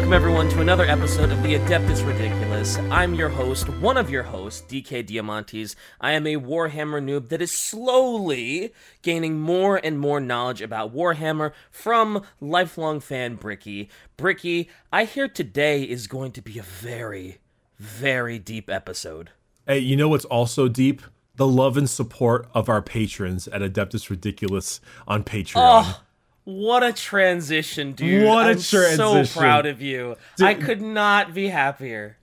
Welcome, 0.00 0.14
everyone, 0.14 0.48
to 0.48 0.62
another 0.62 0.86
episode 0.86 1.30
of 1.30 1.42
the 1.42 1.56
Adeptus 1.56 2.06
Ridiculous. 2.06 2.78
I'm 2.90 3.14
your 3.14 3.28
host, 3.28 3.68
one 3.68 3.98
of 3.98 4.08
your 4.08 4.22
hosts, 4.22 4.62
DK 4.66 5.06
Diamantes. 5.06 5.74
I 6.00 6.12
am 6.12 6.26
a 6.26 6.36
Warhammer 6.36 7.04
noob 7.04 7.28
that 7.28 7.42
is 7.42 7.52
slowly 7.52 8.72
gaining 9.02 9.38
more 9.38 9.76
and 9.76 10.00
more 10.00 10.18
knowledge 10.18 10.62
about 10.62 10.94
Warhammer 10.94 11.52
from 11.70 12.24
lifelong 12.40 13.00
fan 13.00 13.34
Bricky. 13.34 13.90
Bricky, 14.16 14.70
I 14.90 15.04
hear 15.04 15.28
today 15.28 15.82
is 15.82 16.06
going 16.06 16.32
to 16.32 16.40
be 16.40 16.58
a 16.58 16.62
very, 16.62 17.36
very 17.78 18.38
deep 18.38 18.70
episode. 18.70 19.28
Hey, 19.66 19.80
you 19.80 19.96
know 19.96 20.08
what's 20.08 20.24
also 20.24 20.66
deep? 20.66 21.02
The 21.36 21.46
love 21.46 21.76
and 21.76 21.90
support 21.90 22.48
of 22.54 22.70
our 22.70 22.80
patrons 22.80 23.48
at 23.48 23.60
Adeptus 23.60 24.08
Ridiculous 24.08 24.80
on 25.06 25.24
Patreon. 25.24 25.56
Oh, 25.56 26.00
what 26.44 26.82
a 26.82 26.92
transition, 26.92 27.92
dude. 27.92 28.26
What 28.26 28.46
a 28.46 28.50
I'm 28.50 28.58
transition. 28.58 29.24
so 29.26 29.40
proud 29.40 29.66
of 29.66 29.80
you. 29.80 30.16
I 30.40 30.54
could 30.54 30.80
not 30.82 31.34
be 31.34 31.48
happier. 31.48 32.16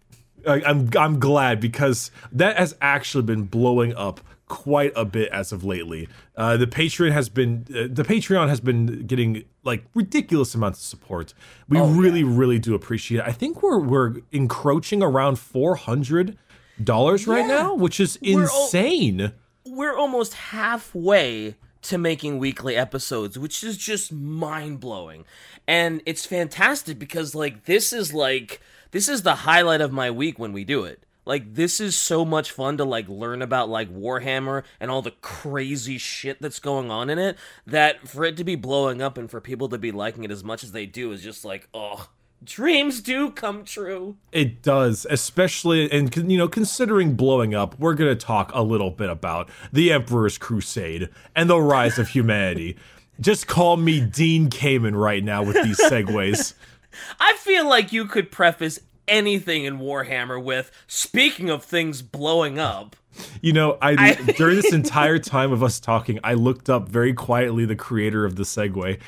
I, 0.48 0.62
I'm 0.66 0.90
I'm 0.98 1.20
glad 1.20 1.60
because 1.60 2.12
that 2.32 2.58
has 2.58 2.76
actually 2.82 3.24
been 3.24 3.44
blowing 3.44 3.96
up 3.96 4.22
quite 4.48 4.94
a 4.96 5.04
bit 5.04 5.30
as 5.34 5.52
of 5.52 5.64
lately. 5.66 6.08
Uh, 6.38 6.56
the 6.56 6.68
Patreon 6.68 7.12
has 7.12 7.28
been 7.28 7.66
uh, 7.70 7.88
the 7.92 8.04
Patreon 8.04 8.48
has 8.48 8.60
been 8.62 9.06
getting 9.06 9.44
like 9.64 9.84
ridiculous 9.94 10.56
amounts 10.56 10.80
of 10.80 10.86
support. 10.86 11.34
We 11.68 11.80
Oh, 11.80 11.88
really 11.90 12.24
really 12.24 12.60
do 12.60 12.74
appreciate 12.76 13.20
it. 13.20 13.26
I 13.28 13.32
think 13.34 13.62
we're 13.62 13.80
we're 13.80 14.16
encroaching 14.32 15.04
around 15.04 15.38
four 15.38 15.76
hundred 15.76 16.38
dollars 16.82 17.28
right 17.28 17.40
Yeah. 17.40 17.48
now, 17.48 17.74
which 17.76 18.00
is 18.00 18.18
We're 18.22 18.44
al- 18.48 18.64
insane. 18.64 19.34
we're 19.66 19.96
almost 19.98 20.34
halfway 20.36 21.56
to 21.88 21.98
making 21.98 22.40
weekly 22.40 22.76
episodes, 22.76 23.38
which 23.38 23.64
is 23.64 23.78
just 23.78 24.12
mind 24.12 24.80
blowing. 24.80 25.26
And 25.68 26.02
it's 26.06 26.26
fantastic 26.26 27.00
because, 27.00 27.36
like, 27.36 27.66
this 27.66 27.92
is 27.92 28.14
like, 28.14 28.62
this 28.92 29.10
is 29.10 29.24
the 29.24 29.36
highlight 29.36 29.82
of 29.82 29.92
my 29.92 30.12
week 30.12 30.40
when 30.40 30.54
we 30.54 30.64
do 30.64 30.84
it. 30.84 31.04
Like, 31.26 31.56
this 31.56 31.82
is 31.82 31.96
so 31.98 32.24
much 32.24 32.52
fun 32.52 32.78
to, 32.78 32.86
like, 32.86 33.10
learn 33.10 33.42
about, 33.42 33.68
like, 33.68 33.90
Warhammer 33.94 34.64
and 34.80 34.90
all 34.90 35.02
the 35.02 35.12
crazy 35.22 35.98
shit 35.98 36.42
that's 36.42 36.60
going 36.60 36.90
on 36.90 37.10
in 37.10 37.20
it 37.20 37.38
that 37.66 38.08
for 38.08 38.24
it 38.24 38.38
to 38.38 38.46
be 38.46 38.56
blowing 38.56 39.02
up 39.02 39.18
and 39.18 39.30
for 39.30 39.42
people 39.42 39.68
to 39.70 39.78
be 39.78 39.92
liking 39.92 40.24
it 40.24 40.32
as 40.32 40.44
much 40.44 40.64
as 40.64 40.72
they 40.72 40.86
do 40.86 41.12
is 41.12 41.22
just 41.22 41.44
like, 41.44 41.68
oh, 41.74 42.08
dreams 42.44 43.02
do 43.02 43.32
come 43.32 43.64
true. 43.66 44.18
It 44.32 44.62
does, 44.62 45.06
especially 45.10 45.92
and 45.92 46.16
you 46.32 46.38
know, 46.38 46.48
considering 46.48 47.16
blowing 47.16 47.54
up, 47.54 47.78
we're 47.80 47.94
going 47.94 48.16
to 48.16 48.26
talk 48.26 48.52
a 48.54 48.62
little 48.62 48.92
bit 48.92 49.10
about 49.10 49.50
the 49.72 49.92
Emperor's 49.92 50.38
Crusade 50.38 51.10
and 51.36 51.50
the 51.50 51.60
rise 51.60 51.98
of 52.00 52.10
humanity. 52.10 52.78
Just 53.20 53.48
call 53.48 53.78
me 53.78 54.00
Dean 54.00 54.50
Kamen 54.50 54.96
right 55.00 55.24
now 55.24 55.42
with 55.44 55.56
these 55.64 55.80
segues. 55.80 56.54
I 57.20 57.34
feel 57.38 57.68
like 57.68 57.92
you 57.92 58.06
could 58.06 58.32
preface 58.32 58.80
anything 59.08 59.64
in 59.64 59.80
Warhammer 59.80 60.42
with 60.42 60.72
speaking 60.88 61.50
of 61.50 61.64
things 61.64 62.02
blowing 62.04 62.60
up. 62.60 62.96
You 63.42 63.54
know, 63.54 63.78
I, 63.82 63.94
I- 63.94 64.32
during 64.38 64.58
this 64.58 64.72
entire 64.72 65.18
time 65.18 65.52
of 65.52 65.64
us 65.64 65.80
talking, 65.80 66.20
I 66.24 66.34
looked 66.36 66.70
up 66.70 66.88
very 66.90 67.14
quietly 67.14 67.66
the 67.66 67.76
creator 67.76 68.24
of 68.26 68.36
the 68.36 68.44
segue, 68.44 69.00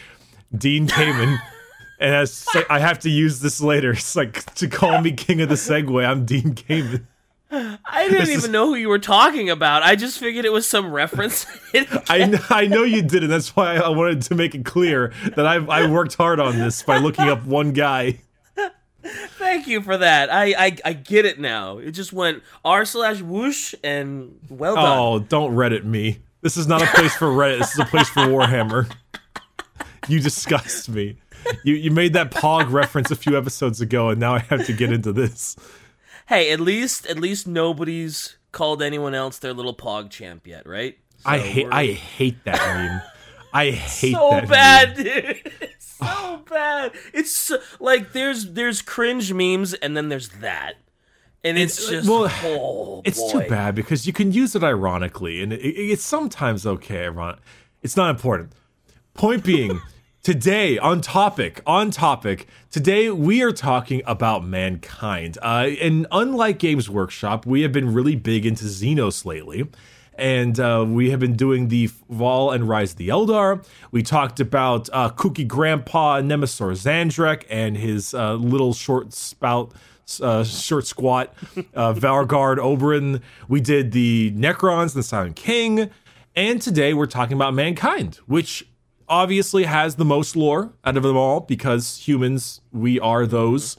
Dean 0.57 0.87
Kamen. 0.87 1.37
And 1.99 2.15
as 2.15 2.45
I 2.69 2.79
have 2.79 2.99
to 2.99 3.09
use 3.09 3.39
this 3.41 3.59
later, 3.61 3.91
it's 3.93 4.15
like 4.15 4.53
to 4.55 4.67
call 4.67 5.01
me 5.01 5.11
king 5.11 5.41
of 5.41 5.49
the 5.49 5.55
Segway. 5.55 6.05
I'm 6.07 6.25
Dean 6.25 6.55
Kamen. 6.55 7.05
I 7.51 8.07
didn't 8.07 8.19
This 8.19 8.29
even 8.29 8.43
is- 8.45 8.49
know 8.49 8.67
who 8.67 8.75
you 8.75 8.89
were 8.89 8.99
talking 8.99 9.49
about. 9.49 9.81
I 9.81 9.95
just 9.95 10.19
figured 10.19 10.45
it 10.45 10.53
was 10.53 10.67
some 10.67 10.91
reference. 10.91 11.47
I 12.07 12.25
know, 12.25 12.39
I 12.49 12.67
know 12.67 12.83
you 12.83 13.01
did, 13.01 13.23
and 13.23 13.31
that's 13.31 13.55
why 13.55 13.75
I 13.77 13.89
wanted 13.89 14.21
to 14.23 14.35
make 14.35 14.53
it 14.53 14.65
clear 14.65 15.11
that 15.35 15.47
I 15.47 15.55
I 15.55 15.89
worked 15.89 16.15
hard 16.15 16.39
on 16.39 16.57
this 16.59 16.83
by 16.83 16.97
looking 16.99 17.25
up 17.27 17.43
one 17.45 17.73
guy. 17.73 18.19
Thank 19.01 19.65
you 19.67 19.81
for 19.81 19.97
that. 19.97 20.31
I, 20.31 20.53
I 20.67 20.77
I 20.85 20.93
get 20.93 21.25
it 21.25 21.39
now. 21.39 21.79
It 21.79 21.91
just 21.91 22.13
went 22.13 22.43
r 22.63 22.85
slash 22.85 23.21
whoosh 23.21 23.73
and 23.83 24.37
well 24.49 24.75
done. 24.75 24.85
Oh, 24.99 25.19
don't 25.19 25.55
Reddit 25.55 25.85
me. 25.85 26.19
This 26.41 26.55
is 26.55 26.67
not 26.67 26.81
a 26.83 26.85
place 26.85 27.15
for 27.15 27.27
Reddit. 27.29 27.59
This 27.59 27.73
is 27.73 27.79
a 27.79 27.85
place 27.85 28.09
for 28.09 28.21
Warhammer. 28.21 28.91
You 30.07 30.19
disgust 30.19 30.89
me. 30.89 31.17
You 31.63 31.75
you 31.75 31.91
made 31.91 32.13
that 32.13 32.31
Pog 32.31 32.71
reference 32.71 33.11
a 33.11 33.15
few 33.15 33.37
episodes 33.37 33.81
ago, 33.81 34.09
and 34.09 34.19
now 34.19 34.35
I 34.35 34.39
have 34.39 34.65
to 34.67 34.73
get 34.73 34.91
into 34.91 35.11
this. 35.11 35.55
Hey, 36.27 36.51
at 36.51 36.59
least 36.59 37.05
at 37.07 37.19
least 37.19 37.47
nobody's 37.47 38.37
called 38.51 38.81
anyone 38.81 39.13
else 39.15 39.39
their 39.39 39.53
little 39.53 39.75
pog 39.75 40.09
champ 40.09 40.45
yet, 40.47 40.67
right? 40.67 40.97
I 41.25 41.39
hate 41.39 41.67
I 41.71 41.85
hate 41.87 42.43
that 42.45 42.57
meme. 42.75 43.01
I 43.53 43.71
hate 43.71 44.13
so 44.13 44.29
that 44.31 44.47
bad, 44.47 44.97
meme. 44.97 45.05
dude. 45.05 45.51
It's 45.61 45.85
so 45.99 46.41
bad. 46.49 46.91
It's 47.13 47.31
so, 47.31 47.59
like 47.79 48.13
there's 48.13 48.53
there's 48.53 48.81
cringe 48.81 49.33
memes 49.33 49.73
and 49.73 49.97
then 49.97 50.09
there's 50.09 50.29
that, 50.39 50.75
and 51.43 51.57
it's 51.57 51.87
uh, 51.87 51.91
just 51.91 52.09
well, 52.09 52.31
oh, 52.43 53.01
It's 53.05 53.19
boy. 53.19 53.43
too 53.43 53.49
bad 53.49 53.75
because 53.75 54.05
you 54.07 54.13
can 54.13 54.31
use 54.31 54.55
it 54.55 54.63
ironically, 54.63 55.41
and 55.41 55.51
it, 55.51 55.61
it- 55.61 55.91
it's 55.91 56.03
sometimes 56.03 56.65
okay. 56.65 57.05
Ironic. 57.05 57.39
It's 57.81 57.97
not 57.97 58.09
important. 58.11 58.51
Point 59.13 59.43
being, 59.43 59.81
today 60.29 60.77
on 60.77 61.01
topic, 61.01 61.59
on 61.65 61.89
topic. 61.89 62.47
Today 62.69 63.09
we 63.09 63.41
are 63.41 63.51
talking 63.51 64.03
about 64.05 64.45
mankind. 64.45 65.39
Uh, 65.41 65.71
and 65.81 66.05
unlike 66.11 66.59
Games 66.59 66.87
Workshop, 66.87 67.47
we 67.47 67.63
have 67.63 67.71
been 67.71 67.95
really 67.95 68.15
big 68.15 68.45
into 68.45 68.65
Xenos 68.65 69.25
lately. 69.25 69.67
And 70.13 70.59
uh, 70.59 70.85
we 70.87 71.09
have 71.09 71.19
been 71.19 71.35
doing 71.35 71.69
the 71.69 71.87
Fall 71.87 72.51
and 72.51 72.69
Rise 72.69 72.91
of 72.91 72.97
the 72.97 73.09
Eldar. 73.09 73.65
We 73.89 74.03
talked 74.03 74.39
about 74.39 74.87
uh, 74.93 75.09
Kooky 75.09 75.47
Grandpa 75.47 76.21
Nemesor 76.21 76.73
Zahndrekh 76.73 77.45
and 77.49 77.75
his 77.75 78.13
uh, 78.13 78.35
little 78.35 78.73
short 78.75 79.13
spout 79.13 79.73
uh, 80.21 80.43
short 80.43 80.85
squat, 80.85 81.33
uh, 81.73 81.93
Vargard 81.93 82.59
Obyron. 82.59 83.23
We 83.47 83.61
did 83.61 83.93
the 83.93 84.31
Necrons 84.37 84.93
and 84.93 84.99
the 84.99 85.03
Silent 85.03 85.37
King. 85.37 85.89
And 86.35 86.61
today 86.61 86.93
we're 86.93 87.07
talking 87.07 87.33
about 87.33 87.55
Mankind, 87.55 88.17
which 88.27 88.67
obviously 89.09 89.63
has 89.63 89.95
the 89.95 90.05
most 90.05 90.35
lore 90.35 90.71
out 90.85 90.95
of 90.95 91.03
them 91.03 91.17
all 91.17 91.41
because 91.41 92.07
humans, 92.07 92.61
we 92.71 92.99
are 92.99 93.25
those. 93.25 93.75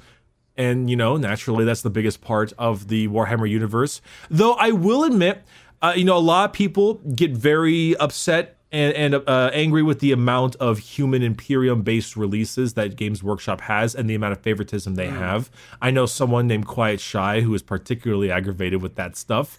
And, 0.57 0.91
you 0.91 0.97
know, 0.97 1.17
naturally, 1.17 1.65
that's 1.65 1.83
the 1.83 1.91
biggest 1.91 2.21
part 2.21 2.53
of 2.59 2.89
the 2.89 3.09
Warhammer 3.09 3.49
universe. 3.49 4.03
Though 4.29 4.55
I 4.55 4.73
will 4.73 5.05
admit, 5.05 5.43
uh, 5.81 5.95
you 5.97 6.05
know, 6.05 6.17
a 6.17 6.19
lot 6.19 6.51
of 6.51 6.53
people 6.53 6.95
get 6.95 7.31
very 7.31 7.97
upset 7.97 8.59
and, 8.73 8.95
and 8.95 9.15
uh, 9.29 9.51
angry 9.53 9.83
with 9.83 10.01
the 10.01 10.13
amount 10.13 10.57
of 10.57 10.79
human 10.79 11.23
Imperium 11.23 11.83
based 11.83 12.17
releases 12.17 12.75
that 12.75 12.97
Games 12.97 13.23
Workshop 13.23 13.63
has 13.63 13.95
and 13.95 14.09
the 14.09 14.15
amount 14.15 14.33
of 14.33 14.41
favoritism 14.41 14.95
they 14.95 15.09
have. 15.09 15.51
I 15.81 15.91
know 15.91 16.07
someone 16.07 16.47
named 16.47 16.67
Quiet 16.67 17.01
Shy 17.01 17.41
who 17.41 17.55
is 17.55 17.63
particularly 17.63 18.31
aggravated 18.31 18.83
with 18.83 18.97
that 18.97 19.17
stuff, 19.17 19.59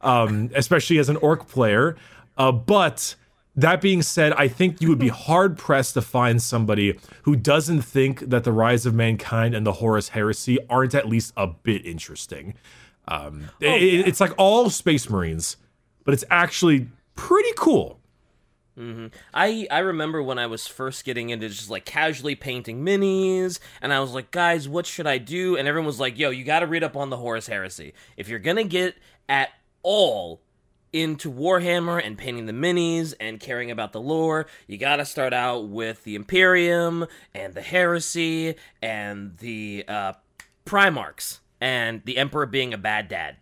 um, 0.00 0.50
especially 0.54 0.98
as 0.98 1.08
an 1.08 1.16
orc 1.18 1.46
player. 1.48 1.96
Uh, 2.36 2.52
but 2.52 3.14
that 3.60 3.80
being 3.80 4.02
said, 4.02 4.32
I 4.34 4.48
think 4.48 4.80
you 4.80 4.88
would 4.88 4.98
be 4.98 5.08
hard 5.26 5.58
pressed 5.58 5.94
to 5.94 6.02
find 6.02 6.40
somebody 6.40 6.98
who 7.22 7.36
doesn't 7.36 7.82
think 7.82 8.20
that 8.20 8.44
the 8.44 8.52
rise 8.52 8.86
of 8.86 8.94
mankind 8.94 9.54
and 9.54 9.66
the 9.66 9.72
Horus 9.74 10.10
Heresy 10.10 10.58
aren't 10.68 10.94
at 10.94 11.08
least 11.08 11.32
a 11.36 11.46
bit 11.46 11.84
interesting. 11.84 12.54
Um, 13.06 13.50
it- 13.60 14.06
it's 14.08 14.20
like 14.20 14.32
all 14.38 14.70
Space 14.70 15.08
Marines, 15.10 15.56
but 16.04 16.14
it's 16.14 16.24
actually 16.30 16.88
pretty 17.14 17.50
cool. 17.56 18.00
I 19.34 19.66
I 19.72 19.80
remember 19.80 20.22
when 20.22 20.38
I 20.38 20.46
was 20.46 20.68
first 20.68 21.04
getting 21.04 21.30
into 21.30 21.48
just 21.48 21.68
like 21.68 21.84
casually 21.84 22.36
painting 22.36 22.84
minis, 22.84 23.58
and 23.82 23.92
I 23.92 23.98
was 23.98 24.12
like, 24.12 24.30
guys, 24.30 24.68
what 24.68 24.86
should 24.86 25.08
I 25.08 25.18
do? 25.18 25.56
And 25.56 25.66
everyone 25.66 25.86
was 25.86 25.98
like, 25.98 26.16
yo, 26.16 26.30
you 26.30 26.44
got 26.44 26.60
to 26.60 26.66
read 26.68 26.84
up 26.84 26.94
on 26.96 27.10
the 27.10 27.16
Horus 27.16 27.48
Heresy 27.48 27.92
if 28.16 28.28
you're 28.28 28.38
gonna 28.38 28.62
get 28.62 28.94
at 29.28 29.48
all 29.82 30.40
into 30.92 31.30
Warhammer 31.30 32.04
and 32.04 32.16
painting 32.16 32.46
the 32.46 32.52
minis 32.52 33.14
and 33.20 33.40
caring 33.40 33.70
about 33.70 33.92
the 33.92 34.00
lore, 34.00 34.46
you 34.66 34.78
got 34.78 34.96
to 34.96 35.04
start 35.04 35.32
out 35.32 35.68
with 35.68 36.04
the 36.04 36.14
Imperium 36.14 37.06
and 37.34 37.54
the 37.54 37.62
Heresy 37.62 38.54
and 38.82 39.36
the 39.38 39.84
uh, 39.88 40.12
Primarchs 40.66 41.38
and 41.60 42.02
the 42.04 42.18
Emperor 42.18 42.46
being 42.46 42.72
a 42.72 42.78
bad 42.78 43.08
dad. 43.08 43.36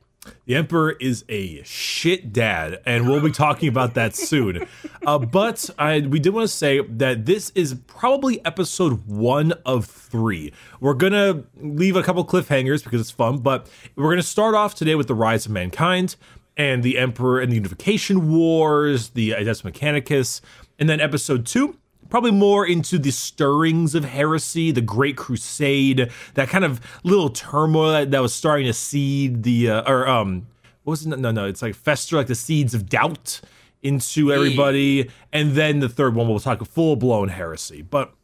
The 0.46 0.56
Emperor 0.56 0.96
is 1.00 1.25
a 1.28 1.62
shit 1.62 2.32
dad, 2.32 2.81
and 2.84 3.08
we'll 3.08 3.20
be 3.20 3.31
talking 3.31 3.69
about 3.69 3.94
that 3.94 4.16
soon. 4.16 4.66
Uh, 5.06 5.19
but 5.19 5.70
I, 5.78 6.00
we 6.00 6.19
did 6.19 6.31
want 6.31 6.48
to 6.48 6.54
say 6.54 6.81
that 6.81 7.26
this 7.26 7.50
is 7.54 7.75
probably 7.87 8.44
episode 8.44 9.06
one 9.06 9.52
of 9.64 9.87
three. 9.87 10.52
We're 10.81 10.94
gonna 10.94 11.44
leave 11.60 11.94
a 11.94 12.02
couple 12.02 12.25
cliffhangers 12.25 12.82
because 12.82 13.00
it's 13.00 13.10
fun, 13.12 13.38
but 13.38 13.69
we're 13.94 14.10
gonna 14.10 14.22
start 14.22 14.56
off 14.56 14.75
today 14.75 14.96
with 14.96 15.06
the 15.06 15.14
rise 15.14 15.46
of 15.46 15.52
mankind 15.52 16.16
and 16.56 16.82
the 16.82 16.99
Emperor 16.99 17.41
and 17.41 17.53
the 17.53 17.56
Unification 17.56 18.32
Wars, 18.32 19.11
the 19.11 19.31
Adeptus 19.31 19.62
Mechanicus, 19.62 20.41
and 20.79 20.88
then 20.88 21.00
episode 21.00 21.47
two 21.47 21.79
probably 22.08 22.31
more 22.31 22.64
into 22.64 22.99
the 22.99 23.11
stirrings 23.11 23.94
of 23.94 24.05
heresy, 24.05 24.70
the 24.70 24.81
Great 24.81 25.17
Crusade, 25.17 26.11
that 26.35 26.49
kind 26.49 26.64
of 26.64 26.81
little 27.03 27.31
turmoil 27.31 27.91
that, 27.91 28.11
that 28.12 28.23
was 28.23 28.32
starting 28.32 28.67
to 28.67 28.73
seed 28.73 29.43
the 29.43 29.70
uh, 29.70 29.91
or 29.91 30.06
um 30.08 30.47
what 30.85 30.93
was 30.93 31.06
it? 31.06 31.19
No, 31.19 31.32
no, 31.32 31.47
it's 31.47 31.62
like 31.62 31.75
fester 31.75 32.17
like 32.17 32.29
the 32.29 32.37
seeds 32.37 32.75
of 32.75 32.88
doubt 32.88 33.41
into 33.82 34.32
everybody, 34.32 35.11
and 35.32 35.53
then 35.53 35.81
the 35.81 35.88
third 35.88 36.14
one 36.14 36.29
we'll 36.29 36.38
talk 36.38 36.64
full 36.67 36.97
blown 36.97 37.29
heresy. 37.29 37.82
But 37.82 38.14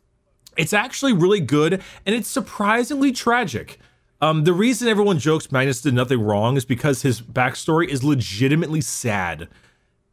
It's 0.56 0.72
actually 0.72 1.12
really 1.12 1.40
good 1.40 1.82
and 2.06 2.14
it's 2.14 2.28
surprisingly 2.28 3.10
tragic. 3.12 3.78
Um, 4.22 4.44
the 4.44 4.52
reason 4.52 4.86
everyone 4.86 5.18
jokes 5.18 5.50
Magnus 5.50 5.80
did 5.82 5.94
nothing 5.94 6.20
wrong 6.22 6.56
is 6.56 6.64
because 6.64 7.02
his 7.02 7.20
backstory 7.20 7.88
is 7.88 8.04
legitimately 8.04 8.80
sad. 8.80 9.48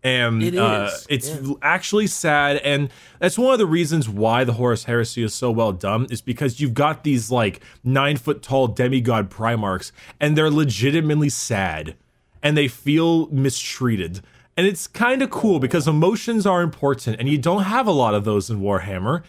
And 0.02 0.42
It 0.42 0.58
uh, 0.58 0.90
it's 1.10 1.30
yeah. 1.30 1.54
actually 1.62 2.08
sad. 2.08 2.58
And 2.58 2.90
that's 3.20 3.38
one 3.38 3.54
of 3.54 3.60
the 3.60 3.68
reasons 3.68 4.10
why 4.10 4.44
the 4.46 4.54
Horus 4.54 4.86
Heresy 4.86 5.22
is 5.22 5.36
so 5.36 5.52
well 5.52 5.74
done, 5.74 6.08
is 6.10 6.22
because 6.22 6.60
you've 6.60 6.74
got 6.74 7.04
these 7.04 7.30
like 7.30 7.62
nine 7.84 8.18
foot 8.18 8.42
tall 8.42 8.68
demigod 8.68 9.30
Primarchs, 9.30 9.92
and 10.20 10.36
they're 10.36 10.50
legitimately 10.50 11.30
sad 11.30 11.96
and 12.42 12.58
they 12.58 12.68
feel 12.68 13.28
mistreated. 13.28 14.22
And 14.58 14.66
it's 14.66 14.88
kind 14.88 15.22
of 15.22 15.30
cool 15.30 15.60
because 15.60 15.88
emotions 15.88 16.48
are 16.48 16.62
important, 16.62 17.20
and 17.20 17.30
you 17.30 17.38
don't 17.38 17.64
have 17.64 17.86
a 17.86 17.92
lot 17.92 18.14
of 18.14 18.26
those 18.26 18.50
in 18.50 18.60
Warhammer. 18.60 19.24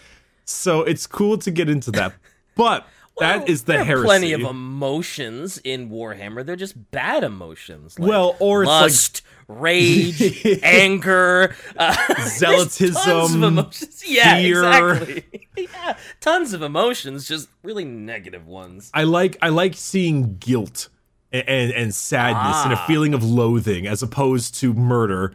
So 0.44 0.82
it's 0.82 1.06
cool 1.06 1.36
to 1.38 1.50
get 1.50 1.68
into 1.68 1.90
that. 1.92 2.14
But 2.56 2.86
that 3.20 3.38
Well, 3.40 3.50
is 3.50 3.62
the 3.64 3.72
there 3.72 3.80
are 3.82 3.84
heresy. 3.84 4.04
Plenty 4.04 4.32
of 4.32 4.40
emotions 4.42 5.58
in 5.58 5.88
Warhammer. 5.90 6.44
They're 6.44 6.56
just 6.56 6.90
bad 6.90 7.22
emotions. 7.24 7.98
Like 7.98 8.08
Well, 8.08 8.36
or 8.40 8.62
it's 8.64 8.68
like- 8.68 8.82
lust, 8.82 9.22
rage, 9.48 10.44
anger, 10.62 11.54
uh, 11.76 11.92
Zealotism, 12.38 12.94
tons 13.04 13.34
of 13.34 13.42
emotions. 13.42 14.02
Yeah, 14.06 14.36
fear. 14.36 14.58
exactly. 14.64 15.24
yeah, 15.56 15.96
tons 16.20 16.52
of 16.52 16.62
emotions, 16.62 17.26
just 17.28 17.48
really 17.62 17.84
negative 17.84 18.46
ones. 18.46 18.90
I 18.94 19.04
like 19.04 19.36
I 19.42 19.48
like 19.48 19.74
seeing 19.74 20.36
guilt 20.38 20.88
and 21.32 21.48
and, 21.48 21.72
and 21.72 21.94
sadness 21.94 22.64
and 22.64 22.72
a 22.72 22.76
Ah. 22.78 22.86
feeling 22.86 23.14
of 23.14 23.22
loathing 23.24 23.86
as 23.86 24.02
opposed 24.02 24.54
to 24.60 24.72
murder. 24.74 25.34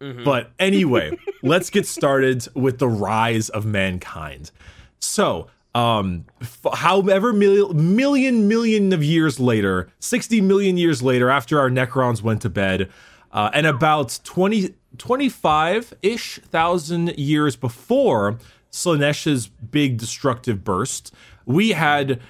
Mm-hmm. 0.00 0.24
But 0.24 0.50
anyway, 0.58 1.16
let's 1.42 1.70
get 1.70 1.86
started 1.86 2.46
with 2.54 2.78
the 2.78 2.88
rise 2.88 3.48
of 3.48 3.64
mankind. 3.64 4.50
So, 4.98 5.46
um, 5.76 6.24
f- 6.40 6.64
however 6.72 7.34
mil- 7.34 7.74
million 7.74 8.48
million 8.48 8.92
of 8.94 9.04
years 9.04 9.38
later, 9.38 9.88
60 9.98 10.40
million 10.40 10.78
years 10.78 11.02
later, 11.02 11.28
after 11.28 11.60
our 11.60 11.68
Necrons 11.68 12.22
went 12.22 12.40
to 12.42 12.48
bed, 12.48 12.88
uh, 13.30 13.50
and 13.52 13.66
about 13.66 14.18
20, 14.24 14.74
25-ish 14.96 16.40
thousand 16.44 17.18
years 17.18 17.56
before 17.56 18.38
Slaanesh's 18.72 19.48
big 19.48 19.98
destructive 19.98 20.64
burst, 20.64 21.12
we 21.44 21.72
had 21.72 22.20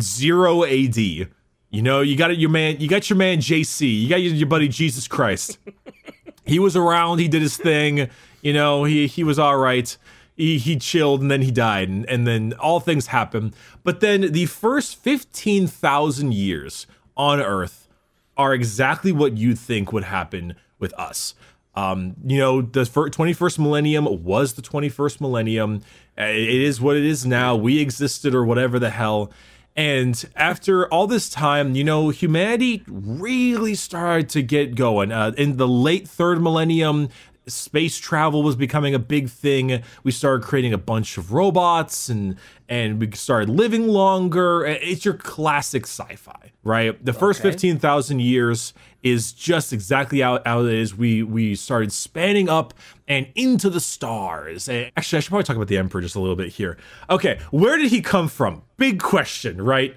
zero 0.00 0.64
AD. 0.64 0.96
You 0.96 1.82
know, 1.82 2.00
you 2.00 2.16
got 2.16 2.36
your 2.36 2.50
man, 2.50 2.80
you 2.80 2.88
got 2.88 3.08
your 3.08 3.16
man 3.18 3.38
JC, 3.38 4.02
you 4.02 4.08
got 4.08 4.16
your, 4.16 4.34
your 4.34 4.48
buddy 4.48 4.66
Jesus 4.66 5.06
Christ 5.06 5.58
he 6.46 6.58
was 6.58 6.76
around 6.76 7.18
he 7.18 7.28
did 7.28 7.42
his 7.42 7.56
thing 7.56 8.08
you 8.40 8.52
know 8.52 8.84
he 8.84 9.06
he 9.06 9.24
was 9.24 9.38
all 9.38 9.56
right 9.56 9.96
he 10.36 10.58
he 10.58 10.76
chilled 10.76 11.20
and 11.20 11.30
then 11.30 11.42
he 11.42 11.50
died 11.50 11.88
and, 11.88 12.08
and 12.08 12.26
then 12.26 12.52
all 12.54 12.80
things 12.80 13.08
happen 13.08 13.54
but 13.82 14.00
then 14.00 14.32
the 14.32 14.46
first 14.46 14.96
15,000 14.96 16.32
years 16.32 16.86
on 17.16 17.40
earth 17.40 17.88
are 18.36 18.52
exactly 18.52 19.12
what 19.12 19.36
you'd 19.36 19.58
think 19.58 19.92
would 19.92 20.04
happen 20.04 20.54
with 20.78 20.92
us 20.94 21.34
um, 21.76 22.14
you 22.24 22.38
know, 22.38 22.62
the 22.62 22.80
21st 22.84 23.58
millennium 23.58 24.24
was 24.24 24.54
the 24.54 24.62
21st 24.62 25.20
millennium. 25.20 25.82
Uh, 26.18 26.24
It 26.24 26.62
is 26.62 26.80
what 26.80 26.96
it 26.96 27.04
is 27.04 27.26
now. 27.26 27.54
We 27.54 27.80
existed 27.80 28.34
or 28.34 28.44
whatever 28.46 28.78
the 28.78 28.88
hell. 28.90 29.30
And 29.76 30.24
after 30.34 30.88
all 30.88 31.06
this 31.06 31.28
time, 31.28 31.76
you 31.76 31.84
know, 31.84 32.08
humanity 32.08 32.82
really 32.88 33.74
started 33.74 34.30
to 34.30 34.42
get 34.42 34.74
going. 34.74 35.12
Uh, 35.12 35.32
in 35.36 35.58
the 35.58 35.68
late 35.68 36.08
third 36.08 36.40
millennium, 36.40 37.10
space 37.48 37.98
travel 37.98 38.42
was 38.42 38.56
becoming 38.56 38.94
a 38.94 38.98
big 38.98 39.28
thing. 39.28 39.82
We 40.02 40.10
started 40.12 40.44
creating 40.44 40.72
a 40.72 40.78
bunch 40.78 41.16
of 41.18 41.32
robots 41.32 42.08
and 42.08 42.36
and 42.68 42.98
we 43.00 43.10
started 43.12 43.48
living 43.48 43.86
longer. 43.86 44.64
It's 44.66 45.04
your 45.04 45.14
classic 45.14 45.84
sci-fi, 45.84 46.52
right? 46.64 47.02
The 47.04 47.12
first 47.12 47.40
Okay. 47.40 47.50
15,000 47.50 48.20
years 48.20 48.74
is 49.04 49.32
just 49.32 49.72
exactly 49.72 50.20
how, 50.20 50.40
how 50.44 50.64
it 50.64 50.74
is. 50.74 50.96
We 50.96 51.22
we 51.22 51.54
started 51.54 51.92
spanning 51.92 52.48
up 52.48 52.74
and 53.06 53.28
into 53.36 53.70
the 53.70 53.80
stars. 53.80 54.68
And 54.68 54.90
actually, 54.96 55.18
I 55.18 55.20
should 55.20 55.28
probably 55.28 55.44
talk 55.44 55.56
about 55.56 55.68
the 55.68 55.78
Emperor 55.78 56.00
just 56.00 56.16
a 56.16 56.20
little 56.20 56.36
bit 56.36 56.48
here. 56.52 56.76
Okay, 57.08 57.38
where 57.50 57.76
did 57.76 57.90
he 57.90 58.00
come 58.02 58.26
from? 58.28 58.62
Big 58.76 59.00
question, 59.00 59.62
right? 59.62 59.94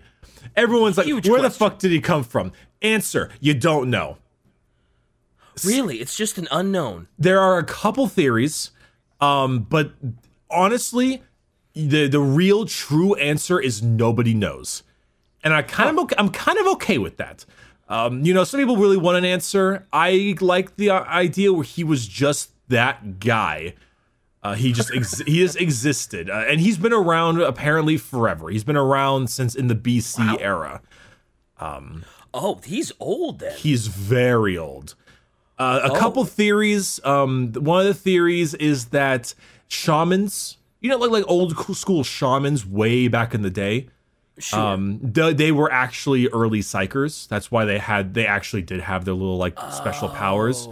Everyone's 0.56 0.98
like, 0.98 1.07
Huge 1.07 1.28
where 1.28 1.42
the 1.42 1.50
fuck 1.50 1.80
did 1.80 1.92
he 1.92 2.00
come 2.00 2.24
from? 2.24 2.52
Answer, 2.81 3.30
you 3.40 3.54
don't 3.54 3.90
know. 3.90 4.18
Really, 5.66 5.98
it's 5.98 6.16
just 6.16 6.38
an 6.38 6.48
unknown. 6.52 7.08
There 7.18 7.40
are 7.40 7.58
a 7.58 7.64
couple 7.64 8.08
theories, 8.08 8.72
um, 9.22 9.60
but 9.60 9.92
honestly, 10.50 11.24
the 11.74 12.08
the 12.08 12.20
real 12.20 12.66
true 12.66 13.16
answer 13.16 13.60
is 13.60 13.82
nobody 13.82 14.34
knows, 14.34 14.84
and 15.44 15.54
I 15.54 15.62
kind 15.62 15.90
of 15.90 16.04
okay, 16.04 16.16
I'm 16.18 16.30
kind 16.30 16.58
of 16.58 16.68
okay 16.74 16.98
with 16.98 17.18
that. 17.18 17.46
Um, 17.88 18.24
you 18.24 18.34
know, 18.34 18.44
some 18.44 18.60
people 18.60 18.78
really 18.78 18.98
want 18.98 19.18
an 19.18 19.26
answer. 19.26 19.88
I 19.92 20.36
like 20.42 20.76
the 20.76 20.92
uh, 20.92 21.04
idea 21.06 21.52
where 21.52 21.64
he 21.64 21.84
was 21.84 22.08
just 22.08 22.52
that 22.68 23.20
guy. 23.20 23.74
Uh, 24.42 24.54
he 24.54 24.72
just 24.72 24.94
ex- 24.96 25.20
he 25.20 25.42
has 25.42 25.56
existed, 25.58 26.30
uh, 26.30 26.46
and 26.48 26.62
he's 26.62 26.78
been 26.78 26.94
around 26.94 27.42
apparently 27.42 27.98
forever. 27.98 28.50
He's 28.50 28.64
been 28.64 28.78
around 28.78 29.30
since 29.30 29.56
in 29.56 29.68
the 29.68 29.76
BC 29.76 30.40
era. 30.40 30.82
Oh, 32.34 32.60
he's 32.64 32.92
old 33.00 33.40
then. 33.40 33.58
He's 33.58 33.88
very 33.88 34.58
old. 34.58 34.96
Uh, 35.60 35.82
a 35.94 35.98
couple 35.98 36.24
theories. 36.26 37.00
Um, 37.04 37.52
one 37.54 37.82
of 37.82 37.88
the 37.88 37.94
theories 37.94 38.54
is 38.54 38.86
that 38.86 39.34
shamans, 39.68 40.58
you 40.82 40.90
know, 40.90 40.98
like 40.98 41.12
like 41.12 41.26
old 41.28 41.56
school 41.76 42.04
shamans 42.04 42.66
way 42.66 43.08
back 43.08 43.34
in 43.34 43.42
the 43.42 43.50
day, 43.50 43.88
Sure. 44.38 44.58
um, 44.60 45.12
th- 45.14 45.36
they 45.36 45.52
were 45.52 45.70
actually 45.72 46.28
early 46.30 46.62
psykers. 46.62 47.28
That's 47.28 47.52
why 47.52 47.66
they 47.66 47.78
had 47.78 48.14
they 48.14 48.26
actually 48.26 48.62
did 48.62 48.80
have 48.82 49.04
their 49.06 49.14
little 49.14 49.38
like 49.38 49.60
special 49.72 50.08
powers. 50.10 50.68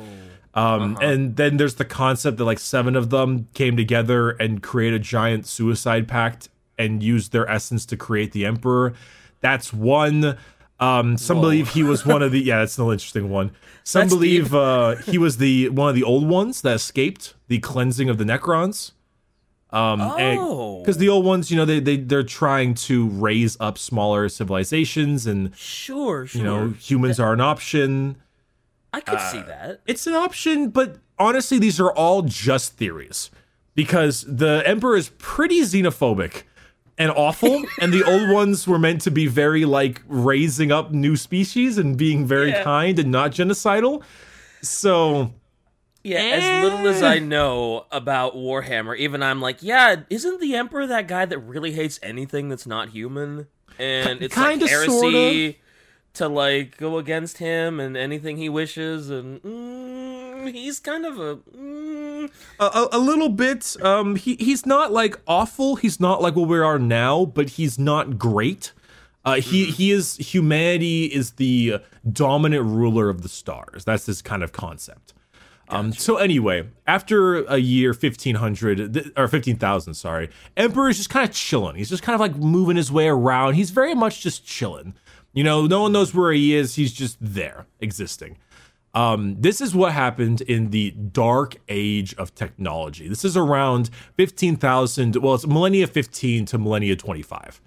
Um, 0.53 0.97
And 1.01 1.35
then 1.35 1.57
there's 1.57 1.75
the 1.75 1.85
concept 1.85 2.37
that 2.37 2.45
like 2.45 2.57
seven 2.59 2.95
of 2.95 3.09
them 3.09 3.47
came 3.53 3.75
together 3.77 4.31
and 4.31 4.63
created 4.63 5.01
a 5.01 5.03
giant 5.03 5.45
suicide 5.45 6.07
pact 6.07 6.49
and 6.79 7.03
used 7.03 7.31
their 7.33 7.47
essence 7.49 7.85
to 7.87 7.97
create 7.97 8.31
the 8.31 8.45
emperor. 8.45 8.93
That's 9.41 9.71
one. 9.73 10.37
Um, 10.79 11.17
some 11.17 11.37
Whoa. 11.37 11.41
believe 11.43 11.69
he 11.69 11.83
was 11.83 12.05
one 12.05 12.21
of 12.21 12.31
the. 12.31 12.39
Yeah, 12.43 12.59
that's 12.59 12.77
an 12.77 12.85
interesting 12.85 13.29
one. 13.29 13.51
Some 13.83 14.01
That's 14.01 14.13
believe 14.13 14.53
uh, 14.53 14.95
he 14.97 15.17
was 15.17 15.37
the 15.37 15.69
one 15.69 15.89
of 15.89 15.95
the 15.95 16.03
old 16.03 16.27
ones 16.27 16.61
that 16.61 16.75
escaped 16.75 17.33
the 17.47 17.59
cleansing 17.59 18.09
of 18.09 18.17
the 18.17 18.23
Necrons. 18.25 18.91
Um, 19.69 19.99
Oh. 20.01 20.79
because 20.81 20.97
the 20.97 21.09
old 21.09 21.25
ones, 21.25 21.51
you 21.51 21.57
know, 21.57 21.65
they 21.65 21.79
they 21.79 21.97
they're 21.97 22.23
trying 22.23 22.73
to 22.75 23.07
raise 23.07 23.57
up 23.59 23.77
smaller 23.77 24.29
civilizations, 24.29 25.25
and 25.25 25.55
sure, 25.57 26.25
sure. 26.25 26.39
you 26.39 26.43
know, 26.45 26.69
humans 26.79 27.19
are 27.19 27.33
an 27.33 27.41
option. 27.41 28.15
I 28.93 29.01
could 29.01 29.19
see 29.19 29.41
that. 29.41 29.81
It's 29.85 30.07
an 30.07 30.13
option, 30.13 30.69
but 30.69 30.97
honestly, 31.19 31.59
these 31.59 31.79
are 31.79 31.91
all 31.91 32.21
just 32.21 32.73
theories 32.77 33.29
because 33.75 34.23
the 34.27 34.63
emperor 34.65 34.95
is 34.95 35.09
pretty 35.17 35.61
xenophobic 35.61 36.43
and 36.97 37.11
awful, 37.11 37.63
and 37.79 37.93
the 37.93 38.03
old 38.03 38.29
ones 38.29 38.67
were 38.67 38.79
meant 38.79 39.01
to 39.01 39.11
be 39.11 39.27
very 39.27 39.65
like 39.65 40.01
raising 40.07 40.71
up 40.71 40.91
new 40.91 41.15
species 41.15 41.77
and 41.77 41.97
being 41.97 42.25
very 42.25 42.49
Yeah. 42.49 42.63
kind 42.63 42.97
and 42.99 43.11
not 43.11 43.31
genocidal. 43.31 44.01
So 44.61 45.33
Yeah, 46.03 46.19
as 46.19 46.63
little 46.63 46.87
as 46.87 47.03
I 47.03 47.17
Eh. 47.17 47.19
know 47.19 47.85
about 47.91 48.35
Warhammer, 48.35 48.95
even 48.97 49.21
I'm 49.21 49.41
like, 49.41 49.61
yeah, 49.61 49.97
isn't 50.09 50.39
the 50.39 50.55
Emperor 50.55 50.87
that 50.87 51.07
guy 51.07 51.25
that 51.25 51.37
really 51.39 51.73
hates 51.73 51.99
anything 52.01 52.47
that's 52.49 52.65
not 52.65 52.89
human? 52.89 53.47
And 53.77 54.21
it's 54.21 54.33
Kinda, 54.33 54.65
like 54.65 54.69
heresy 54.71 54.87
sorta. 54.89 55.53
to 56.13 56.27
like 56.29 56.77
go 56.77 56.97
against 56.97 57.37
him 57.39 57.79
and 57.79 57.95
anything 57.97 58.37
he 58.37 58.47
wishes, 58.49 59.09
and 59.09 59.41
mm, 59.43 59.86
he's 60.47 60.79
kind 60.79 61.05
of 61.05 61.19
a. 61.19 61.37
Mm, 61.37 62.31
a, 62.59 62.87
a, 62.91 62.99
little 62.99 63.29
bit. 63.29 63.75
Um, 63.81 64.15
he 64.15 64.35
he's 64.35 64.65
not 64.65 64.91
like 64.91 65.19
awful. 65.27 65.75
He's 65.75 65.99
not 65.99 66.21
like 66.21 66.35
what 66.35 66.47
we 66.47 66.59
are 66.59 66.79
now, 66.79 67.25
but 67.25 67.51
he's 67.51 67.77
not 67.77 68.17
great. 68.17 68.73
Uh, 69.25 69.35
he 69.35 69.65
he 69.65 69.91
is 69.91 70.15
humanity 70.17 71.05
is 71.05 71.31
the 71.31 71.81
dominant 72.11 72.65
ruler 72.65 73.09
of 73.09 73.21
the 73.21 73.29
stars. 73.29 73.83
That's 73.85 74.05
this 74.05 74.21
kind 74.21 74.43
of 74.43 74.51
concept. 74.51 75.13
Um, 75.69 75.91
so 75.91 76.15
anyway, 76.15 76.67
after 76.85 77.43
a 77.43 77.57
year, 77.57 77.93
fifteen 77.93 78.35
hundred 78.35 78.93
th- 78.93 79.11
or 79.17 79.27
fifteen 79.27 79.57
thousand, 79.57 79.95
sorry, 79.95 80.29
Emperor 80.55 80.89
is 80.89 80.97
just 80.97 81.09
kind 81.09 81.27
of 81.27 81.35
chilling. 81.35 81.75
He's 81.75 81.89
just 81.89 82.03
kind 82.03 82.13
of 82.13 82.21
like 82.21 82.37
moving 82.37 82.77
his 82.77 82.91
way 82.91 83.07
around. 83.09 83.55
He's 83.55 83.71
very 83.71 83.93
much 83.93 84.21
just 84.21 84.45
chilling. 84.45 84.93
You 85.33 85.43
know, 85.43 85.67
no 85.67 85.81
one 85.81 85.91
knows 85.91 86.13
where 86.13 86.31
he 86.31 86.55
is. 86.55 86.75
He's 86.75 86.93
just 86.93 87.17
there, 87.19 87.67
existing. 87.81 88.37
Um, 88.93 89.35
this 89.39 89.61
is 89.61 89.75
what 89.75 89.91
happened 89.93 90.41
in 90.41 90.71
the 90.71 90.91
dark 90.91 91.57
age 91.67 92.15
of 92.15 92.33
technology. 92.33 93.07
This 93.07 93.23
is 93.23 93.37
around 93.37 93.89
15,000, 94.15 95.17
well, 95.17 95.35
it's 95.35 95.45
millennia 95.45 95.85
15 95.87 96.45
to 96.45 96.57
millennia 96.57 96.95
25. 96.95 97.61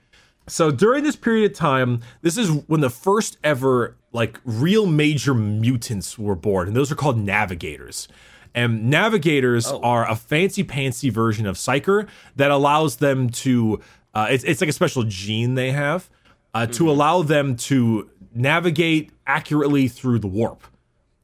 So 0.48 0.72
during 0.72 1.04
this 1.04 1.14
period 1.14 1.52
of 1.52 1.56
time, 1.56 2.00
this 2.22 2.36
is 2.36 2.50
when 2.66 2.80
the 2.80 2.90
first 2.90 3.38
ever 3.44 3.96
like 4.12 4.40
real 4.44 4.86
major 4.86 5.34
mutants 5.34 6.18
were 6.18 6.34
born, 6.34 6.66
and 6.66 6.76
those 6.76 6.90
are 6.90 6.96
called 6.96 7.16
navigators. 7.18 8.08
And 8.52 8.90
navigators 8.90 9.66
are 9.68 10.10
a 10.10 10.16
fancy 10.16 10.64
pantsy 10.64 11.12
version 11.12 11.46
of 11.46 11.56
Psyker 11.56 12.08
that 12.34 12.50
allows 12.50 12.96
them 12.96 13.30
to 13.30 13.80
Uh, 14.12 14.26
it's 14.28 14.42
it's 14.42 14.60
like 14.60 14.70
a 14.70 14.72
special 14.72 15.04
gene 15.04 15.54
they 15.54 15.70
have 15.70 16.10
uh, 16.52 16.66
to 16.66 16.90
allow 16.90 17.22
them 17.22 17.54
to 17.54 18.10
navigate 18.34 19.12
accurately 19.26 19.86
through 19.86 20.18
the 20.18 20.26
warp. 20.26 20.64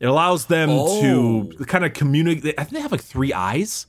It 0.00 0.06
allows 0.06 0.46
them 0.46 0.68
Oh. 0.70 1.44
to 1.58 1.64
kind 1.64 1.84
of 1.84 1.92
communicate. 1.94 2.54
I 2.58 2.64
think 2.64 2.74
they 2.74 2.80
have 2.80 2.92
like 2.92 3.00
three 3.02 3.32
eyes. 3.32 3.86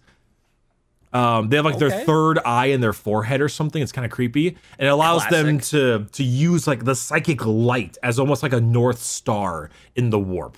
Um, 1.14 1.50
they 1.50 1.56
have 1.56 1.66
like 1.66 1.80
their 1.80 1.90
third 2.06 2.38
eye 2.46 2.68
in 2.68 2.82
their 2.82 2.94
forehead 2.94 3.40
or 3.42 3.48
something. 3.50 3.82
It's 3.82 3.92
kind 3.94 4.06
of 4.06 4.12
creepy, 4.12 4.50
and 4.78 4.88
it 4.88 4.92
allows 4.92 5.26
them 5.28 5.60
to 5.60 6.06
to 6.12 6.24
use 6.24 6.68
like 6.68 6.84
the 6.86 6.96
psychic 6.96 7.46
light 7.46 7.98
as 8.04 8.20
almost 8.20 8.44
like 8.44 8.54
a 8.54 8.60
north 8.62 9.00
star 9.00 9.70
in 9.96 10.10
the 10.10 10.20
warp. 10.20 10.58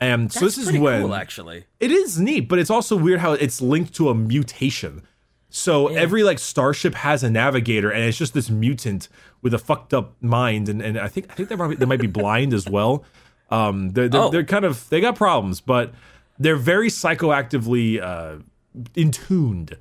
And 0.00 0.32
so 0.32 0.44
this 0.44 0.58
is 0.58 0.70
when 0.78 1.02
cool, 1.02 1.14
actually. 1.14 1.64
it 1.80 1.90
is 1.90 2.20
neat, 2.20 2.48
but 2.48 2.58
it's 2.60 2.70
also 2.70 2.96
weird 2.96 3.18
how 3.20 3.32
it's 3.32 3.60
linked 3.60 3.94
to 3.94 4.08
a 4.10 4.14
mutation. 4.14 5.02
So 5.50 5.88
every 5.88 6.22
like 6.22 6.38
starship 6.38 6.94
has 6.96 7.22
a 7.22 7.30
navigator, 7.30 7.90
and 7.90 8.04
it's 8.04 8.18
just 8.18 8.34
this 8.34 8.50
mutant 8.50 9.08
with 9.42 9.54
a 9.54 9.58
fucked 9.58 9.94
up 9.94 10.14
mind, 10.20 10.68
and, 10.68 10.82
and 10.82 10.98
I 10.98 11.08
think 11.08 11.26
I 11.30 11.34
think 11.34 11.48
they 11.48 11.56
might, 11.56 11.78
they 11.78 11.86
might 11.86 12.00
be 12.00 12.06
blind 12.08 12.52
as 12.52 12.68
well. 12.68 13.04
Um, 13.50 13.90
they're 13.90 14.08
they're, 14.08 14.20
Oh. 14.22 14.30
they're 14.30 14.44
kind 14.44 14.64
of 14.64 14.88
they 14.90 15.00
got 15.00 15.16
problems, 15.16 15.60
but 15.60 15.92
they're 16.38 16.56
very 16.56 16.88
psychoactively 16.88 18.00
uh, 18.00 18.42
in 18.94 19.10
tuned. 19.10 19.76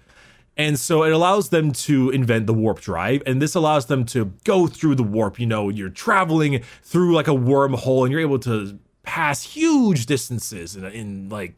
And 0.60 0.80
so 0.80 1.04
it 1.04 1.12
allows 1.14 1.50
them 1.50 1.72
to 1.72 2.10
invent 2.10 2.48
the 2.48 2.54
warp 2.54 2.80
drive, 2.80 3.22
and 3.28 3.40
this 3.40 3.54
allows 3.54 3.86
them 3.86 4.06
to 4.06 4.34
go 4.44 4.66
through 4.66 4.96
the 4.96 5.04
warp. 5.04 5.40
You 5.40 5.46
know, 5.46 5.70
you're 5.70 5.90
traveling 5.90 6.64
through 6.82 7.14
like 7.14 7.28
a 7.28 7.32
wormhole, 7.36 8.04
and 8.04 8.12
you're 8.12 8.22
able 8.22 8.40
to 8.40 8.80
pass 9.04 9.44
huge 9.44 10.08
distances 10.08 10.76
in, 10.76 10.84
in 10.86 11.30
like 11.30 11.54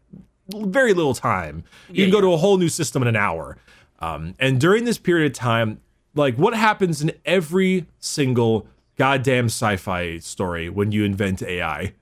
very 0.53 0.93
little 0.93 1.13
time. 1.13 1.63
You 1.89 2.03
can 2.03 2.11
go 2.11 2.19
to 2.19 2.33
a 2.33 2.37
whole 2.37 2.57
new 2.57 2.67
system 2.69 3.01
in 3.01 3.07
an 3.07 3.15
hour. 3.15 3.57
Um, 3.99 4.35
and 4.37 4.59
during 4.59 4.83
this 4.83 4.97
period 4.97 5.31
of 5.31 5.37
time, 5.37 5.79
like 6.13 6.35
what 6.35 6.53
happens 6.53 7.01
in 7.01 7.11
every 7.25 7.85
single 7.99 8.67
goddamn 8.99 9.45
sci-fi 9.45 10.17
story 10.19 10.69
when 10.69 10.91
you 10.91 11.03
invent 11.05 11.41
AI? 11.41 11.93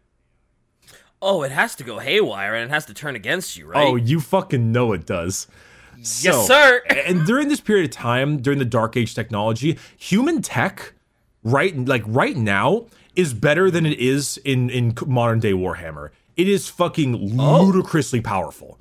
Oh, 1.22 1.44
it 1.44 1.51
has 1.51 1.75
to 1.75 1.84
go 1.84 2.00
haywire 2.00 2.56
and 2.56 2.70
it 2.70 2.74
has 2.74 2.86
to 2.88 2.94
turn 2.94 3.16
against 3.16 3.56
you, 3.56 3.68
right? 3.68 3.88
Oh, 3.88 3.96
you 3.96 4.20
fucking 4.20 4.72
know 4.72 4.92
it 4.94 5.06
does. 5.06 5.48
yes, 5.98 6.10
So- 6.24 6.44
sir. 6.44 6.82
and 7.06 7.25
during 7.25 7.48
this 7.48 7.62
period 7.62 7.86
of 7.86 7.92
time, 7.92 8.38
during 8.42 8.60
the 8.60 8.66
dark 8.66 8.98
age 8.98 9.16
technology, 9.16 9.77
human 9.96 10.42
tech, 10.42 10.94
right, 11.44 11.75
like 11.88 12.04
right 12.06 12.36
now, 12.36 12.88
is 13.16 13.34
better 13.34 13.72
than 13.72 13.86
it 13.86 13.98
is 14.00 14.38
in 14.46 14.70
in 14.70 14.94
modern 15.08 15.39
day 15.39 15.54
Warhammer. 15.54 16.10
It 16.36 16.48
is 16.48 16.68
fucking 16.70 17.39
oh. 17.39 17.63
ludicrously 17.63 18.22
powerful. 18.22 18.77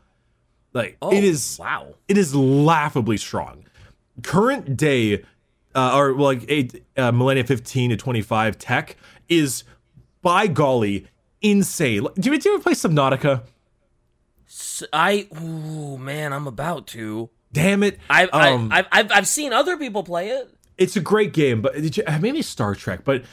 Like 0.75 0.99
Oh, 1.01 1.11
it 1.11 1.25
is, 1.25 1.57
Wow. 1.59 1.95
it 2.07 2.19
is 2.19 2.35
laughably 2.35 3.17
strong. 3.17 3.65
Current 4.23 4.77
day, 4.77 5.25
uh, 5.77 5.97
or 5.97 6.13
like 6.15 6.45
eight, 6.49 6.83
uh, 6.97 7.13
millennia 7.13 7.45
fifteen 7.45 7.91
to 7.91 7.97
twenty 7.97 8.23
five 8.23 8.59
tech 8.59 8.97
is, 9.29 9.63
by 10.23 10.49
golly, 10.49 11.07
insane. 11.43 12.07
Do 12.19 12.31
you, 12.33 12.39
do 12.39 12.49
you 12.49 12.55
ever 12.57 12.63
play 12.65 12.73
Subnautica? 12.73 13.43
I 14.93 15.27
Ooh, 15.41 15.99
man, 15.99 16.33
I'm 16.33 16.47
about 16.47 16.87
to. 16.89 17.31
Damn 17.53 17.83
it! 17.83 17.99
I've, 18.11 18.29
Um, 18.33 18.71
I, 18.73 18.79
I've, 18.81 18.87
I've, 18.93 19.13
I've 19.13 19.29
seen 19.29 19.53
other 19.53 19.77
people 19.77 20.03
play 20.03 20.29
it. 20.31 20.51
it's 20.79 20.97
a 20.97 21.01
great 21.01 21.33
game, 21.33 21.63
but 21.63 21.75
did 21.75 21.97
you, 21.97 22.03
uh, 22.07 22.19
maybe 22.21 22.43
Star 22.43 22.75
Trek, 22.75 23.01
but 23.05 23.25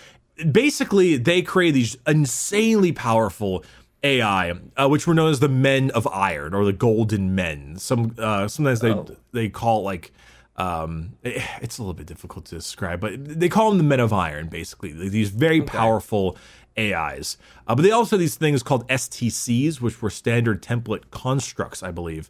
basically 0.51 1.17
they 1.17 1.41
create 1.41 1.71
these 1.71 1.97
insanely 2.07 2.91
powerful 2.91 3.63
AI, 4.03 4.53
uh, 4.77 4.87
which 4.87 5.05
were 5.07 5.13
known 5.13 5.29
as 5.31 5.39
the 5.39 5.49
Men 5.49 5.91
of 5.91 6.07
Iron 6.07 6.53
or 6.53 6.63
the 6.65 6.73
Golden 6.73 7.35
Men. 7.35 7.77
Some 7.77 8.15
uh, 8.17 8.47
sometimes 8.47 8.79
they 8.79 8.91
Oh. 8.91 9.07
they 9.33 9.49
call 9.49 9.79
it 9.81 9.83
like 9.83 10.11
um, 10.55 11.13
eh, 11.23 11.43
it's 11.61 11.77
a 11.77 11.81
little 11.81 11.93
bit 11.93 12.05
difficult 12.05 12.45
to 12.45 12.55
describe, 12.55 12.99
but 12.99 13.13
they 13.17 13.49
call 13.49 13.69
them 13.69 13.77
the 13.77 13.83
Men 13.83 13.99
of 13.99 14.13
Iron. 14.13 14.47
Basically, 14.47 14.91
these 14.91 15.29
very 15.29 15.61
powerful 15.61 16.37
AIs. 16.77 17.37
Uh, 17.67 17.75
but 17.75 17.83
they 17.83 17.91
also 17.91 18.15
have 18.15 18.19
these 18.19 18.35
things 18.35 18.63
called 18.63 18.87
STCs, 18.87 19.81
which 19.81 20.01
were 20.01 20.09
standard 20.09 20.61
template 20.61 21.11
constructs, 21.11 21.83
I 21.83 21.91
believe. 21.91 22.29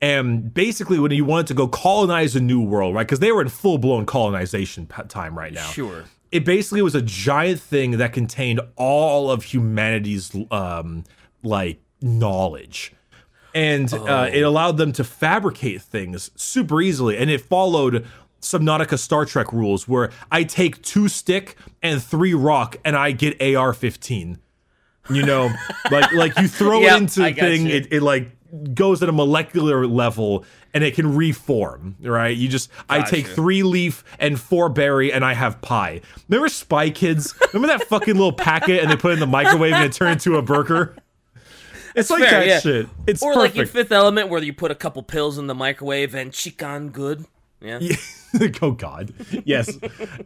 And 0.00 0.52
basically, 0.52 0.98
when 0.98 1.10
you 1.10 1.24
wanted 1.24 1.48
to 1.48 1.54
go 1.54 1.66
colonize 1.66 2.36
a 2.36 2.40
new 2.40 2.62
world, 2.62 2.94
right? 2.94 3.06
Because 3.06 3.20
they 3.20 3.32
were 3.32 3.42
in 3.42 3.48
full 3.48 3.78
blown 3.78 4.06
colonization 4.06 4.86
time 4.86 5.36
right 5.36 5.52
now. 5.52 5.66
Sure. 5.66 6.04
It 6.30 6.44
basically 6.44 6.82
was 6.82 6.94
a 6.94 7.02
giant 7.02 7.60
thing 7.60 7.92
that 7.92 8.12
contained 8.12 8.60
all 8.76 9.30
of 9.30 9.44
humanity's 9.44 10.36
um, 10.50 11.04
like 11.42 11.80
knowledge, 12.00 12.92
and 13.58 13.92
uh, 13.92 14.30
it 14.32 14.42
allowed 14.42 14.76
them 14.76 14.92
to 14.92 15.04
fabricate 15.04 15.82
things 15.82 16.30
super 16.36 16.80
easily. 16.80 17.16
And 17.18 17.28
it 17.28 17.40
followed 17.40 18.06
Subnautica 18.40 18.98
Star 18.98 19.24
Trek 19.24 19.52
rules, 19.52 19.88
where 19.88 20.10
I 20.30 20.44
take 20.44 20.80
two 20.82 21.08
stick 21.08 21.56
and 21.82 22.00
three 22.02 22.34
rock, 22.34 22.76
and 22.84 22.96
I 22.96 23.10
get 23.12 23.40
AR 23.42 23.72
fifteen. 23.72 24.38
You 25.10 25.24
know, 25.24 25.50
like 25.90 26.12
like 26.12 26.38
you 26.38 26.46
throw 26.48 26.80
Yep, 26.80 26.92
it 26.92 26.96
into 27.02 27.20
the 27.22 27.32
thing, 27.32 27.66
you. 27.66 27.74
it, 27.74 27.92
it 27.92 28.02
like 28.02 28.30
goes 28.74 29.02
at 29.02 29.08
a 29.08 29.12
molecular 29.12 29.86
level 29.86 30.44
and 30.72 30.84
it 30.84 30.94
can 30.94 31.16
reform, 31.16 31.96
right? 32.00 32.34
You 32.36 32.48
just 32.48 32.70
I 32.88 33.02
take 33.02 33.26
three 33.26 33.62
leaf 33.62 34.04
and 34.18 34.38
four 34.40 34.68
berry 34.68 35.12
and 35.12 35.24
I 35.24 35.34
have 35.34 35.60
pie. 35.60 36.00
Remember 36.28 36.48
Spy 36.48 36.90
Kids? 36.90 37.34
Remember 37.52 37.76
that 37.76 37.88
fucking 37.88 38.14
little 38.14 38.32
packet 38.32 38.80
and 38.80 38.90
they 38.90 38.96
put 38.96 39.10
it 39.10 39.14
in 39.14 39.20
the 39.20 39.26
microwave 39.26 39.72
and 39.74 39.84
it 39.84 39.92
turned 39.92 40.12
into 40.12 40.36
a 40.36 40.42
burger? 40.42 40.94
It's 41.98 42.10
like 42.10 42.22
fair, 42.22 42.40
that 42.40 42.46
yeah. 42.46 42.60
shit. 42.60 42.88
It's 43.06 43.22
Or 43.22 43.34
like 43.34 43.56
in. 43.56 43.66
Fifth 43.66 43.92
Element, 43.92 44.28
where 44.28 44.42
you 44.42 44.52
put 44.52 44.70
a 44.70 44.74
couple 44.74 45.02
pills 45.02 45.38
in 45.38 45.46
the 45.46 45.54
microwave 45.54 46.14
and 46.14 46.32
chicken 46.32 46.90
good. 46.90 47.24
Yeah. 47.60 47.80
oh 48.62 48.70
God, 48.70 49.12
yes, 49.44 49.78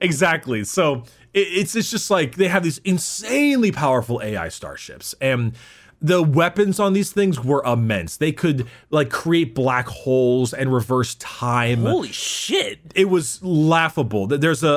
exactly. 0.02 0.64
So 0.64 1.04
it, 1.32 1.40
it's 1.40 1.74
it's 1.74 1.90
just 1.90 2.10
like 2.10 2.34
they 2.34 2.48
have 2.48 2.62
these 2.62 2.76
insanely 2.78 3.72
powerful 3.72 4.20
AI 4.22 4.48
starships, 4.50 5.14
and 5.18 5.54
the 6.02 6.22
weapons 6.22 6.78
on 6.80 6.92
these 6.92 7.12
things 7.12 7.42
were 7.42 7.62
immense. 7.64 8.16
They 8.18 8.32
could 8.32 8.66
like 8.90 9.08
create 9.08 9.54
black 9.54 9.86
holes 9.88 10.52
and 10.52 10.74
reverse 10.74 11.14
time. 11.14 11.86
Holy 11.86 12.12
shit. 12.12 12.80
it 12.94 13.08
was 13.08 13.42
laughable. 13.42 14.28
Th- 14.28 14.40
There's 14.40 14.62
a, 14.64 14.72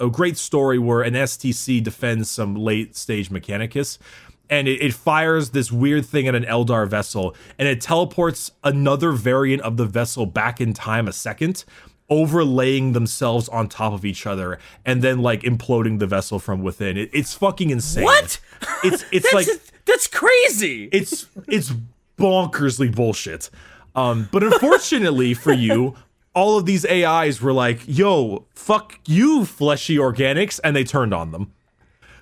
a, 0.00 0.06
a 0.06 0.10
great 0.10 0.38
story 0.38 0.78
where 0.78 1.02
an 1.02 1.14
STC 1.14 1.82
defends 1.82 2.30
some 2.30 2.56
late 2.56 2.96
stage 2.96 3.28
Mechanicus, 3.30 3.98
and 4.50 4.68
it, 4.68 4.82
it 4.82 4.92
fires 4.92 5.50
this 5.50 5.72
weird 5.72 6.04
thing 6.04 6.28
at 6.28 6.34
an 6.34 6.44
Eldar 6.44 6.86
vessel, 6.88 7.34
and 7.58 7.66
it 7.68 7.80
teleports 7.80 8.50
another 8.62 9.12
variant 9.12 9.62
of 9.62 9.76
the 9.78 9.86
vessel 9.86 10.26
back 10.26 10.60
in 10.60 10.74
time 10.74 11.08
a 11.08 11.12
second, 11.12 11.64
overlaying 12.10 12.92
themselves 12.92 13.48
on 13.48 13.68
top 13.68 13.92
of 13.92 14.04
each 14.04 14.26
other, 14.26 14.58
and 14.84 15.00
then 15.02 15.20
like 15.22 15.42
imploding 15.42 15.98
the 16.00 16.06
vessel 16.06 16.38
from 16.38 16.62
within. 16.62 16.96
It, 16.96 17.08
it's 17.12 17.32
fucking 17.34 17.70
insane. 17.70 18.04
What? 18.04 18.40
It's 18.84 19.04
it's 19.12 19.30
That's, 19.32 19.34
like 19.34 19.46
that's 19.86 20.06
crazy. 20.06 20.88
it's 20.92 21.26
it's 21.48 21.72
bonkersly 22.18 22.94
bullshit. 22.94 23.48
Um, 23.94 24.28
but 24.30 24.42
unfortunately 24.42 25.34
for 25.34 25.52
you, 25.52 25.96
all 26.34 26.58
of 26.58 26.66
these 26.66 26.84
AIs 26.86 27.40
were 27.40 27.52
like, 27.52 27.80
"Yo, 27.86 28.46
fuck 28.54 28.98
you, 29.06 29.44
fleshy 29.44 29.96
organics," 29.96 30.60
and 30.62 30.76
they 30.76 30.84
turned 30.84 31.12
on 31.14 31.32
them. 31.32 31.52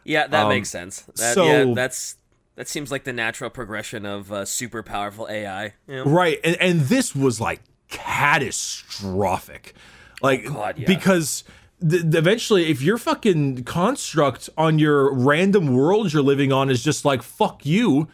yeah, 0.05 0.27
that 0.29 0.49
makes 0.49 0.71
sense. 0.71 1.03
That, 1.17 1.35
so- 1.35 1.45
yeah, 1.45 1.75
that's 1.75 2.17
that 2.59 2.69
seems 2.69 2.91
like 2.91 3.05
the 3.05 3.13
natural 3.13 3.51
progression 3.51 4.05
of 4.05 4.33
uh, 4.33 4.45
super 4.45 4.83
powerful 4.83 5.29
AI. 5.31 5.75
Yeah. 5.87 6.03
Right, 6.05 6.41
and 6.43 6.57
and 6.61 6.81
this 6.81 7.15
was 7.15 7.41
like 7.41 7.61
catastrophic, 7.89 9.75
like 10.21 10.45
God, 10.45 10.79
yeah. 10.79 10.87
because. 10.87 11.45
th- 11.81 12.03
eventually, 12.13 12.69
if 12.71 12.83
your 12.83 12.99
fucking 12.99 13.63
construct 13.63 14.51
on 14.59 14.81
your 14.81 15.15
random 15.15 15.73
world 15.73 16.13
you're 16.13 16.21
living 16.21 16.53
on 16.53 16.69
is 16.71 16.83
just 16.83 17.05
like 17.05 17.23
fuck 17.23 17.65
you, 17.65 18.09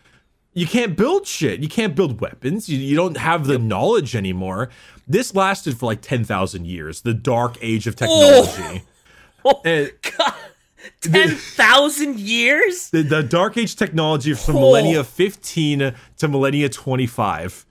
you 0.52 0.66
can't 0.66 0.98
build 0.98 1.26
shit. 1.26 1.60
You 1.60 1.68
can't 1.68 1.94
build 1.96 2.20
weapons. 2.20 2.68
You, 2.68 2.76
you 2.78 2.94
don't 2.94 3.16
have 3.16 3.46
the 3.46 3.58
knowledge 3.58 4.14
anymore. 4.14 4.68
This 5.08 5.34
lasted 5.34 5.78
for 5.78 5.86
like 5.86 6.02
10,000 6.02 6.66
years, 6.66 7.00
the 7.00 7.14
dark 7.14 7.56
age 7.62 7.86
of 7.86 7.96
technology. 7.96 8.84
And 9.62 9.92
God, 10.00 10.34
ten 11.00 11.30
thousand 11.36 12.18
years. 12.18 12.90
the, 12.90 13.02
the 13.02 13.22
dark 13.22 13.56
age 13.56 13.76
technology 13.76 14.34
from 14.34 14.56
Oh. 14.56 14.60
millennia 14.60 15.04
15 15.04 15.94
to 16.18 16.28
millennia 16.28 16.68
25. 16.68 17.66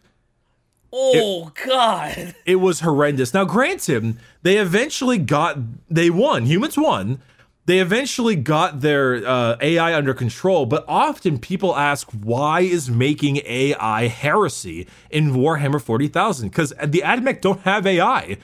Oh 0.92 1.52
God. 1.66 2.36
It 2.46 2.58
was 2.58 2.82
horrendous. 2.82 3.34
Now, 3.34 3.46
granted, 3.46 4.18
they 4.44 4.58
eventually 4.58 5.18
got, 5.18 5.58
they 5.90 6.10
won. 6.12 6.46
Humans 6.46 6.78
won. 6.78 7.20
They 7.66 7.80
eventually 7.80 8.36
got 8.36 8.82
their 8.82 9.26
uh, 9.26 9.56
AI 9.62 9.96
under 9.96 10.14
control, 10.14 10.66
but 10.66 10.84
often 10.88 11.40
people 11.40 11.76
ask, 11.78 12.10
why 12.12 12.60
is 12.60 12.90
making 12.92 13.38
AI 13.46 14.08
heresy 14.08 14.86
in 15.10 15.32
Warhammer 15.32 15.82
40,000? 15.82 16.50
Because 16.50 16.72
the 16.86 17.02
AdMech 17.06 17.40
don't 17.42 17.62
have 17.62 17.88
AI. 17.88 18.38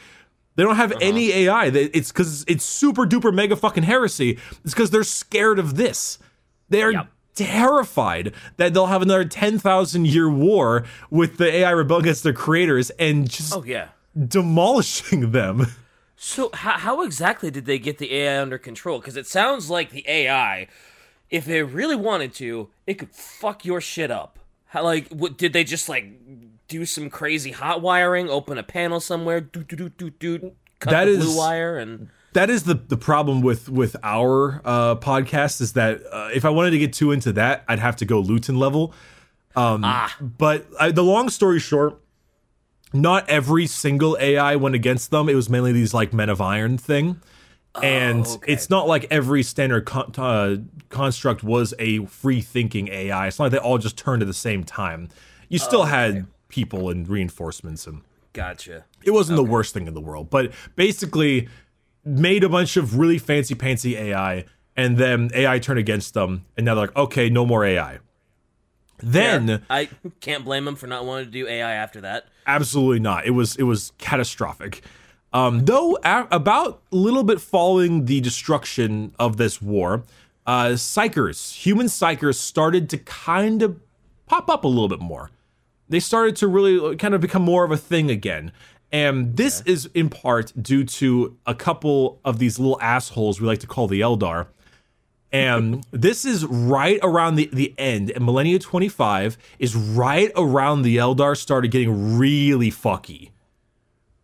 They 0.59 0.65
don't 0.65 0.75
have 0.75 0.91
uh-huh. 0.91 0.99
any 1.01 1.31
AI. 1.31 1.67
It's 1.67 2.11
because 2.11 2.43
it's 2.45 2.65
super 2.65 3.05
duper 3.05 3.33
mega 3.33 3.55
fucking 3.55 3.83
heresy. 3.83 4.37
It's 4.65 4.73
because 4.73 4.89
they're 4.89 5.05
scared 5.05 5.57
of 5.57 5.77
this. 5.77 6.19
They're 6.67 6.91
Yep. 6.91 7.07
terrified 7.33 8.33
that 8.57 8.73
they'll 8.73 8.87
have 8.87 9.01
another 9.01 9.23
10,000 9.23 10.05
year 10.05 10.29
war 10.29 10.83
with 11.09 11.37
the 11.37 11.49
AI 11.49 11.71
rebel 11.71 11.95
against 11.99 12.23
their 12.23 12.33
creators 12.33 12.89
and 12.99 13.29
just 13.29 13.53
Oh 13.55 13.63
yeah. 13.63 13.87
demolishing 14.27 15.31
them. 15.31 15.67
So 16.17 16.49
how 16.53 16.77
how 16.77 17.03
exactly 17.03 17.49
did 17.49 17.65
they 17.65 17.79
get 17.79 17.97
the 17.97 18.13
AI 18.13 18.41
under 18.41 18.57
control? 18.57 18.99
Because 18.99 19.15
it 19.15 19.27
sounds 19.27 19.69
like 19.69 19.91
the 19.91 20.03
AI, 20.09 20.67
if 21.29 21.45
they 21.45 21.63
really 21.63 21.95
wanted 21.95 22.33
to, 22.33 22.67
it 22.85 22.95
could 22.95 23.11
fuck 23.11 23.63
your 23.63 23.79
shit 23.79 24.11
up. 24.11 24.39
How 24.65 24.83
like 24.83 25.07
what 25.07 25.37
did 25.37 25.53
they 25.53 25.63
just 25.63 25.87
like 25.87 26.11
do 26.69 26.85
some 26.85 27.09
crazy 27.09 27.51
hot 27.51 27.81
wiring, 27.81 28.29
open 28.29 28.57
a 28.57 28.63
panel 28.63 29.01
somewhere, 29.01 29.41
do 29.41 29.63
do 29.63 29.75
do 29.75 29.89
do 29.89 30.09
do, 30.09 30.51
cut 30.79 30.91
That 30.91 31.05
the 31.05 31.11
is- 31.11 31.25
blue 31.25 31.37
wire, 31.37 31.77
and 31.77 32.07
that 32.33 32.49
is 32.49 32.63
the 32.63 32.75
the 32.75 32.95
problem 32.95 33.41
with 33.41 33.67
with 33.67 33.97
our 34.03 34.61
uh, 34.63 34.95
podcast 34.95 35.59
is 35.59 35.73
that 35.73 36.01
uh, 36.11 36.29
if 36.33 36.45
I 36.45 36.49
wanted 36.49 36.71
to 36.71 36.79
get 36.79 36.93
too 36.93 37.11
into 37.11 37.33
that, 37.33 37.65
I'd 37.67 37.79
have 37.79 37.97
to 37.97 38.05
go 38.05 38.23
Luetin 38.23 38.57
level. 38.57 38.93
Um, 39.55 39.81
ah, 39.83 40.15
But 40.21 40.67
I, 40.79 40.91
the 40.91 41.03
long 41.03 41.29
story 41.29 41.59
short, 41.59 41.99
not 42.93 43.27
every 43.27 43.65
single 43.65 44.15
AI 44.19 44.55
went 44.55 44.75
against 44.75 45.09
them. 45.11 45.27
It 45.27 45.33
was 45.35 45.49
mainly 45.49 45.71
these 45.71 45.93
like 45.93 46.13
Men 46.13 46.29
of 46.29 46.39
Iron 46.39 46.77
thing. 46.77 47.19
And 47.81 48.25
okay. 48.25 48.53
it's 48.53 48.69
not 48.69 48.87
like 48.87 49.05
every 49.11 49.43
standard 49.43 49.85
con- 49.85 50.11
uh, 50.17 50.57
construct 50.89 51.43
was 51.43 51.73
a 51.79 52.05
free 52.05 52.41
thinking 52.41 52.87
AI. 52.89 53.27
It's 53.27 53.37
not 53.39 53.45
like 53.45 53.51
they 53.53 53.57
all 53.59 53.77
just 53.77 53.97
turned 53.97 54.21
at 54.21 54.27
the 54.27 54.33
same 54.33 54.63
time. 54.63 55.09
You 55.49 55.59
still 55.59 55.85
had 55.85 56.27
people 56.49 56.89
and 56.89 57.07
reinforcements, 57.07 57.87
and 57.87 58.01
gotcha. 58.33 58.85
it 59.03 59.11
wasn't 59.11 59.37
the 59.37 59.43
worst 59.43 59.73
thing 59.73 59.87
in 59.87 59.93
the 59.93 60.01
world. 60.01 60.29
But 60.29 60.51
basically, 60.75 61.47
made 62.03 62.43
a 62.43 62.49
bunch 62.49 62.75
of 62.77 62.97
really 62.99 63.17
fancy 63.17 63.55
pantsy 63.55 63.95
AI, 63.95 64.45
and 64.75 64.97
then 64.97 65.29
AI 65.33 65.59
turned 65.59 65.79
against 65.79 66.13
them, 66.13 66.45
and 66.57 66.65
now 66.65 66.75
they're 66.75 66.87
like, 66.87 66.95
okay, 66.97 67.29
no 67.29 67.45
more 67.45 67.63
AI. 67.63 67.99
Then 69.01 69.47
Fair. 69.47 69.61
I 69.69 69.89
can't 70.19 70.43
blame 70.43 70.65
them 70.65 70.75
for 70.75 70.87
not 70.87 71.05
wanting 71.05 71.25
to 71.25 71.31
do 71.31 71.47
AI 71.47 71.71
after 71.71 72.01
that. 72.01 72.27
absolutely 72.45 72.99
not. 72.99 73.25
It 73.25 73.31
was 73.31 73.55
it 73.55 73.63
was 73.63 73.93
catastrophic. 73.97 74.81
Um, 75.31 75.65
though 75.65 75.97
a- 76.03 76.27
about 76.31 76.81
a 76.91 76.95
little 76.95 77.23
bit 77.23 77.39
following 77.39 78.05
the 78.05 78.19
destruction 78.19 79.13
of 79.19 79.37
this 79.37 79.61
war, 79.61 80.03
uh, 80.45 80.69
psykers, 80.71 81.53
human 81.53 81.85
psykers, 81.85 82.35
started 82.35 82.89
to 82.89 82.97
kind 82.97 83.61
of 83.61 83.79
pop 84.25 84.49
up 84.49 84.63
a 84.63 84.67
little 84.67 84.87
bit 84.89 84.99
more. 84.99 85.29
They 85.89 85.99
started 85.99 86.35
to 86.37 86.47
really 86.47 86.95
kind 86.95 87.13
of 87.13 87.21
become 87.21 87.41
more 87.41 87.63
of 87.63 87.71
a 87.71 87.77
thing 87.77 88.09
again. 88.09 88.51
And 88.91 89.35
this 89.35 89.61
is 89.65 89.87
in 89.93 90.09
part 90.09 90.53
due 90.59 90.83
to 90.83 91.37
a 91.45 91.53
couple 91.53 92.19
of 92.25 92.39
these 92.39 92.57
little 92.57 92.79
assholes 92.81 93.39
we 93.39 93.47
like 93.47 93.59
to 93.59 93.67
call 93.67 93.87
the 93.87 94.01
Eldar. 94.01 94.47
And 95.31 95.85
this 95.91 96.25
is 96.25 96.45
right 96.45 96.99
around 97.03 97.35
the, 97.35 97.49
the 97.53 97.75
end. 97.77 98.11
And 98.11 98.25
Millennia 98.25 98.57
25 98.59 99.37
is 99.59 99.75
right 99.75 100.31
around 100.35 100.81
the 100.81 100.97
Eldar 100.97 101.37
started 101.37 101.69
getting 101.71 102.17
really 102.17 102.71
fucky. 102.71 103.31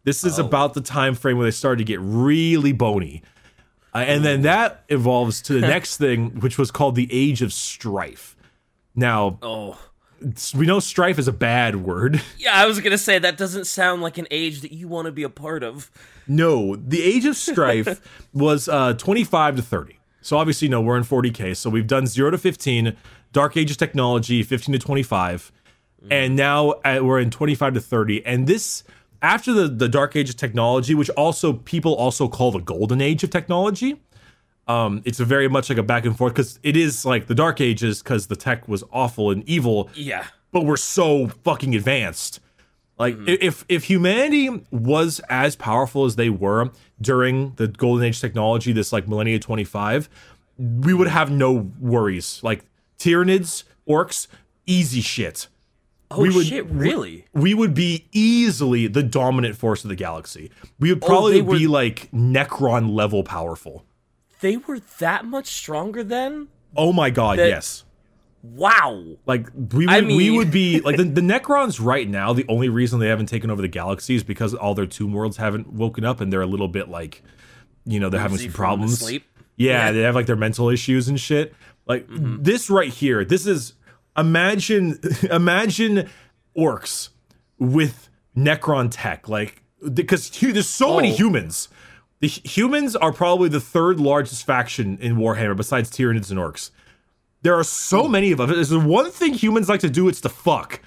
This 0.04 0.24
is 0.24 0.38
about 0.38 0.76
the 0.76 0.82
time 0.82 1.16
frame 1.16 1.38
where 1.38 1.46
they 1.46 1.52
started 1.52 1.80
to 1.80 1.84
get 1.84 2.00
really 2.00 2.72
bony. 2.72 3.24
Uh, 3.94 4.00
and 4.00 4.24
then 4.24 4.44
that 4.44 4.84
evolves 4.90 5.42
to 5.44 5.54
the 5.54 5.62
next 5.68 5.98
thing, 5.98 6.40
which 6.42 6.60
was 6.60 6.70
called 6.70 6.96
the 6.96 7.08
Age 7.12 7.42
of 7.42 7.52
Strife. 7.52 8.36
Now, 8.96 9.40
Oh. 9.42 9.80
We 10.56 10.66
know 10.66 10.80
strife 10.80 11.20
is 11.20 11.28
a 11.28 11.34
bad 11.34 11.78
word. 11.78 12.22
Yeah, 12.38 12.54
I 12.54 12.66
was 12.68 12.80
gonna 12.80 12.98
say 12.98 13.18
that 13.18 13.38
doesn't 13.38 13.66
sound 13.66 14.02
like 14.02 14.18
an 14.18 14.28
age 14.30 14.62
that 14.62 14.72
you 14.72 14.88
want 14.88 15.08
to 15.08 15.12
be 15.12 15.24
a 15.24 15.30
part 15.30 15.64
of. 15.64 15.90
No, 16.28 16.76
the 16.76 17.02
age 17.02 17.26
of 17.26 17.36
strife 17.36 18.02
was 18.34 18.70
uh, 18.70 18.94
25 18.94 19.56
to 19.58 19.62
30. 19.62 20.00
So 20.22 20.38
obviously, 20.38 20.68
no, 20.68 20.82
we're 20.82 20.98
in 20.98 21.04
40k. 21.04 21.56
So 21.56 21.70
we've 21.70 21.88
done 21.88 22.08
0 22.08 22.32
to 22.32 22.38
15, 22.38 22.96
Dark 23.32 23.58
Ages 23.58 23.78
technology, 23.78 24.44
15 24.44 24.74
to 24.74 24.80
25, 24.80 25.52
and 26.12 26.36
now 26.36 26.72
uh, 26.84 27.00
we're 27.02 27.20
in 27.20 27.30
25 27.32 27.76
to 27.76 27.82
30. 27.82 28.26
And 28.26 28.48
this, 28.48 28.84
after 29.22 29.54
the, 29.54 29.68
the 29.68 29.90
Dark 29.90 30.16
Ages 30.16 30.36
technology, 30.36 30.94
which 30.96 31.10
also 31.12 31.54
people 31.54 31.96
also 31.96 32.28
call 32.28 32.52
the 32.52 32.60
Golden 32.60 33.02
Age 33.02 33.24
of 33.24 33.30
technology, 33.30 34.02
um, 34.68 35.02
it's 35.06 35.20
a 35.20 35.26
very 35.26 35.48
much 35.48 35.70
like 35.70 35.78
a 35.78 35.84
back 35.84 36.06
and 36.06 36.18
forth 36.18 36.34
because 36.34 36.60
it 36.64 36.76
is 36.76 37.06
like 37.06 37.28
the 37.28 37.36
Dark 37.36 37.62
Ages 37.62 38.02
because 38.02 38.28
the 38.28 38.36
tech 38.36 38.68
was 38.68 38.84
awful 38.92 39.30
and 39.32 39.48
evil, 39.48 39.90
Yeah. 39.94 40.26
but 40.52 40.66
we're 40.66 40.78
so 40.78 41.28
fucking 41.44 41.76
advanced. 41.76 42.40
Like 42.98 43.16
i- 43.28 43.38
if 43.42 43.66
if 43.70 43.84
humanity 43.86 44.64
was 44.72 45.20
as 45.30 45.56
powerful 45.56 46.06
as 46.06 46.16
they 46.16 46.30
were 46.30 46.72
during 47.02 47.54
the 47.58 47.68
golden 47.68 48.06
age 48.06 48.22
technology, 48.22 48.72
this 48.72 48.92
like 48.94 49.08
millennia 49.08 49.38
25, 49.40 50.10
we 50.58 50.94
would 50.94 51.10
have 51.10 51.30
no 51.30 51.70
worries. 51.80 52.40
Like 52.42 52.64
Tyranids, 52.98 53.66
orcs, 53.88 54.28
easy 54.66 55.02
shit. 55.02 55.48
Oh 56.10 56.22
We 56.22 56.34
would- 56.34 56.46
shit! 56.48 56.66
Really? 56.68 57.26
We 57.34 57.54
would 57.54 57.74
be 57.74 58.06
easily 58.14 58.88
the 58.88 59.04
dominant 59.04 59.58
force 59.58 59.84
of 59.84 59.90
the 59.90 59.96
galaxy. 59.96 60.50
We 60.80 60.92
would 60.94 61.02
probably 61.02 61.34
they 61.34 61.42
were- 61.42 61.58
be 61.58 61.68
like 61.68 62.10
Necron 62.14 62.94
level 62.96 63.24
powerful. 63.24 63.84
They 64.46 64.58
were 64.58 64.80
that 65.00 65.26
much 65.26 65.48
stronger 65.48 66.04
then? 66.04 66.50
Oh 66.78 66.94
my 66.94 67.10
god, 67.10 67.40
That- 67.40 67.48
yes. 67.50 67.84
Wow. 68.44 69.04
Like 69.26 69.48
we 69.74 69.88
would, 69.88 69.90
I 69.90 70.02
we 70.02 70.30
would 70.30 70.52
be 70.52 70.80
like 70.86 70.98
the, 70.98 71.04
the 71.04 71.22
Necrons 71.22 71.84
right 71.84 72.08
now. 72.08 72.32
The 72.32 72.46
only 72.48 72.70
reason 72.70 73.00
they 73.00 73.08
haven't 73.08 73.26
taken 73.26 73.50
over 73.50 73.60
the 73.60 73.68
galaxy 73.68 74.14
is 74.14 74.24
because 74.24 74.54
all 74.54 74.76
their 74.76 74.86
tomb 74.86 75.14
worlds 75.14 75.38
haven't 75.38 75.74
woken 75.74 76.06
up 76.06 76.22
and 76.22 76.32
they're 76.32 76.44
a 76.44 76.46
little 76.46 76.68
bit 76.68 76.88
like, 76.88 77.24
you 77.86 78.00
know, 78.00 78.08
they're 78.10 78.20
having 78.22 78.38
some 78.38 78.52
problems. 78.52 79.02
Yeah, 79.12 79.20
Yeah. 79.58 79.88
Mm-hmm. 79.88 79.96
they 79.98 80.02
have 80.04 80.14
like 80.14 80.28
their 80.28 80.36
mental 80.36 80.70
issues 80.70 81.08
and 81.08 81.20
shit. 81.20 81.56
Like 81.88 82.06
this 82.08 82.70
right 82.70 82.94
here. 82.94 83.26
This 83.26 83.48
is 83.48 83.74
imagine 84.16 85.00
imagine 85.32 86.08
orcs 86.56 87.10
with 87.58 88.10
Necron 88.38 88.90
tech. 88.92 89.28
Like 89.28 89.64
because 89.92 90.30
there's 90.30 90.70
so 90.70 90.98
many 90.98 91.14
Oh. 91.14 91.16
humans. 91.16 91.68
The 92.26 92.42
humans 92.44 92.96
are 92.96 93.14
probably 93.14 93.50
the 93.50 93.60
third 93.60 94.00
largest 94.00 94.48
faction 94.48 94.98
in 95.00 95.18
Warhammer 95.18 95.56
besides 95.56 95.92
Tyranids 95.92 96.32
and 96.32 96.40
orcs. 96.40 96.72
There 97.44 97.54
are 97.54 97.64
so 97.64 98.06
hmm. 98.06 98.14
many 98.14 98.32
of 98.32 98.40
us. 98.40 98.50
There's 98.50 98.74
one 98.74 99.12
thing 99.12 99.36
humans 99.36 99.70
like 99.70 99.82
to 99.82 99.92
do. 99.92 100.08
It's 100.08 100.22
to 100.22 100.30
fuck. 100.30 100.82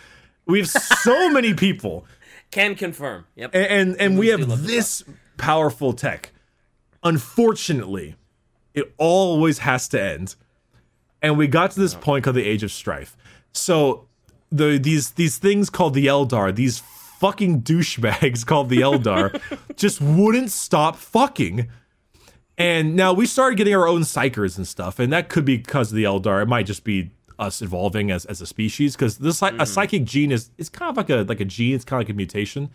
We 0.47 0.59
have 0.59 0.69
so 0.69 1.31
many 1.31 1.55
people, 1.55 2.07
Can 2.51 2.75
confirm. 2.75 3.27
Yep. 3.37 3.55
and 3.55 3.67
and, 3.67 4.01
and 4.01 4.19
we 4.19 4.29
have 4.29 4.67
this 4.67 5.05
powerful 5.37 5.93
tech. 5.93 6.33
Unfortunately, 7.05 8.17
it 8.75 8.93
always 8.99 9.61
has 9.61 9.87
to 9.91 10.03
end, 10.03 10.35
and 11.23 11.39
we 11.39 11.47
got 11.47 11.71
to 11.71 11.79
this 11.79 11.95
point 11.95 12.25
called 12.25 12.35
the 12.35 12.45
Age 12.45 12.65
of 12.65 12.73
Strife. 12.73 13.17
So 13.53 14.09
the 14.51 14.77
these 14.77 15.13
these 15.13 15.39
things 15.39 15.71
called 15.71 15.95
the 15.95 16.07
Eldar, 16.07 16.53
these 16.53 16.83
fucking 17.19 17.63
douchebags 17.63 18.45
called 18.47 18.69
the 18.69 18.79
Eldar, 18.79 19.41
just 19.77 20.01
wouldn't 20.01 20.51
stop 20.51 20.97
fucking. 20.97 21.69
And 22.57 22.97
now 22.97 23.13
we 23.13 23.27
started 23.27 23.57
getting 23.57 23.75
our 23.75 23.87
own 23.87 24.01
psykers 24.03 24.57
and 24.57 24.67
stuff, 24.67 24.99
and 24.99 25.13
that 25.13 25.29
could 25.29 25.45
be 25.45 25.57
because 25.57 25.93
of 25.93 25.97
the 25.97 26.05
Eldar. 26.05 26.43
It 26.43 26.47
might 26.49 26.67
just 26.67 26.83
be 26.85 27.11
us 27.39 27.63
evolving 27.63 28.11
as, 28.11 28.25
as 28.25 28.41
a 28.41 28.47
species 28.47 28.97
because 28.97 29.19
this 29.19 29.41
a 29.43 29.65
psychic 29.65 30.05
gene 30.05 30.33
is 30.33 30.51
is 30.59 30.69
kind 30.69 30.91
of 30.91 30.97
like 30.97 31.09
a 31.09 31.23
like 31.29 31.39
a 31.41 31.45
gene. 31.45 31.75
It's 31.77 31.85
kind 31.85 32.03
of 32.03 32.09
like 32.09 32.13
a 32.13 32.17
mutation, 32.17 32.71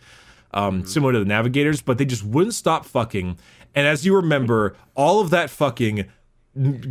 um, 0.54 0.86
similar 0.86 1.12
to 1.14 1.20
the 1.20 1.26
Navigators, 1.26 1.82
but 1.82 1.98
they 1.98 2.06
just 2.06 2.24
wouldn't 2.24 2.54
stop 2.54 2.86
fucking. 2.86 3.38
And 3.76 3.86
as 3.88 4.06
you 4.06 4.16
remember, 4.16 4.78
all 4.96 5.20
of 5.20 5.32
that 5.32 5.50
fucking 5.50 6.06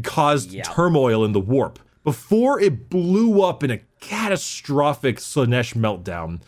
caused 0.02 0.50
Yeah. 0.52 0.64
turmoil 0.64 1.24
in 1.24 1.32
the 1.32 1.40
warp 1.40 1.78
before 2.04 2.60
it 2.60 2.90
blew 2.90 3.40
up 3.42 3.62
in 3.62 3.70
a 3.70 3.78
catastrophic 4.00 5.16
Slaanesh 5.18 5.74
meltdown. 5.74 6.40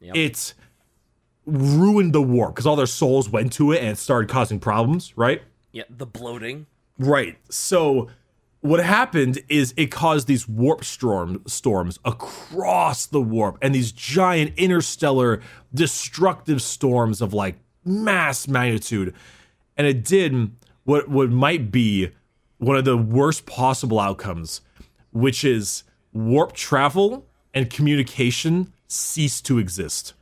Yep. 0.00 0.16
It 0.16 0.54
ruined 1.46 2.12
the 2.12 2.22
warp 2.22 2.54
because 2.54 2.66
all 2.66 2.76
their 2.76 2.86
souls 2.86 3.28
went 3.28 3.52
to 3.54 3.72
it 3.72 3.80
and 3.80 3.88
it 3.88 3.98
started 3.98 4.30
causing 4.30 4.58
problems, 4.60 5.16
right? 5.16 5.42
yeah. 5.72 5.84
The 5.88 6.06
bloating. 6.06 6.66
Right. 6.98 7.38
So 7.48 8.08
what 8.60 8.84
happened 8.84 9.40
is 9.48 9.72
it 9.76 9.90
caused 9.90 10.26
these 10.26 10.48
warp 10.48 10.84
storm 10.84 11.42
storms 11.46 11.98
across 12.04 13.06
the 13.06 13.20
warp 13.20 13.58
and 13.62 13.74
these 13.74 13.92
giant 13.92 14.52
interstellar 14.56 15.40
destructive 15.72 16.60
storms 16.60 17.22
of 17.22 17.32
like 17.32 17.56
mass 17.84 18.46
magnitude. 18.48 19.14
And 19.76 19.86
it 19.86 20.04
did 20.04 20.50
what 20.84 21.08
what 21.08 21.30
might 21.30 21.70
be 21.70 22.10
one 22.58 22.76
of 22.76 22.84
the 22.84 22.96
worst 22.96 23.46
possible 23.46 23.98
outcomes, 23.98 24.60
which 25.12 25.44
is 25.44 25.84
warp 26.12 26.52
travel 26.52 27.26
and 27.54 27.70
communication 27.70 28.72
cease 28.90 29.40
to 29.42 29.58
exist. 29.58 30.14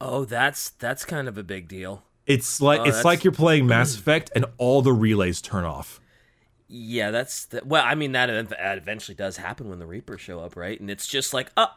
Oh, 0.00 0.24
that's 0.24 0.70
that's 0.70 1.04
kind 1.04 1.28
of 1.28 1.36
a 1.38 1.42
big 1.42 1.68
deal. 1.68 2.04
It's 2.26 2.60
like 2.60 2.80
it's 2.80 2.88
that's- 2.98 3.04
like 3.04 3.24
you're 3.24 3.32
playing 3.32 3.66
Mass 3.68 3.94
Effect 3.96 4.30
and 4.34 4.44
all 4.58 4.82
the 4.82 4.92
relays 4.92 5.40
turn 5.40 5.64
off. 5.64 6.00
Yeah, 6.70 7.10
that's 7.10 7.46
the, 7.46 7.62
well. 7.64 7.82
I 7.84 7.94
mean, 7.94 8.12
that, 8.12 8.26
that 8.50 8.76
eventually 8.76 9.14
does 9.14 9.38
happen 9.38 9.70
when 9.70 9.78
the 9.78 9.86
Reapers 9.86 10.20
show 10.20 10.40
up, 10.40 10.54
right? 10.54 10.78
And 10.78 10.90
it's 10.90 11.06
just 11.06 11.32
like, 11.32 11.50
uh, 11.56 11.68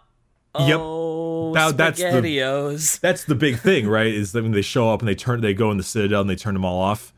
Yep. 0.59 0.79
oh, 0.81 1.53
Now, 1.53 1.71
that's 1.71 1.97
the- 2.01 2.99
That's 3.01 3.23
the 3.23 3.35
big 3.35 3.57
thing, 3.59 3.87
right? 3.87 4.13
Is 4.13 4.33
that 4.33 4.43
when 4.43 4.51
they 4.51 4.61
show 4.61 4.89
up 4.91 4.99
and 4.99 5.07
they 5.07 5.15
turn, 5.15 5.39
they 5.39 5.53
go 5.53 5.71
in 5.71 5.77
the 5.77 5.83
Citadel 5.83 6.19
and 6.19 6.29
they 6.29 6.35
turn 6.35 6.53
them 6.55 6.65
all 6.65 6.81
off, 6.81 7.13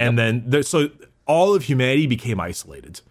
and 0.00 0.18
then 0.18 0.62
so 0.62 0.88
all 1.26 1.54
of 1.54 1.64
humanity 1.64 2.06
became 2.06 2.40
isolated. 2.40 3.02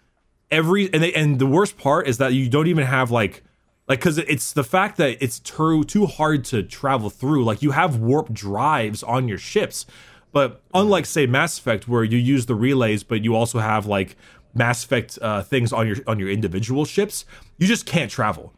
Every 0.50 0.92
and 0.92 1.04
they 1.04 1.14
and 1.14 1.38
the 1.38 1.46
worst 1.46 1.78
part 1.78 2.08
is 2.08 2.18
that 2.18 2.34
you 2.34 2.50
don't 2.50 2.66
even 2.66 2.88
have 2.88 3.12
like 3.12 3.44
like 3.90 4.00
because 4.00 4.20
it's 4.20 4.54
the 4.54 4.64
fact 4.64 4.98
that 4.98 5.18
it's 5.22 5.40
too 5.40 5.84
too 5.84 6.06
hard 6.06 6.46
to 6.46 6.64
travel 6.64 7.10
through. 7.10 7.44
Like 7.44 7.62
you 7.64 7.72
have 7.72 7.98
warp 7.98 8.32
drives 8.32 9.02
on 9.04 9.28
your 9.28 9.40
ships, 9.40 9.86
But 10.32 10.62
unlike 10.74 11.06
say 11.06 11.26
Mass 11.26 11.58
Effect, 11.58 11.88
where 11.88 12.04
you 12.04 12.18
use 12.18 12.46
the 12.46 12.56
relays, 12.56 13.04
but 13.04 13.24
you 13.24 13.36
also 13.36 13.60
have 13.60 13.86
like 13.88 14.16
Mass 14.54 14.84
Effect 14.84 15.18
uh, 15.22 15.42
things 15.42 15.74
on 15.74 15.88
your 15.88 15.98
on 16.08 16.20
your 16.20 16.30
individual 16.30 16.86
ships, 16.86 17.26
you 17.58 17.68
just 17.68 17.86
can't 17.86 18.12
travel. 18.12 18.54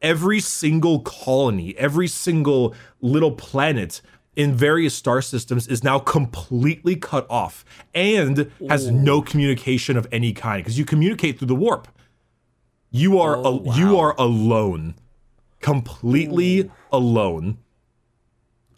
Every 0.00 0.38
single 0.40 1.00
colony, 1.00 1.74
every 1.76 2.06
single 2.06 2.74
little 3.00 3.32
planet 3.32 4.00
in 4.36 4.54
various 4.54 4.94
star 4.94 5.20
systems 5.20 5.66
is 5.66 5.82
now 5.82 5.98
completely 5.98 6.94
cut 6.94 7.26
off 7.28 7.64
and 7.94 8.50
has 8.68 8.88
no 8.88 9.20
communication 9.20 9.96
of 9.96 10.06
any 10.12 10.32
kind 10.32 10.62
because 10.62 10.78
you 10.78 10.84
communicate 10.84 11.38
through 11.38 11.48
the 11.48 11.56
warp. 11.56 11.88
You 12.90 13.18
are 13.18 13.36
Oh, 13.36 13.62
a, 13.66 13.76
you 13.76 13.98
are 13.98 14.14
alone, 14.18 14.94
completely 15.60 16.70
alone. 16.92 17.58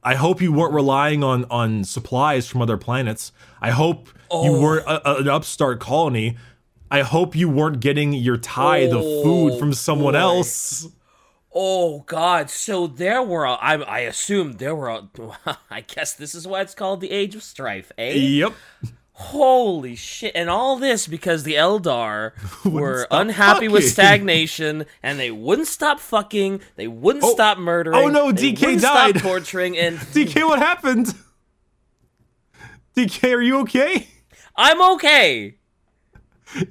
I 0.02 0.14
hope 0.14 0.40
you 0.40 0.52
weren't 0.52 0.72
relying 0.72 1.22
on 1.22 1.44
on 1.50 1.84
supplies 1.84 2.48
from 2.48 2.62
other 2.62 2.76
planets. 2.76 3.32
I 3.60 3.70
hope 3.70 4.08
you 4.08 4.52
Oh. 4.56 4.60
weren't 4.60 4.86
a, 4.86 5.10
a- 5.10 5.20
an 5.20 5.28
upstart 5.28 5.80
colony. 5.80 6.36
I 6.90 7.02
hope 7.02 7.36
you 7.36 7.48
weren't 7.48 7.80
getting 7.80 8.12
your 8.12 8.36
tithe 8.36 8.92
of 8.92 9.02
food 9.02 9.52
Oh, 9.52 9.58
from 9.58 9.72
someone 9.74 10.14
boy. 10.14 10.18
else. 10.18 10.88
Oh 11.52 12.00
God! 12.06 12.48
So 12.50 12.86
there 12.86 13.22
were, 13.22 13.44
a, 13.44 13.52
I, 13.54 13.74
I 13.74 13.98
assume 14.00 14.52
there 14.54 14.74
were. 14.74 14.88
A, 14.88 15.08
I 15.70 15.80
guess 15.82 16.12
this 16.14 16.34
is 16.34 16.46
why 16.46 16.60
it's 16.62 16.74
called 16.74 17.00
the 17.00 17.10
Age 17.10 17.34
of 17.34 17.42
Strife, 17.42 17.90
eh? 17.98 18.12
Yep. 18.12 18.52
Holy 19.20 19.94
shit! 19.96 20.32
And 20.34 20.48
all 20.48 20.76
this 20.76 21.06
because 21.06 21.42
the 21.42 21.54
Eldar 21.54 22.32
were 22.64 23.06
unhappy 23.10 23.68
with 23.68 23.86
stagnation, 23.86 24.86
and 25.02 25.18
they 25.18 25.30
wouldn't 25.30 25.68
stop 25.68 26.00
fucking. 26.00 26.62
They 26.76 26.88
wouldn't 26.88 27.24
Oh. 27.24 27.34
stop 27.34 27.58
oh, 27.58 27.60
murdering. 27.60 27.96
Oh, 27.98 28.08
no, 28.08 28.32
they 28.32 28.52
DK 28.52 28.60
wouldn't 28.62 28.82
died. 28.82 29.18
Stop 29.18 29.22
torturing, 29.30 29.76
and 29.76 29.98
DK, 30.14 30.46
what 30.48 30.58
happened? 30.58 31.14
DK, 32.96 33.34
are 33.34 33.42
you 33.42 33.58
okay? 33.60 34.08
I'm 34.56 34.80
okay. 34.94 35.56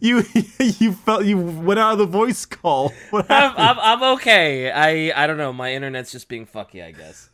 You 0.01 0.23
you 0.59 0.91
felt 0.93 1.25
you 1.25 1.37
went 1.37 1.79
out 1.79 1.93
of 1.93 1.99
the 1.99 2.05
voice 2.07 2.45
call. 2.45 2.91
What 3.11 3.29
I'm. 3.29 3.53
I'm, 3.55 3.79
I'm 3.79 4.03
okay. 4.15 4.71
I, 4.71 5.23
I 5.23 5.27
don't 5.27 5.37
know. 5.37 5.53
My 5.53 5.71
internet's 5.73 6.11
just 6.11 6.27
being 6.27 6.45
fucky. 6.45 6.83
I 6.83 6.91
guess. 6.91 7.29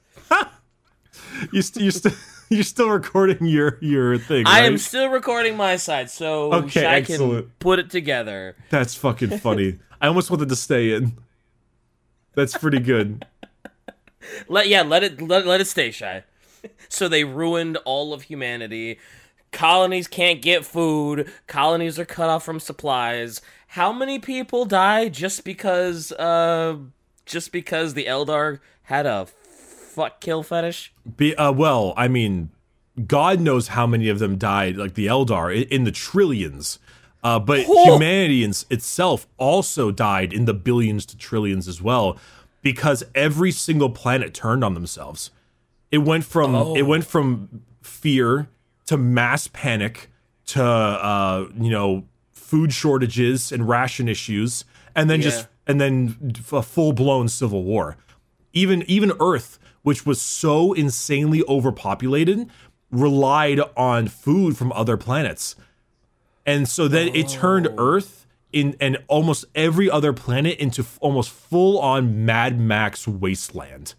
You 1.51 1.61
st- 1.61 1.93
still 1.93 2.11
you're 2.49 2.63
still 2.63 2.89
recording 2.89 3.45
your 3.45 3.77
your 3.81 4.17
thing. 4.17 4.45
I 4.45 4.61
am 4.61 4.77
still 4.77 5.09
recording 5.09 5.57
my 5.57 5.75
side, 5.77 6.09
so 6.09 6.53
Okay, 6.53 6.81
can 6.81 6.85
excellent. 6.85 7.59
put 7.59 7.79
it 7.79 7.89
together. 7.89 8.55
That's 8.69 8.95
fucking 8.95 9.37
funny. 9.39 9.79
I 10.01 10.07
almost 10.07 10.29
wanted 10.29 10.49
to 10.49 10.55
stay 10.55 10.93
in. 10.93 11.17
That's 12.35 12.57
pretty 12.57 12.79
good. 12.79 13.25
Let 14.47 14.67
yeah, 14.67 14.81
let 14.81 15.03
it 15.03 15.21
let, 15.21 15.45
let 15.45 15.61
it 15.61 15.65
stay 15.67 15.91
shy. 15.91 16.23
So 16.89 17.07
they 17.07 17.23
ruined 17.23 17.77
all 17.85 18.13
of 18.13 18.23
humanity. 18.23 18.99
Colonies 19.51 20.07
can't 20.07 20.41
get 20.41 20.65
food. 20.65 21.31
Colonies 21.47 21.97
are 21.99 22.05
cut 22.05 22.29
off 22.29 22.43
from 22.43 22.59
supplies. 22.59 23.41
How 23.67 23.93
many 23.93 24.19
people 24.19 24.65
die 24.65 25.09
just 25.09 25.43
because 25.45 26.11
uh 26.13 26.77
just 27.25 27.51
because 27.51 27.93
the 27.93 28.05
Eldar 28.05 28.59
had 28.83 29.05
a 29.05 29.27
fuck 29.95 30.19
kill 30.21 30.43
fetish? 30.43 30.93
Be, 31.17 31.35
uh, 31.35 31.51
well, 31.51 31.93
I 31.97 32.07
mean, 32.07 32.49
God 33.07 33.39
knows 33.39 33.69
how 33.69 33.87
many 33.87 34.09
of 34.09 34.19
them 34.19 34.37
died, 34.37 34.77
like 34.77 34.93
the 34.93 35.07
Eldar, 35.07 35.49
i- 35.57 35.67
in 35.69 35.83
the 35.83 35.91
trillions. 35.91 36.79
Uh, 37.23 37.39
but 37.39 37.65
Oh. 37.67 37.83
humanity 37.93 38.43
in, 38.43 38.53
itself 38.69 39.25
also 39.37 39.89
died 39.91 40.31
in 40.31 40.45
the 40.45 40.53
billions 40.53 41.05
to 41.07 41.17
trillions 41.17 41.67
as 41.67 41.81
well, 41.81 42.17
because 42.61 43.03
every 43.15 43.51
single 43.51 43.89
planet 43.89 44.33
turned 44.33 44.63
on 44.63 44.73
themselves. 44.75 45.31
It 45.91 45.99
went 45.99 46.23
from 46.25 46.53
Oh. 46.55 46.75
it 46.75 46.83
went 46.83 47.05
from 47.05 47.61
fear 47.81 48.47
to 48.85 48.97
mass 48.97 49.47
panic 49.47 50.09
to 50.47 50.63
uh, 50.63 51.47
you 51.59 51.71
know 51.71 52.03
food 52.31 52.71
shortages 52.73 53.51
and 53.51 53.67
ration 53.67 54.07
issues, 54.07 54.63
and 54.95 55.09
then 55.09 55.21
just 55.21 55.47
and 55.65 55.81
then 55.81 56.33
a 56.51 56.61
full 56.61 56.93
blown 56.93 57.27
civil 57.27 57.63
war 57.63 57.97
even 58.53 58.83
even 58.87 59.11
Earth, 59.19 59.57
which 59.85 60.03
was 60.03 60.19
so 60.19 60.73
insanely 60.73 61.43
overpopulated, 61.47 62.49
relied 62.89 63.59
on 63.77 64.07
food 64.07 64.57
from 64.57 64.71
other 64.71 64.97
planets, 64.97 65.55
and 66.43 66.67
so 66.67 66.87
then 66.87 67.09
it 67.09 67.29
turned 67.29 67.67
oh. 67.67 67.75
Earth 67.77 68.25
in 68.51 68.75
and 68.81 68.97
almost 69.07 69.45
every 69.53 69.87
other 69.87 70.11
planet 70.11 70.57
into 70.57 70.81
f- 70.81 70.97
almost 71.01 71.29
full 71.29 71.77
on 71.77 72.25
Mad 72.25 72.59
Max 72.59 73.07
wasteland, 73.07 73.93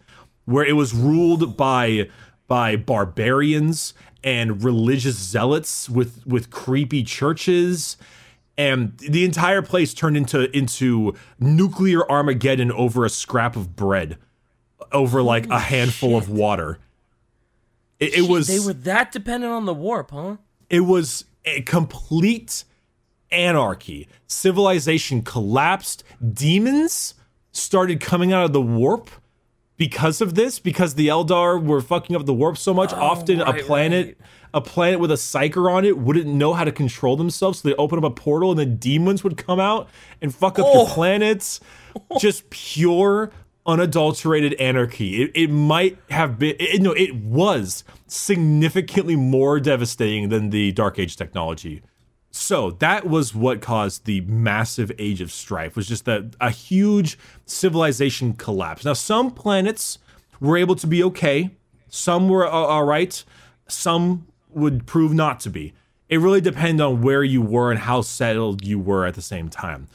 where 0.45 0.65
it 0.65 0.73
was 0.73 0.93
ruled 0.93 1.57
by 1.57 2.09
by 2.49 2.75
barbarians 2.75 3.95
and 4.25 4.65
religious 4.65 5.15
zealots 5.17 5.89
with 5.89 6.27
with 6.27 6.51
creepy 6.51 7.05
churches. 7.05 7.97
And 8.59 8.99
the 8.99 9.25
entire 9.25 9.63
place 9.63 9.95
turned 9.95 10.17
into 10.17 10.51
into 10.57 11.15
nuclear 11.39 12.11
armageddon 12.11 12.73
over 12.73 13.05
a 13.05 13.09
scrap 13.09 13.55
of 13.55 13.77
bread 13.77 14.19
over 14.93 15.23
like 15.23 15.47
a 15.49 15.59
handful 15.59 16.17
of 16.17 16.29
water 16.29 16.79
it, 17.99 18.15
it 18.19 18.29
was 18.29 18.47
They 18.47 18.59
were 18.61 18.75
that 18.75 19.11
dependent 19.13 19.53
on 19.53 19.65
the 19.65 19.75
warp, 19.75 20.11
huh? 20.11 20.37
it 20.69 20.81
was 20.81 21.25
a 21.45 21.63
complete 21.63 22.65
anarchy 23.31 24.09
civilization 24.27 25.23
collapsed 25.23 26.05
demons 26.33 27.15
started 27.53 28.01
coming 28.01 28.33
out 28.33 28.45
of 28.45 28.53
the 28.53 28.61
warp 28.63 29.11
because 29.77 30.21
of 30.21 30.35
this 30.37 30.59
because 30.61 30.95
the 30.95 31.09
eldar 31.09 31.63
were 31.63 31.81
fucking 31.81 32.15
up 32.15 32.25
the 32.25 32.33
warp 32.35 32.57
so 32.57 32.73
much 32.73 32.93
oh, 32.95 33.01
often 33.01 33.41
a 33.41 33.47
Oh, 33.51 33.63
planet 33.65 34.07
right. 34.07 34.17
a 34.55 34.61
planet 34.61 35.01
with 35.01 35.11
a 35.11 35.15
psyker 35.17 35.71
on 35.71 35.85
it 35.85 35.99
wouldn't 35.99 36.27
know 36.27 36.55
how 36.55 36.63
to 36.65 36.71
control 36.73 37.17
themselves 37.17 37.61
so 37.61 37.69
they 37.69 37.75
open 37.75 37.99
up 37.99 38.05
a 38.05 38.11
portal 38.11 38.51
and 38.53 38.59
the 38.61 38.65
demons 38.67 39.25
would 39.25 39.37
come 39.37 39.59
out 39.59 39.89
and 40.23 40.33
fuck 40.35 40.59
up 40.59 40.67
your 40.73 40.85
Oh. 40.85 40.87
planets 40.87 41.61
just 42.21 42.49
pure 42.51 43.33
unadulterated 43.67 44.55
anarchy. 44.55 45.23
It, 45.23 45.33
it 45.35 45.51
might 45.51 45.99
have 46.11 46.39
been 46.39 46.57
it, 46.59 46.81
no 46.81 46.93
it 46.93 47.15
was 47.15 47.85
significantly 48.07 49.17
more 49.17 49.61
devastating 49.61 50.29
than 50.29 50.51
the 50.51 50.73
dark 50.73 50.99
age 50.99 51.17
technology. 51.17 51.83
So 52.31 52.73
that 52.73 53.07
was 53.07 53.35
what 53.35 53.63
caused 53.63 54.05
the 54.05 54.21
massive 54.23 54.93
age 54.99 55.21
of 55.21 55.33
strife 55.33 55.75
was 55.75 55.89
just 55.89 56.05
that 56.05 56.37
a 56.41 56.51
huge 56.51 57.19
civilization 57.47 58.35
collapse. 58.35 58.85
Now 58.85 58.93
some 58.93 59.31
planets 59.31 59.99
were 60.39 60.57
able 60.57 60.77
to 60.77 60.87
be 60.87 61.03
okay. 61.05 61.51
Some 61.89 62.29
were 62.29 62.45
a- 62.45 62.51
all 62.51 62.85
right. 62.85 63.25
Some 63.69 64.27
would 64.51 64.87
prove 64.87 65.15
not 65.15 65.41
to 65.41 65.51
be. 65.51 65.73
It 66.09 66.21
really 66.21 66.41
depended 66.41 66.81
on 66.85 67.03
where 67.03 67.25
you 67.25 67.43
were 67.43 67.71
and 67.71 67.81
how 67.81 68.03
settled 68.03 68.65
you 68.65 68.79
were 68.79 69.07
at 69.07 69.15
the 69.15 69.23
same 69.23 69.49
time 69.49 69.89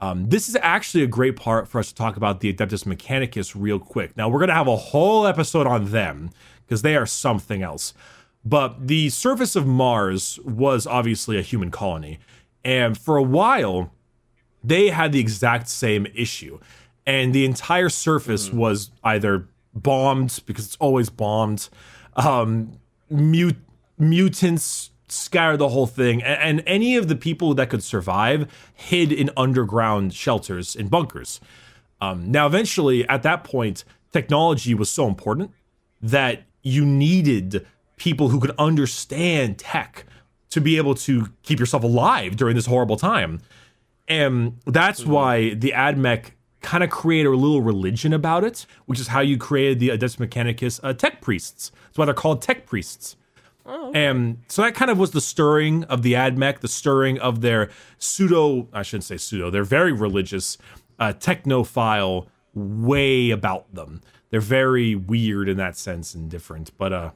um, 0.00 0.28
this 0.28 0.48
is 0.48 0.56
actually 0.62 1.02
a 1.02 1.08
great 1.08 1.36
part 1.36 1.66
for 1.68 1.78
us 1.78 1.88
to 1.88 1.94
talk 1.94 2.16
about 2.16 2.40
the 2.40 2.52
Adeptus 2.52 2.84
Mechanicus 2.84 3.54
real 3.58 3.78
quick. 3.78 4.16
Now, 4.16 4.28
we're 4.28 4.38
going 4.38 4.48
to 4.48 4.54
have 4.54 4.68
a 4.68 4.76
whole 4.76 5.26
episode 5.26 5.66
on 5.66 5.90
them 5.90 6.30
because 6.66 6.82
they 6.82 6.96
are 6.96 7.06
something 7.06 7.62
else. 7.62 7.94
But 8.44 8.86
the 8.86 9.08
surface 9.10 9.56
of 9.56 9.66
Mars 9.66 10.38
was 10.44 10.86
obviously 10.86 11.38
a 11.38 11.42
human 11.42 11.70
colony. 11.70 12.18
And 12.64 12.96
for 12.96 13.16
a 13.16 13.22
while, 13.22 13.92
they 14.62 14.88
had 14.88 15.12
the 15.12 15.20
exact 15.20 15.68
same 15.68 16.06
issue. 16.14 16.60
And 17.04 17.34
the 17.34 17.44
entire 17.44 17.88
surface 17.88 18.52
was 18.52 18.90
either 19.02 19.48
bombed, 19.74 20.40
because 20.46 20.66
it's 20.66 20.76
always 20.76 21.10
bombed, 21.10 21.68
um, 22.16 22.78
mut- 23.10 23.56
mutants 23.98 24.90
scattered 25.12 25.58
the 25.58 25.68
whole 25.70 25.86
thing, 25.86 26.22
and, 26.22 26.40
and 26.40 26.62
any 26.66 26.96
of 26.96 27.08
the 27.08 27.16
people 27.16 27.54
that 27.54 27.70
could 27.70 27.82
survive 27.82 28.50
hid 28.74 29.12
in 29.12 29.30
underground 29.36 30.14
shelters 30.14 30.76
in 30.76 30.88
bunkers. 30.88 31.40
Um, 32.00 32.30
now, 32.30 32.46
eventually, 32.46 33.08
at 33.08 33.22
that 33.22 33.44
point, 33.44 33.84
technology 34.12 34.74
was 34.74 34.88
so 34.88 35.06
important 35.06 35.50
that 36.00 36.44
you 36.62 36.84
needed 36.84 37.66
people 37.96 38.28
who 38.28 38.38
could 38.40 38.54
understand 38.58 39.58
tech 39.58 40.04
to 40.50 40.60
be 40.60 40.76
able 40.76 40.94
to 40.94 41.28
keep 41.42 41.58
yourself 41.58 41.82
alive 41.82 42.36
during 42.36 42.54
this 42.54 42.66
horrible 42.66 42.96
time. 42.96 43.40
And 44.06 44.58
that's 44.66 45.04
why 45.04 45.54
the 45.54 45.72
AdMech 45.76 46.30
kind 46.62 46.82
of 46.82 46.90
created 46.90 47.28
a 47.28 47.36
little 47.36 47.60
religion 47.60 48.12
about 48.12 48.44
it, 48.44 48.66
which 48.86 48.98
is 48.98 49.08
how 49.08 49.20
you 49.20 49.36
created 49.36 49.78
the 49.78 49.90
Adeptus 49.90 50.16
Mechanicus 50.16 50.80
uh, 50.82 50.92
tech 50.92 51.20
priests. 51.20 51.70
That's 51.86 51.98
why 51.98 52.06
they're 52.06 52.14
called 52.14 52.40
tech 52.40 52.66
priests. 52.66 53.16
And 53.94 54.38
so 54.48 54.62
that 54.62 54.74
kind 54.74 54.90
of 54.90 54.98
was 54.98 55.10
the 55.12 55.20
stirring 55.20 55.84
of 55.84 56.02
the 56.02 56.14
AdMech, 56.14 56.60
the 56.60 56.68
stirring 56.68 57.18
of 57.18 57.40
their 57.40 57.70
pseudo, 57.98 58.68
I 58.72 58.82
shouldn't 58.82 59.04
say 59.04 59.16
pseudo, 59.16 59.50
they're 59.50 59.64
very 59.64 59.92
religious, 59.92 60.58
uh, 60.98 61.12
technophile 61.18 62.26
way 62.54 63.30
about 63.30 63.72
them. 63.74 64.00
They're 64.30 64.40
very 64.40 64.94
weird 64.94 65.48
in 65.48 65.56
that 65.58 65.76
sense 65.76 66.14
and 66.14 66.30
different. 66.30 66.76
But 66.76 66.92
uh, 66.92 67.10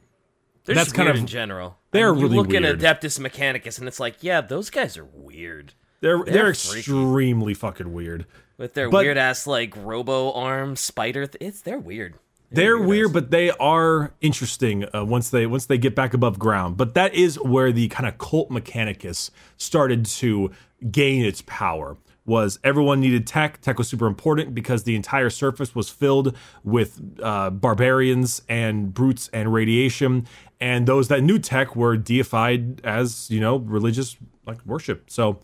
They're 0.64 0.74
That's 0.76 0.88
just 0.88 0.96
kind 0.96 1.06
weird 1.08 1.16
of- 1.16 1.20
in 1.22 1.26
general. 1.26 1.78
they're 1.90 2.10
I 2.10 2.12
mean, 2.12 2.22
really 2.22 2.34
you 2.36 2.40
look 2.42 2.50
weird. 2.50 2.64
at 2.64 2.78
Adeptus 3.00 3.18
Mechanicus, 3.18 3.78
and 3.78 3.88
it's 3.88 3.98
like, 4.00 4.16
yeah, 4.20 4.40
those 4.40 4.70
guys 4.70 4.96
are 4.96 5.04
weird 5.04 5.74
they're 6.00 6.24
they're, 6.24 6.52
freaky. 6.54 6.78
extremely 6.80 7.54
fucking 7.54 7.92
weird. 7.92 8.26
with 8.58 8.74
their 8.74 8.88
But- 8.90 9.04
weird 9.04 9.18
ass 9.18 9.46
like 9.46 9.74
robo 9.76 10.32
arm 10.32 10.74
spider. 10.76 11.26
Th- 11.26 11.36
it's 11.40 11.60
they're 11.60 11.78
weird. 11.78 12.14
They're 12.54 12.78
weird, 12.78 13.12
but 13.12 13.30
they 13.30 13.50
are 13.50 14.12
interesting 14.20 14.84
uh, 14.94 15.04
once 15.04 15.30
they 15.30 15.46
once 15.46 15.66
they 15.66 15.78
get 15.78 15.94
back 15.94 16.14
above 16.14 16.38
ground. 16.38 16.76
But 16.76 16.94
that 16.94 17.14
is 17.14 17.40
where 17.40 17.72
the 17.72 17.88
kind 17.88 18.06
of 18.06 18.18
cult 18.18 18.50
mechanicus 18.50 19.30
started 19.56 20.04
to 20.06 20.50
gain 20.90 21.24
its 21.24 21.42
power. 21.42 21.96
Was 22.24 22.60
everyone 22.62 23.00
needed 23.00 23.26
tech? 23.26 23.60
Tech 23.60 23.78
was 23.78 23.88
super 23.88 24.06
important 24.06 24.54
because 24.54 24.84
the 24.84 24.94
entire 24.94 25.28
surface 25.28 25.74
was 25.74 25.88
filled 25.88 26.36
with 26.62 27.00
uh, 27.20 27.50
barbarians 27.50 28.42
and 28.48 28.94
brutes 28.94 29.28
and 29.32 29.52
radiation, 29.52 30.26
and 30.60 30.86
those 30.86 31.08
that 31.08 31.22
knew 31.22 31.38
tech 31.38 31.74
were 31.74 31.96
deified 31.96 32.80
as 32.84 33.30
you 33.30 33.40
know 33.40 33.56
religious 33.56 34.16
like 34.46 34.64
worship. 34.64 35.10
So 35.10 35.40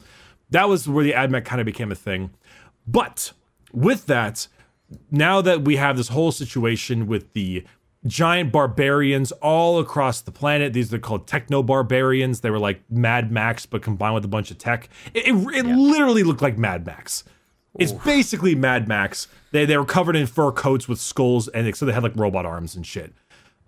that 0.50 0.68
was 0.68 0.88
where 0.88 1.04
the 1.04 1.12
admech 1.12 1.44
kind 1.44 1.60
of 1.60 1.64
became 1.64 1.90
a 1.90 1.96
thing. 1.96 2.30
But 2.86 3.32
with 3.72 4.06
that, 4.06 4.46
now 5.10 5.40
that 5.40 5.62
we 5.62 5.76
have 5.76 5.96
this 5.96 6.08
whole 6.08 6.32
situation 6.32 7.06
with 7.06 7.32
the 7.32 7.64
giant 8.06 8.52
barbarians 8.52 9.32
all 9.32 9.78
across 9.78 10.20
the 10.20 10.30
planet, 10.30 10.72
these 10.72 10.92
are 10.92 10.98
called 10.98 11.26
techno 11.26 11.62
barbarians. 11.62 12.40
They 12.40 12.50
were 12.50 12.58
like 12.58 12.80
Mad 12.90 13.30
Max, 13.30 13.66
but 13.66 13.82
combined 13.82 14.14
with 14.14 14.24
a 14.24 14.28
bunch 14.28 14.50
of 14.50 14.58
tech. 14.58 14.88
It, 15.14 15.26
it, 15.26 15.34
it 15.54 15.66
yeah. 15.66 15.76
literally 15.76 16.22
looked 16.22 16.42
like 16.42 16.56
Mad 16.56 16.86
Max. 16.86 17.24
It's 17.78 17.92
Ooh. 17.92 18.00
basically 18.04 18.54
Mad 18.54 18.88
Max. 18.88 19.28
They 19.52 19.64
they 19.64 19.76
were 19.76 19.84
covered 19.84 20.16
in 20.16 20.26
fur 20.26 20.52
coats 20.52 20.88
with 20.88 21.00
skulls, 21.00 21.48
and 21.48 21.74
so 21.76 21.86
they 21.86 21.92
had 21.92 22.02
like 22.02 22.16
robot 22.16 22.46
arms 22.46 22.74
and 22.74 22.86
shit. 22.86 23.12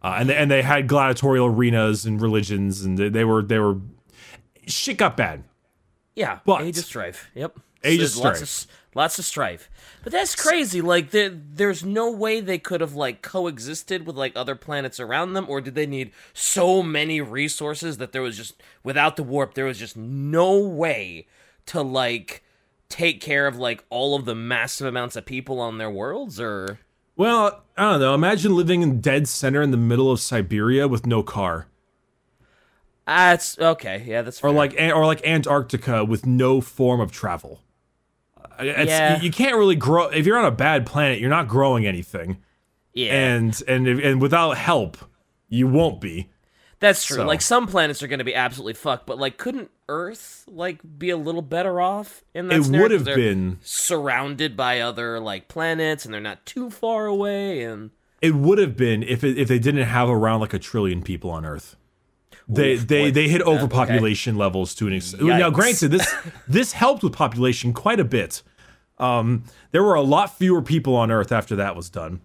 Uh, 0.02 0.16
and 0.18 0.30
they, 0.30 0.36
and 0.36 0.50
they 0.50 0.62
had 0.62 0.88
gladiatorial 0.88 1.46
arenas 1.46 2.06
and 2.06 2.20
religions, 2.20 2.82
and 2.82 2.98
they, 2.98 3.08
they 3.08 3.24
were 3.24 3.42
they 3.42 3.58
were 3.58 3.78
shit 4.66 4.96
got 4.96 5.16
bad. 5.16 5.44
Yeah, 6.16 6.40
but 6.44 6.62
age 6.62 6.78
of 6.78 6.84
strife. 6.84 7.30
Yep, 7.34 7.58
age 7.84 8.00
so 8.00 8.04
of 8.04 8.10
strife. 8.10 8.40
Lots 8.40 8.64
of, 8.64 8.70
lots 8.94 9.18
of 9.18 9.24
strife. 9.24 9.70
But 10.02 10.12
that's 10.12 10.34
crazy. 10.34 10.80
Like, 10.80 11.10
there, 11.10 11.30
there's 11.30 11.84
no 11.84 12.10
way 12.10 12.40
they 12.40 12.58
could 12.58 12.80
have 12.80 12.94
like 12.94 13.22
coexisted 13.22 14.06
with 14.06 14.16
like 14.16 14.32
other 14.34 14.54
planets 14.54 15.00
around 15.00 15.32
them, 15.32 15.46
or 15.48 15.60
did 15.60 15.74
they 15.74 15.86
need 15.86 16.12
so 16.32 16.82
many 16.82 17.20
resources 17.20 17.98
that 17.98 18.12
there 18.12 18.22
was 18.22 18.36
just 18.36 18.62
without 18.82 19.16
the 19.16 19.22
warp, 19.22 19.54
there 19.54 19.66
was 19.66 19.78
just 19.78 19.96
no 19.96 20.58
way 20.58 21.26
to 21.66 21.82
like 21.82 22.42
take 22.88 23.20
care 23.20 23.46
of 23.46 23.56
like 23.56 23.84
all 23.90 24.14
of 24.14 24.24
the 24.24 24.34
massive 24.34 24.86
amounts 24.86 25.16
of 25.16 25.24
people 25.24 25.60
on 25.60 25.78
their 25.78 25.90
worlds, 25.90 26.40
or 26.40 26.80
well, 27.16 27.62
I 27.76 27.92
don't 27.92 28.00
know. 28.00 28.14
Imagine 28.14 28.56
living 28.56 28.82
in 28.82 29.00
dead 29.00 29.28
center 29.28 29.62
in 29.62 29.70
the 29.70 29.76
middle 29.76 30.10
of 30.10 30.20
Siberia 30.20 30.88
with 30.88 31.06
no 31.06 31.22
car. 31.22 31.66
Ah, 33.06 33.30
that's 33.30 33.58
okay. 33.58 34.04
Yeah, 34.06 34.22
that's 34.22 34.40
fair. 34.40 34.50
or 34.50 34.52
like 34.54 34.74
or 34.78 35.04
like 35.04 35.26
Antarctica 35.26 36.04
with 36.04 36.26
no 36.26 36.60
form 36.60 37.00
of 37.00 37.12
travel. 37.12 37.60
It's, 38.60 38.90
yeah. 38.90 39.20
you 39.20 39.30
can't 39.30 39.56
really 39.56 39.76
grow 39.76 40.08
if 40.08 40.26
you're 40.26 40.38
on 40.38 40.44
a 40.44 40.50
bad 40.50 40.86
planet. 40.86 41.18
You're 41.18 41.30
not 41.30 41.48
growing 41.48 41.86
anything. 41.86 42.38
Yeah, 42.92 43.12
and 43.12 43.62
and 43.68 43.86
and 43.86 44.20
without 44.20 44.56
help, 44.56 44.98
you 45.48 45.66
won't 45.68 46.00
be. 46.00 46.28
That's 46.80 47.04
true. 47.04 47.18
So. 47.18 47.26
Like 47.26 47.42
some 47.42 47.66
planets 47.66 48.02
are 48.02 48.08
going 48.08 48.20
to 48.20 48.24
be 48.24 48.34
absolutely 48.34 48.72
fucked, 48.72 49.06
but 49.06 49.18
like, 49.18 49.36
couldn't 49.36 49.70
Earth 49.88 50.44
like 50.48 50.80
be 50.98 51.10
a 51.10 51.16
little 51.16 51.42
better 51.42 51.80
off 51.80 52.24
in 52.34 52.48
that? 52.48 52.56
It 52.56 52.66
would 52.68 52.90
have 52.90 53.04
been 53.04 53.58
surrounded 53.62 54.56
by 54.56 54.80
other 54.80 55.20
like 55.20 55.46
planets, 55.46 56.04
and 56.06 56.12
they're 56.12 56.22
not 56.22 56.46
too 56.46 56.70
far 56.70 57.06
away. 57.06 57.62
And 57.62 57.90
it 58.22 58.34
would 58.34 58.58
have 58.58 58.76
been 58.76 59.02
if 59.02 59.22
it, 59.22 59.38
if 59.38 59.46
they 59.46 59.58
didn't 59.58 59.86
have 59.86 60.08
around 60.08 60.40
like 60.40 60.54
a 60.54 60.58
trillion 60.58 61.02
people 61.02 61.30
on 61.30 61.44
Earth. 61.44 61.76
They 62.48 62.72
Oof, 62.72 62.88
they 62.88 63.10
they 63.10 63.28
hit 63.28 63.42
overpopulation 63.42 64.34
okay. 64.34 64.40
levels 64.40 64.74
to 64.76 64.86
an 64.86 64.94
extent. 64.94 65.22
Now, 65.22 65.50
granted, 65.50 65.88
this 65.90 66.12
this 66.48 66.72
helped 66.72 67.02
with 67.02 67.12
population 67.12 67.72
quite 67.74 68.00
a 68.00 68.04
bit. 68.04 68.42
Um, 69.00 69.44
there 69.72 69.82
were 69.82 69.94
a 69.94 70.02
lot 70.02 70.36
fewer 70.36 70.62
people 70.62 70.94
on 70.94 71.10
Earth 71.10 71.32
after 71.32 71.56
that 71.56 71.74
was 71.74 71.88
done. 71.88 72.20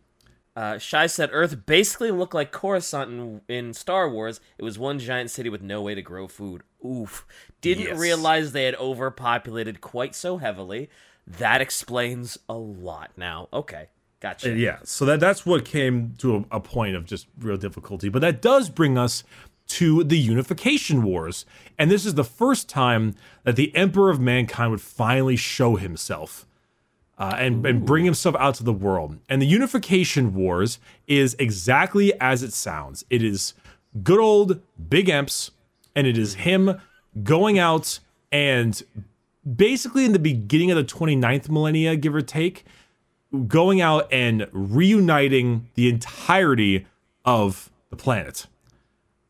Uh, 0.56 0.78
Shy 0.78 1.08
said 1.08 1.30
Earth 1.34 1.66
basically 1.66 2.12
looked 2.12 2.34
like 2.34 2.52
Coruscant 2.52 3.12
in, 3.12 3.42
in, 3.50 3.74
Star 3.74 4.10
Wars. 4.10 4.40
It 4.58 4.64
was 4.64 4.80
one 4.80 5.00
giant 5.00 5.30
city 5.30 5.50
with 5.50 5.62
no 5.62 5.82
way 5.82 5.96
to 5.96 6.02
grow 6.02 6.28
food. 6.28 6.64
Oof. 6.86 7.26
Didn't 7.60 7.88
yes. 7.88 8.00
realize 8.00 8.54
they 8.54 8.64
had 8.64 8.76
overpopulated 8.76 9.82
quite 9.82 10.16
so 10.16 10.38
heavily. 10.38 10.90
That 11.28 11.60
explains 11.60 12.38
a 12.48 12.54
lot 12.54 13.12
now. 13.18 13.50
Okay. 13.52 13.90
Gotcha. 14.22 14.52
Uh, 14.52 14.56
yeah. 14.56 14.78
So 14.84 15.04
that 15.06 15.20
that's 15.20 15.46
what 15.46 15.66
came 15.66 16.14
to 16.20 16.48
a, 16.52 16.58
a 16.58 16.60
point 16.62 16.96
of 16.96 17.06
just 17.06 17.28
real 17.38 17.58
difficulty. 17.58 18.08
But 18.08 18.22
that 18.22 18.42
does 18.42 18.70
bring 18.70 18.98
us 18.98 19.26
to 19.68 20.04
the 20.04 20.18
Unification 20.18 21.04
Wars. 21.04 21.46
And 21.78 21.92
this 21.92 22.06
is 22.06 22.14
the 22.14 22.24
first 22.24 22.70
time 22.70 23.16
that 23.44 23.56
the 23.56 23.76
Emperor 23.76 24.10
of 24.10 24.20
Mankind 24.20 24.72
would 24.72 24.82
finally 24.82 25.36
show 25.36 25.76
himself. 25.76 26.46
Uh, 27.18 27.34
and, 27.38 27.66
and 27.66 27.86
bring 27.86 28.04
himself 28.04 28.36
out 28.38 28.56
to 28.56 28.64
the 28.64 28.74
world. 28.74 29.18
And 29.30 29.42
the 29.42 29.46
Unification 29.46 30.36
Wars 30.36 30.80
is 31.08 31.34
exactly 31.40 32.12
as 32.20 32.44
it 32.44 32.52
sounds. 32.52 33.06
It 33.10 33.24
is 33.24 33.54
good 34.04 34.20
old 34.20 34.60
Big 34.90 35.08
Emps, 35.08 35.52
and 35.96 36.08
it 36.08 36.18
is 36.18 36.34
him 36.34 36.82
going 37.24 37.58
out 37.58 38.00
and 38.34 38.84
basically 39.56 40.04
in 40.04 40.12
the 40.12 40.20
beginning 40.20 40.72
of 40.72 40.78
the 40.78 40.84
29th 40.84 41.50
millennia, 41.50 41.96
give 41.96 42.14
or 42.14 42.22
take, 42.22 42.66
going 43.48 43.82
out 43.82 44.12
and 44.12 44.48
reuniting 44.52 45.70
the 45.76 45.90
entirety 45.90 46.86
of 47.24 47.70
the 47.90 47.96
planet 47.96 48.48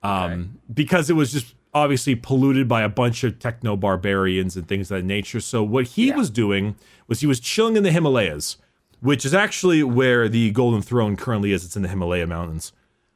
um, 0.03 0.31
okay. 0.31 0.49
because 0.73 1.09
it 1.09 1.13
was 1.13 1.31
just 1.31 1.54
obviously 1.75 2.15
polluted 2.15 2.67
by 2.67 2.81
a 2.81 2.89
bunch 2.89 3.23
of 3.25 3.37
techno 3.37 3.75
barbarians 3.75 4.55
and 4.55 4.67
things 4.67 4.89
of 4.89 4.97
that 4.97 5.05
nature. 5.05 5.41
So 5.41 5.61
what 5.61 5.87
he 5.89 6.07
yeah. 6.07 6.15
was 6.15 6.29
doing 6.29 6.75
was 7.07 7.19
he 7.19 7.27
was 7.27 7.39
chilling 7.39 7.75
in 7.75 7.83
the 7.83 7.91
Himalayas, 7.91 8.57
which 9.01 9.25
is 9.25 9.33
actually 9.33 9.83
where 9.83 10.29
the 10.29 10.51
Golden 10.51 10.81
Throne 10.81 11.17
currently 11.17 11.51
is. 11.51 11.65
It's 11.65 11.75
in 11.75 11.81
the 11.81 11.89
Himalaya 11.89 12.25
Mountains. 12.25 12.71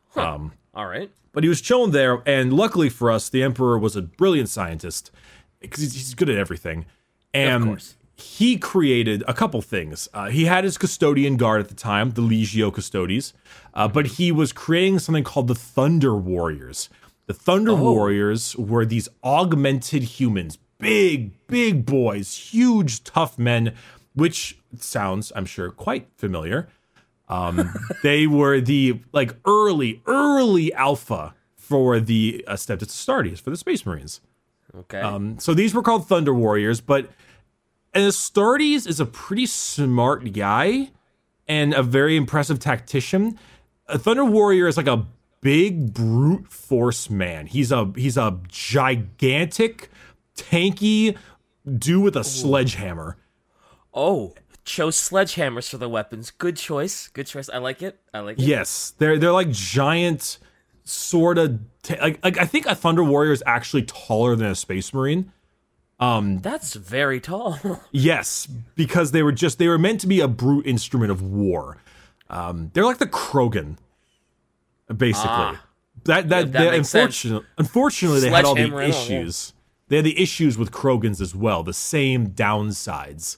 Huh. 0.09 0.33
Um, 0.35 0.51
All 0.75 0.85
right. 0.85 1.09
But 1.31 1.43
he 1.43 1.49
was 1.49 1.61
chilling 1.61 1.91
there, 1.91 2.21
and 2.25 2.51
luckily 2.51 2.89
for 2.89 3.09
us, 3.09 3.29
the 3.29 3.43
Emperor 3.43 3.79
was 3.79 3.95
a 3.95 4.01
brilliant 4.01 4.49
scientist 4.49 5.11
because 5.59 5.93
he's 5.93 6.13
good 6.13 6.29
at 6.29 6.37
everything. 6.37 6.85
And 7.33 7.81
he 8.15 8.57
created 8.57 9.23
a 9.27 9.33
couple 9.33 9.61
things. 9.61 10.09
Uh, 10.13 10.29
he 10.29 10.45
had 10.45 10.63
his 10.63 10.77
custodian 10.77 11.37
guard 11.37 11.61
at 11.61 11.69
the 11.69 11.75
time, 11.75 12.11
the 12.11 12.21
Legio 12.21 12.73
Custodes, 12.73 13.33
uh, 13.73 13.87
but 13.87 14.07
he 14.07 14.31
was 14.31 14.51
creating 14.51 14.99
something 14.99 15.23
called 15.23 15.47
the 15.47 15.55
Thunder 15.55 16.15
Warriors. 16.15 16.89
The 17.29 17.35
Thunder 17.35 17.73
oh. 17.73 17.75
Warriors 17.75 18.55
were 18.55 18.85
these 18.85 19.07
augmented 19.23 20.01
humans, 20.01 20.57
big, 20.79 21.31
big 21.45 21.85
boys, 21.85 22.35
huge, 22.35 23.03
tough 23.03 23.37
men, 23.37 23.75
which 24.15 24.57
sounds, 24.79 25.31
I'm 25.35 25.45
sure, 25.45 25.69
quite 25.69 26.07
familiar. 26.17 26.69
Um, 27.27 27.71
they 28.01 28.25
were 28.25 28.59
the 28.59 29.01
like 29.11 29.35
early, 29.45 30.01
early 30.07 30.73
alpha 30.73 31.35
for 31.55 31.99
the 31.99 32.43
uh, 32.47 32.53
Astartes, 32.53 33.39
for 33.39 33.51
the 33.51 33.57
Space 33.57 33.85
Marines. 33.85 34.21
Okay. 34.75 34.99
Um, 34.99 35.37
so 35.37 35.53
these 35.53 35.75
were 35.75 35.83
called 35.83 36.07
Thunder 36.07 36.33
Warriors, 36.33 36.81
but 36.81 37.11
and 37.93 38.05
Astartes 38.05 38.87
is 38.87 38.99
a 38.99 39.05
pretty 39.05 39.45
smart 39.45 40.33
guy 40.33 40.89
and 41.47 41.75
a 41.75 41.83
very 41.83 42.17
impressive 42.17 42.57
tactician. 42.57 43.37
A 43.85 43.99
Thunder 43.99 44.25
Warrior 44.25 44.67
is 44.67 44.77
like 44.77 44.87
a 44.87 45.05
big 45.41 45.93
brute 45.93 46.47
force 46.51 47.09
man. 47.09 47.47
He's 47.47 47.71
a 47.71 47.91
he's 47.95 48.17
a 48.17 48.39
gigantic, 48.47 49.89
tanky 50.35 51.17
dude 51.65 52.03
with 52.03 52.15
a 52.15 52.23
sledgehammer. 52.23 53.17
Oh, 53.93 54.33
chose 54.65 54.95
sledgehammers 54.95 55.69
for 55.69 55.77
the 55.77 55.89
weapons. 55.89 56.31
Good 56.31 56.57
choice. 56.57 57.07
Good 57.09 57.27
choice. 57.27 57.49
I 57.49 57.57
like 57.57 57.81
it. 57.81 57.99
I 58.13 58.19
like 58.19 58.39
it. 58.39 58.45
Yes, 58.45 58.93
they're 58.97 59.17
they're 59.17 59.31
like 59.31 59.49
giant, 59.49 60.37
sort 60.83 61.37
of 61.37 61.59
t- 61.83 61.99
like 61.99 62.23
like 62.23 62.37
I 62.37 62.45
think 62.45 62.65
a 62.65 62.75
Thunder 62.75 63.03
Warrior 63.03 63.31
is 63.31 63.43
actually 63.45 63.83
taller 63.83 64.35
than 64.35 64.47
a 64.47 64.55
Space 64.55 64.93
Marine. 64.93 65.31
Um, 65.99 66.39
That's 66.39 66.75
very 66.75 67.19
tall. 67.19 67.59
yes, 67.91 68.47
because 68.75 69.11
they 69.11 69.21
were 69.21 69.33
just 69.33 69.59
they 69.59 69.67
were 69.67 69.77
meant 69.77 69.99
to 70.01 70.07
be 70.07 70.21
a 70.21 70.27
brute 70.27 70.65
instrument 70.65 71.11
of 71.11 71.21
war. 71.21 71.77
Um, 72.29 72.71
they're 72.73 72.85
like 72.85 72.99
the 72.99 73.07
Krogan, 73.07 73.77
basically. 74.95 75.29
Ah, 75.29 75.65
that 76.05 76.29
that, 76.29 76.47
yeah, 76.47 76.65
that 76.65 76.73
unfortunately, 76.73 77.47
unfortunately 77.57 78.19
they 78.21 78.29
had 78.29 78.45
all 78.45 78.55
the 78.55 78.79
issues. 78.79 79.53
They 79.87 79.97
had 79.97 80.05
the 80.05 80.21
issues 80.21 80.57
with 80.57 80.71
Krogans 80.71 81.19
as 81.19 81.35
well, 81.35 81.63
the 81.63 81.73
same 81.73 82.29
downsides. 82.29 83.37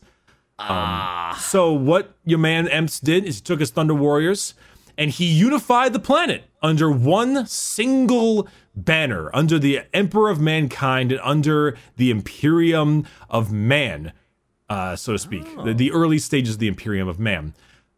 Um, 0.60 0.68
ah. 0.70 1.40
So 1.42 1.72
what 1.72 2.16
your 2.26 2.40
man 2.40 2.68
Emps 2.68 3.02
did 3.02 3.24
is 3.26 3.38
he 3.38 3.42
took 3.42 3.62
his 3.62 3.72
Thunder 3.72 3.96
Warriors 3.96 4.54
and 4.98 5.10
he 5.10 5.26
unified 5.26 5.94
the 5.94 6.00
planet 6.00 6.44
under 6.62 6.92
one 6.92 7.48
single 7.48 8.48
banner 8.76 9.30
under 9.34 9.60
the 9.60 9.82
Emperor 9.94 10.30
of 10.30 10.40
Mankind 10.40 11.12
and 11.12 11.22
under 11.22 11.78
the 11.98 12.12
Imperium 12.12 13.06
of 13.30 13.52
Man, 13.52 14.14
uh, 14.70 14.96
so 14.96 15.14
to 15.14 15.20
speak, 15.20 15.48
oh. 15.58 15.66
the, 15.66 15.74
the, 15.74 15.92
early 15.92 16.20
stages 16.20 16.56
of 16.56 16.60
the 16.60 16.68
Imperium 16.68 17.08
of 17.08 17.20
Man. 17.20 17.54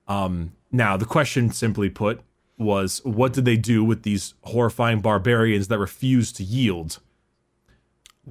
Um, 0.07 0.53
now, 0.71 0.97
the 0.97 1.05
question, 1.05 1.51
simply 1.51 1.89
put, 1.89 2.21
was 2.57 3.01
what 3.03 3.33
did 3.33 3.45
they 3.45 3.57
do 3.57 3.83
with 3.83 4.03
these 4.03 4.33
horrifying 4.43 4.99
barbarians 4.99 5.67
that 5.67 5.79
refused 5.79 6.35
to 6.37 6.43
yield? 6.43 6.99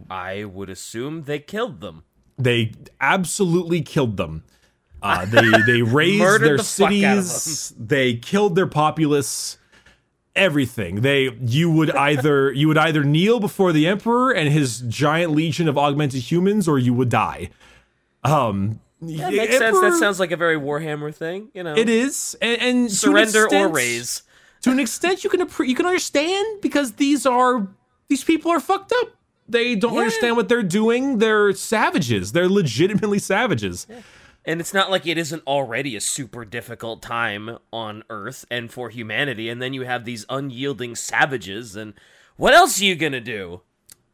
I 0.08 0.44
would 0.44 0.70
assume 0.70 1.24
they 1.24 1.38
killed 1.38 1.80
them. 1.80 2.04
They 2.38 2.72
absolutely 3.00 3.82
killed 3.82 4.16
them. 4.16 4.44
Uh, 5.02 5.26
they 5.26 5.50
they 5.66 5.82
razed 5.82 6.42
their 6.42 6.56
the 6.56 6.64
fuck 6.64 6.92
out 6.92 7.18
of 7.18 7.24
cities. 7.24 7.74
They 7.78 8.14
killed 8.14 8.54
their 8.54 8.66
populace. 8.66 9.58
Everything 10.34 11.02
they 11.02 11.28
you 11.42 11.70
would 11.70 11.90
either 11.94 12.50
you 12.52 12.68
would 12.68 12.78
either 12.78 13.04
kneel 13.04 13.38
before 13.38 13.70
the 13.70 13.86
emperor 13.86 14.32
and 14.32 14.50
his 14.50 14.80
giant 14.80 15.32
legion 15.32 15.68
of 15.68 15.76
augmented 15.76 16.22
humans, 16.22 16.66
or 16.66 16.78
you 16.78 16.94
would 16.94 17.10
die. 17.10 17.50
Um, 18.24 18.80
That 19.02 19.32
makes 19.32 19.58
sense. 19.58 19.80
That 19.80 19.96
sounds 19.98 20.20
like 20.20 20.30
a 20.30 20.36
very 20.36 20.56
Warhammer 20.56 21.12
thing, 21.14 21.48
you 21.54 21.62
know. 21.64 21.74
It 21.76 21.88
is, 21.88 22.36
and, 22.40 22.60
and 22.62 22.92
surrender 22.92 23.48
or 23.52 23.68
raise. 23.68 24.22
to 24.62 24.70
an 24.70 24.78
extent 24.78 25.24
you 25.24 25.30
can 25.30 25.40
you 25.66 25.74
can 25.74 25.86
understand 25.86 26.60
because 26.62 26.92
these 26.92 27.26
are 27.26 27.66
these 28.08 28.22
people 28.24 28.50
are 28.52 28.60
fucked 28.60 28.92
up. 28.92 29.08
They 29.48 29.74
don't 29.74 29.94
Yeah. 29.94 30.00
understand 30.00 30.36
what 30.36 30.48
they're 30.48 30.62
doing. 30.62 31.18
They're 31.18 31.52
savages. 31.52 32.30
They're 32.32 32.48
legitimately 32.48 33.18
savages. 33.18 33.86
And 34.44 34.60
it's 34.60 34.72
not 34.74 34.90
like 34.90 35.06
it 35.06 35.18
isn't 35.18 35.42
already 35.46 35.94
a 35.96 36.00
super 36.00 36.44
difficult 36.44 37.02
time 37.02 37.58
on 37.72 38.02
Earth 38.10 38.44
and 38.50 38.72
for 38.72 38.88
humanity, 38.90 39.48
and 39.48 39.60
then 39.60 39.72
you 39.72 39.82
have 39.82 40.04
these 40.04 40.24
unyielding 40.28 40.94
savages, 40.96 41.74
and 41.76 41.94
what 42.36 42.54
else 42.54 42.80
are 42.80 42.84
you 42.84 42.94
gonna 42.96 43.20
do? 43.20 43.62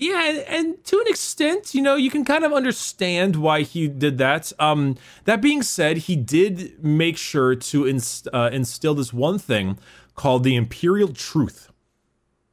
Yeah, 0.00 0.44
and, 0.46 0.82
to 0.84 1.00
an 1.00 1.08
extent, 1.08 1.74
you 1.74 1.82
know, 1.82 1.96
you 1.96 2.08
can 2.08 2.24
kind 2.24 2.44
of 2.44 2.52
understand 2.52 3.34
why 3.34 3.62
he 3.62 3.88
did 3.88 4.16
that. 4.18 4.52
Um, 4.60 4.96
that 5.24 5.42
being 5.42 5.60
said, 5.60 5.96
he 5.96 6.14
did 6.14 6.82
make 6.82 7.16
sure 7.16 7.56
to 7.56 7.84
inst- 7.84 8.28
uh, 8.32 8.50
instill 8.52 8.94
this 8.94 9.12
one 9.12 9.40
thing 9.40 9.76
called 10.14 10.44
the 10.44 10.54
imperial 10.54 11.08
truth. 11.08 11.72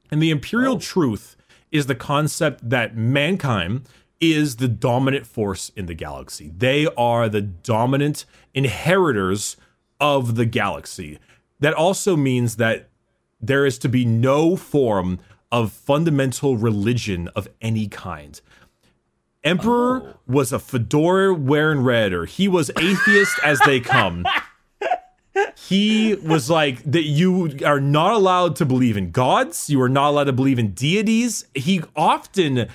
And 0.09 0.21
the 0.21 0.31
imperial 0.31 0.79
truth 0.79 1.35
is 1.71 1.85
the 1.85 1.93
concept 1.93 2.67
that 2.67 2.97
mankind 2.97 3.87
is 4.19 4.55
the 4.55 4.67
dominant 4.67 5.27
force 5.27 5.71
in 5.75 5.85
the 5.85 5.93
galaxy. 5.93 6.51
They 6.57 6.87
are 6.97 7.29
the 7.29 7.41
dominant 7.41 8.25
inheritors 8.55 9.55
of 9.99 10.35
the 10.35 10.45
galaxy. 10.45 11.19
That 11.59 11.73
also 11.73 12.15
means 12.15 12.55
that 12.55 12.89
there 13.39 13.67
is 13.67 13.77
to 13.79 13.89
be 13.89 14.03
no 14.03 14.55
form 14.55 15.19
of 15.51 15.71
fundamental 15.71 16.57
religion 16.57 17.29
of 17.35 17.47
any 17.61 17.87
kind. 17.87 18.41
Emperor 19.43 20.01
oh. 20.03 20.19
was 20.27 20.51
a 20.51 20.59
fedora 20.59 21.33
wearing 21.33 21.81
redder. 21.81 22.25
He 22.25 22.47
was 22.47 22.71
atheist 22.79 23.39
as 23.43 23.59
they 23.65 23.79
come. 23.79 24.25
He 25.67 26.15
was 26.15 26.49
like 26.49 26.83
that 26.83 27.03
you 27.03 27.57
are 27.65 27.79
not 27.79 28.13
allowed 28.13 28.55
to 28.57 28.65
believe 28.65 28.95
in 28.95 29.11
gods, 29.11 29.69
you 29.69 29.81
are 29.81 29.89
not 29.89 30.09
allowed 30.09 30.25
to 30.25 30.33
believe 30.33 30.59
in 30.59 30.71
deities. 30.71 31.45
He 31.53 31.81
often 31.95 32.69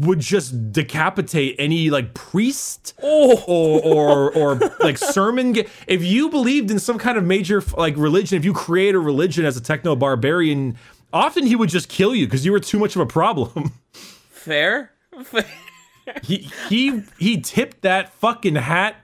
would 0.00 0.18
just 0.20 0.72
decapitate 0.72 1.54
any 1.58 1.90
like 1.90 2.12
priest 2.12 2.94
Oh, 3.02 3.40
or 3.46 3.80
or 3.82 4.32
or 4.36 4.72
like 4.80 4.98
sermon 4.98 5.54
if 5.86 6.02
you 6.02 6.28
believed 6.28 6.70
in 6.70 6.78
some 6.80 6.98
kind 6.98 7.16
of 7.16 7.24
major 7.24 7.62
like 7.76 7.96
religion 7.96 8.36
if 8.36 8.44
you 8.44 8.52
create 8.52 8.96
a 8.96 8.98
religion 8.98 9.44
as 9.44 9.56
a 9.56 9.60
techno 9.60 9.94
barbarian 9.94 10.76
often 11.12 11.46
he 11.46 11.56
would 11.56 11.68
just 11.68 11.88
kill 11.88 12.14
you 12.14 12.26
because 12.26 12.44
you 12.44 12.52
were 12.52 12.60
too 12.60 12.78
much 12.78 12.94
of 12.96 13.02
a 13.02 13.06
problem 13.06 13.72
fair. 14.30 14.92
he 16.22 16.50
he 16.68 17.02
he 17.18 17.40
tipped 17.40 17.82
that 17.82 18.12
fucking 18.12 18.56
hat 18.56 18.96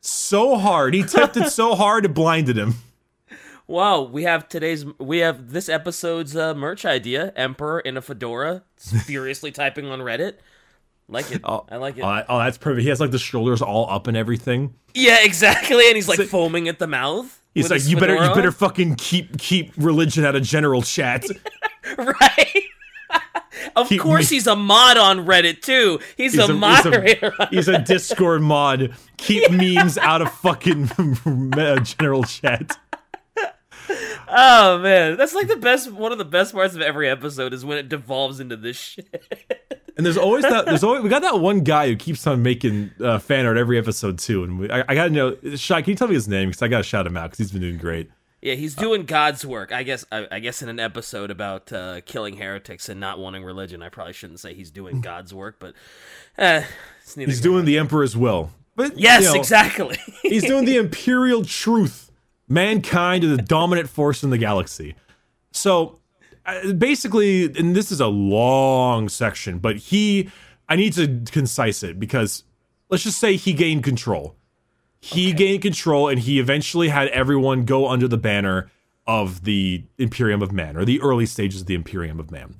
so 0.00 0.56
hard 0.56 0.94
he 0.94 1.02
tipped 1.02 1.36
it 1.36 1.48
so 1.50 1.74
hard 1.74 2.04
it 2.04 2.14
blinded 2.14 2.56
him 2.56 2.74
wow, 3.66 4.02
we 4.02 4.24
have 4.24 4.48
today's 4.48 4.84
we 4.98 5.18
have 5.18 5.52
this 5.52 5.68
episode's 5.68 6.34
uh, 6.34 6.54
merch 6.54 6.84
idea: 6.84 7.32
Emperor 7.36 7.78
in 7.78 7.96
a 7.96 8.02
fedora, 8.02 8.64
furiously 8.76 9.52
typing 9.52 9.86
on 9.86 10.00
Reddit. 10.00 10.38
Like 11.08 11.30
it. 11.30 11.40
oh, 11.44 11.66
I 11.70 11.76
like 11.76 11.96
it. 11.96 12.02
oh, 12.02 12.22
oh 12.28 12.38
that's 12.38 12.58
perfect 12.58 12.82
he 12.82 12.88
has 12.88 13.00
like 13.00 13.10
the 13.10 13.18
shoulders 13.18 13.62
all 13.62 13.88
up 13.90 14.06
and 14.06 14.16
everything 14.16 14.74
yeah, 14.94 15.18
exactly. 15.22 15.86
And 15.86 15.96
he's 15.96 16.08
like 16.08 16.20
foaming 16.20 16.68
at 16.68 16.78
the 16.78 16.86
mouth. 16.86 17.39
He's 17.54 17.70
like 17.70 17.86
you 17.86 17.96
better 17.96 18.14
you 18.14 18.34
better 18.34 18.52
fucking 18.52 18.94
keep 18.96 19.38
keep 19.38 19.72
religion 19.76 20.24
out 20.24 20.36
of 20.36 20.42
general 20.42 20.82
chat 20.82 21.24
right. 21.98 22.62
of 23.76 23.88
Keep 23.88 24.00
course, 24.02 24.30
me- 24.30 24.36
he's 24.36 24.46
a 24.46 24.54
mod 24.54 24.96
on 24.96 25.26
Reddit 25.26 25.60
too. 25.62 25.98
He's, 26.16 26.32
He's 26.34 26.40
a, 26.40 26.44
a- 26.44 26.46
he's 26.46 26.50
a- 26.50 26.58
moderator. 26.58 27.34
He's 27.50 27.68
a 27.68 27.78
Discord 27.78 28.40
mod. 28.42 28.94
Keep 29.16 29.50
memes 29.50 29.98
out 29.98 30.22
of 30.22 30.32
fucking 30.34 30.86
general 31.84 32.22
chat. 32.22 32.78
Oh 34.28 34.78
man, 34.78 35.16
that's 35.16 35.34
like 35.34 35.48
the 35.48 35.56
best. 35.56 35.90
One 35.90 36.12
of 36.12 36.18
the 36.18 36.24
best 36.24 36.54
parts 36.54 36.76
of 36.76 36.80
every 36.82 37.08
episode 37.08 37.52
is 37.52 37.64
when 37.64 37.78
it 37.78 37.88
devolves 37.88 38.38
into 38.38 38.56
this 38.56 38.76
shit. 38.76 39.79
And 40.00 40.06
there's 40.06 40.16
always 40.16 40.44
that. 40.44 40.64
There's 40.64 40.82
always 40.82 41.02
we 41.02 41.10
got 41.10 41.20
that 41.20 41.40
one 41.40 41.60
guy 41.60 41.88
who 41.88 41.96
keeps 41.96 42.26
on 42.26 42.42
making 42.42 42.90
uh, 43.02 43.18
fan 43.18 43.44
art 43.44 43.58
every 43.58 43.76
episode 43.76 44.18
too. 44.18 44.42
And 44.44 44.58
we, 44.58 44.70
I, 44.70 44.82
I 44.88 44.94
gotta 44.94 45.10
know, 45.10 45.36
Shy, 45.56 45.82
can 45.82 45.90
you 45.90 45.94
tell 45.96 46.08
me 46.08 46.14
his 46.14 46.26
name? 46.26 46.48
Because 46.48 46.62
I 46.62 46.68
gotta 46.68 46.84
shout 46.84 47.06
him 47.06 47.18
out 47.18 47.24
because 47.24 47.36
he's 47.36 47.52
been 47.52 47.60
doing 47.60 47.76
great. 47.76 48.10
Yeah, 48.40 48.54
he's 48.54 48.74
doing 48.74 49.04
God's 49.04 49.44
work. 49.44 49.72
I 49.72 49.82
guess. 49.82 50.06
I, 50.10 50.26
I 50.32 50.38
guess 50.38 50.62
in 50.62 50.70
an 50.70 50.80
episode 50.80 51.30
about 51.30 51.70
uh, 51.70 52.00
killing 52.06 52.38
heretics 52.38 52.88
and 52.88 52.98
not 52.98 53.18
wanting 53.18 53.44
religion, 53.44 53.82
I 53.82 53.90
probably 53.90 54.14
shouldn't 54.14 54.40
say 54.40 54.54
he's 54.54 54.70
doing 54.70 55.02
God's 55.02 55.34
work, 55.34 55.56
but 55.58 55.74
uh, 56.38 56.62
it's 57.02 57.18
neither 57.18 57.30
He's 57.30 57.42
doing 57.42 57.66
the 57.66 57.76
Emperor's 57.76 58.16
will. 58.16 58.52
But 58.76 58.98
Yes, 58.98 59.24
you 59.24 59.28
know, 59.28 59.34
exactly. 59.34 59.98
he's 60.22 60.44
doing 60.44 60.64
the 60.64 60.76
imperial 60.78 61.44
truth. 61.44 62.10
Mankind 62.48 63.24
is 63.24 63.36
the 63.36 63.42
dominant 63.42 63.90
force 63.90 64.22
in 64.22 64.30
the 64.30 64.38
galaxy. 64.38 64.94
So 65.52 65.88
uh, 65.88 65.96
basically, 66.76 67.44
and 67.56 67.74
this 67.74 67.90
is 67.92 68.00
a 68.00 68.06
long 68.06 69.08
section, 69.08 69.58
but 69.58 69.76
he, 69.76 70.30
I 70.68 70.76
need 70.76 70.92
to 70.94 71.22
concise 71.30 71.82
it 71.82 71.98
because 71.98 72.44
let's 72.88 73.04
just 73.04 73.18
say 73.18 73.36
he 73.36 73.52
gained 73.52 73.84
control. 73.84 74.36
He 75.00 75.32
gained 75.32 75.62
control 75.62 76.08
and 76.08 76.20
he 76.20 76.38
eventually 76.38 76.88
had 76.88 77.08
everyone 77.08 77.64
go 77.64 77.88
under 77.88 78.06
the 78.06 78.18
banner 78.18 78.70
of 79.06 79.44
the 79.44 79.84
Imperium 79.98 80.42
of 80.42 80.52
Man 80.52 80.76
or 80.76 80.84
the 80.84 81.00
early 81.00 81.26
stages 81.26 81.62
of 81.62 81.66
the 81.66 81.74
Imperium 81.74 82.20
of 82.20 82.30
Man. 82.30 82.54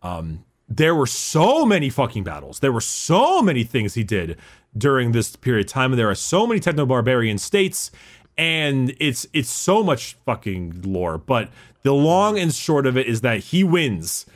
Um, 0.00 0.44
there 0.68 0.94
were 0.94 1.06
so 1.06 1.66
many 1.66 1.90
fucking 1.90 2.24
battles. 2.24 2.60
There 2.60 2.72
were 2.72 2.80
so 2.80 3.42
many 3.42 3.64
things 3.64 3.94
he 3.94 4.04
did 4.04 4.38
during 4.76 5.12
this 5.12 5.36
period 5.36 5.66
of 5.66 5.72
time, 5.72 5.92
and 5.92 5.98
there 5.98 6.08
are 6.08 6.14
so 6.14 6.46
many 6.46 6.60
techno 6.60 6.86
barbarian 6.86 7.38
states, 7.38 7.90
and 8.38 8.94
it's 8.98 9.26
it's 9.32 9.50
so 9.50 9.82
much 9.82 10.14
fucking 10.24 10.80
lore. 10.82 11.18
But 11.18 11.50
the 11.82 11.92
long 11.92 12.38
and 12.38 12.54
short 12.54 12.86
of 12.86 12.96
it 12.96 13.06
is 13.06 13.20
that 13.22 13.38
he 13.40 13.64
wins, 13.64 14.26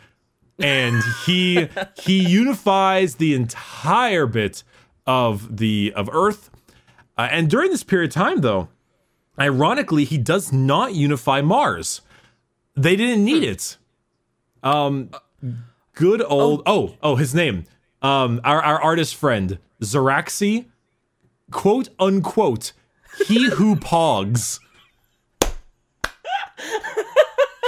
and 0.58 1.02
he 1.24 1.68
he 2.02 2.26
unifies 2.26 3.16
the 3.16 3.34
entire 3.34 4.26
bit 4.26 4.62
of 5.06 5.56
the 5.56 5.92
of 5.94 6.08
Earth. 6.12 6.50
Uh, 7.18 7.28
and 7.30 7.48
during 7.48 7.70
this 7.70 7.82
period 7.82 8.10
of 8.10 8.14
time, 8.14 8.40
though, 8.40 8.68
ironically, 9.38 10.04
he 10.04 10.18
does 10.18 10.52
not 10.52 10.94
unify 10.94 11.40
Mars. 11.40 12.02
They 12.74 12.94
didn't 12.94 13.24
need 13.24 13.42
it. 13.42 13.78
Um, 14.62 15.10
good 15.96 16.22
old 16.22 16.62
oh 16.66 16.94
oh 17.02 17.16
his 17.16 17.34
name 17.34 17.64
um 18.02 18.38
our 18.44 18.62
our 18.62 18.80
artist 18.80 19.14
friend 19.16 19.58
Zeraxi 19.82 20.66
quote 21.50 21.88
unquote 21.98 22.72
he 23.26 23.48
who 23.50 23.76
pogs 23.76 24.60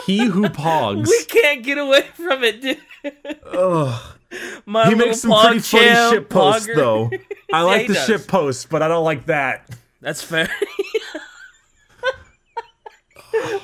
he 0.08 0.24
who 0.26 0.42
pogs 0.48 1.06
we 1.08 1.24
can't 1.24 1.62
get 1.62 1.78
away 1.78 2.02
from 2.14 2.42
it, 2.42 2.60
dude. 2.60 2.78
My 4.66 4.88
he 4.88 4.94
makes 4.94 5.20
some 5.22 5.30
pretty 5.30 5.60
funny 5.60 6.10
shit 6.10 6.28
posts 6.28 6.66
pogger. 6.68 6.74
though 6.76 7.10
I 7.52 7.62
like 7.62 7.82
he 7.82 7.86
the 7.88 7.94
does. 7.94 8.06
shit 8.06 8.26
posts 8.28 8.66
but 8.66 8.82
I 8.82 8.88
don't 8.88 9.04
like 9.04 9.24
that 9.26 9.68
That's 10.02 10.22
fair. 10.22 10.50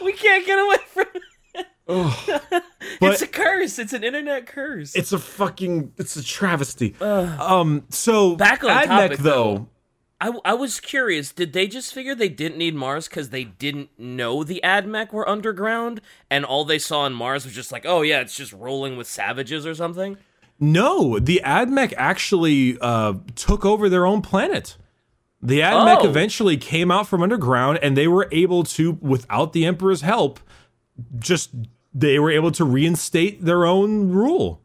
we 0.03 0.13
can't 0.13 0.47
get 0.47 0.59
away 0.59 0.77
from 0.89 1.07
it. 1.15 1.23
It's 3.03 3.21
a 3.23 3.27
curse. 3.27 3.79
It's 3.79 3.93
an 3.93 4.05
internet 4.05 4.47
curse. 4.47 4.95
it's 4.97 5.13
a 5.13 5.19
fucking 5.19 5.93
it's 5.99 6.17
a 6.17 6.25
travesty 6.25 6.95
um 7.01 7.85
so 7.91 8.37
Back 8.37 8.65
on 8.65 8.71
Admech, 8.71 8.87
topic, 8.87 9.19
though 9.19 9.69
I, 10.25 10.33
I 10.43 10.55
was 10.55 10.81
curious. 10.81 11.33
Did 11.33 11.53
they 11.53 11.67
just 11.67 11.93
figure 11.93 12.15
they 12.15 12.31
didn't 12.31 12.57
need 12.57 12.75
Mars 12.75 13.09
because 13.09 13.29
they 13.29 13.45
didn't 13.45 13.91
know 13.99 14.43
the 14.43 14.61
Admech 14.65 15.13
were 15.13 15.29
underground, 15.29 16.01
and 16.31 16.47
all 16.47 16.65
they 16.65 16.79
saw 16.79 17.01
on 17.01 17.13
Mars 17.13 17.45
was 17.45 17.55
just 17.55 17.71
like, 17.71 17.85
oh 17.87 18.01
yeah, 18.01 18.21
it's 18.21 18.35
just 18.35 18.53
rolling 18.55 18.97
with 18.97 19.07
savages 19.07 19.67
or 19.67 19.75
something? 19.75 20.17
No, 20.59 21.19
the 21.19 21.43
Admech 21.45 21.93
actually 21.99 22.79
uh, 22.81 23.15
took 23.35 23.67
over 23.67 23.91
their 23.91 24.07
own 24.07 24.23
planet. 24.23 24.79
The 25.43 25.61
Admech 25.61 25.99
Oh. 26.01 26.09
eventually 26.09 26.57
came 26.57 26.91
out 26.91 27.07
from 27.07 27.23
underground, 27.23 27.79
and 27.83 27.95
they 27.95 28.09
were 28.09 28.27
able 28.33 28.65
to, 28.65 28.93
without 29.03 29.53
the 29.53 29.67
Emperor's 29.67 30.01
help, 30.01 30.41
just 31.19 31.51
they 31.93 32.19
were 32.19 32.31
able 32.31 32.51
to 32.53 32.65
reinstate 32.65 33.45
their 33.45 33.67
own 33.67 34.11
rule. 34.11 34.63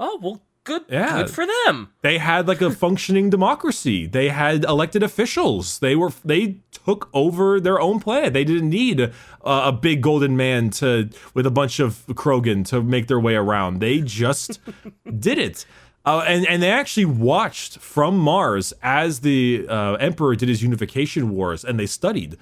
Oh 0.00 0.18
well, 0.20 0.42
good. 0.64 0.82
Yeah. 0.88 1.18
Good 1.18 1.30
for 1.30 1.46
them. 1.46 1.92
They 2.02 2.18
had 2.18 2.48
like 2.48 2.60
a 2.60 2.70
functioning 2.70 3.30
democracy. 3.30 4.06
They 4.06 4.28
had 4.30 4.64
elected 4.64 5.02
officials. 5.02 5.78
They 5.78 5.94
were 5.94 6.10
they 6.24 6.58
took 6.72 7.08
over 7.12 7.60
their 7.60 7.80
own 7.80 8.00
planet. 8.00 8.32
They 8.32 8.44
didn't 8.44 8.70
need 8.70 9.00
uh, 9.00 9.10
a 9.44 9.72
big 9.72 10.02
golden 10.02 10.36
man 10.36 10.70
to 10.70 11.10
with 11.34 11.46
a 11.46 11.50
bunch 11.50 11.78
of 11.80 12.04
Krogan 12.08 12.66
to 12.68 12.82
make 12.82 13.06
their 13.06 13.20
way 13.20 13.34
around. 13.34 13.80
They 13.80 14.00
just 14.00 14.60
did 15.18 15.38
it. 15.38 15.66
Uh, 16.06 16.22
and 16.26 16.46
and 16.46 16.62
they 16.62 16.70
actually 16.70 17.06
watched 17.06 17.78
from 17.78 18.18
Mars 18.18 18.74
as 18.82 19.20
the 19.20 19.66
uh, 19.68 19.94
Emperor 19.94 20.36
did 20.36 20.48
his 20.48 20.62
unification 20.62 21.30
wars, 21.30 21.64
and 21.64 21.80
they 21.80 21.86
studied, 21.86 22.36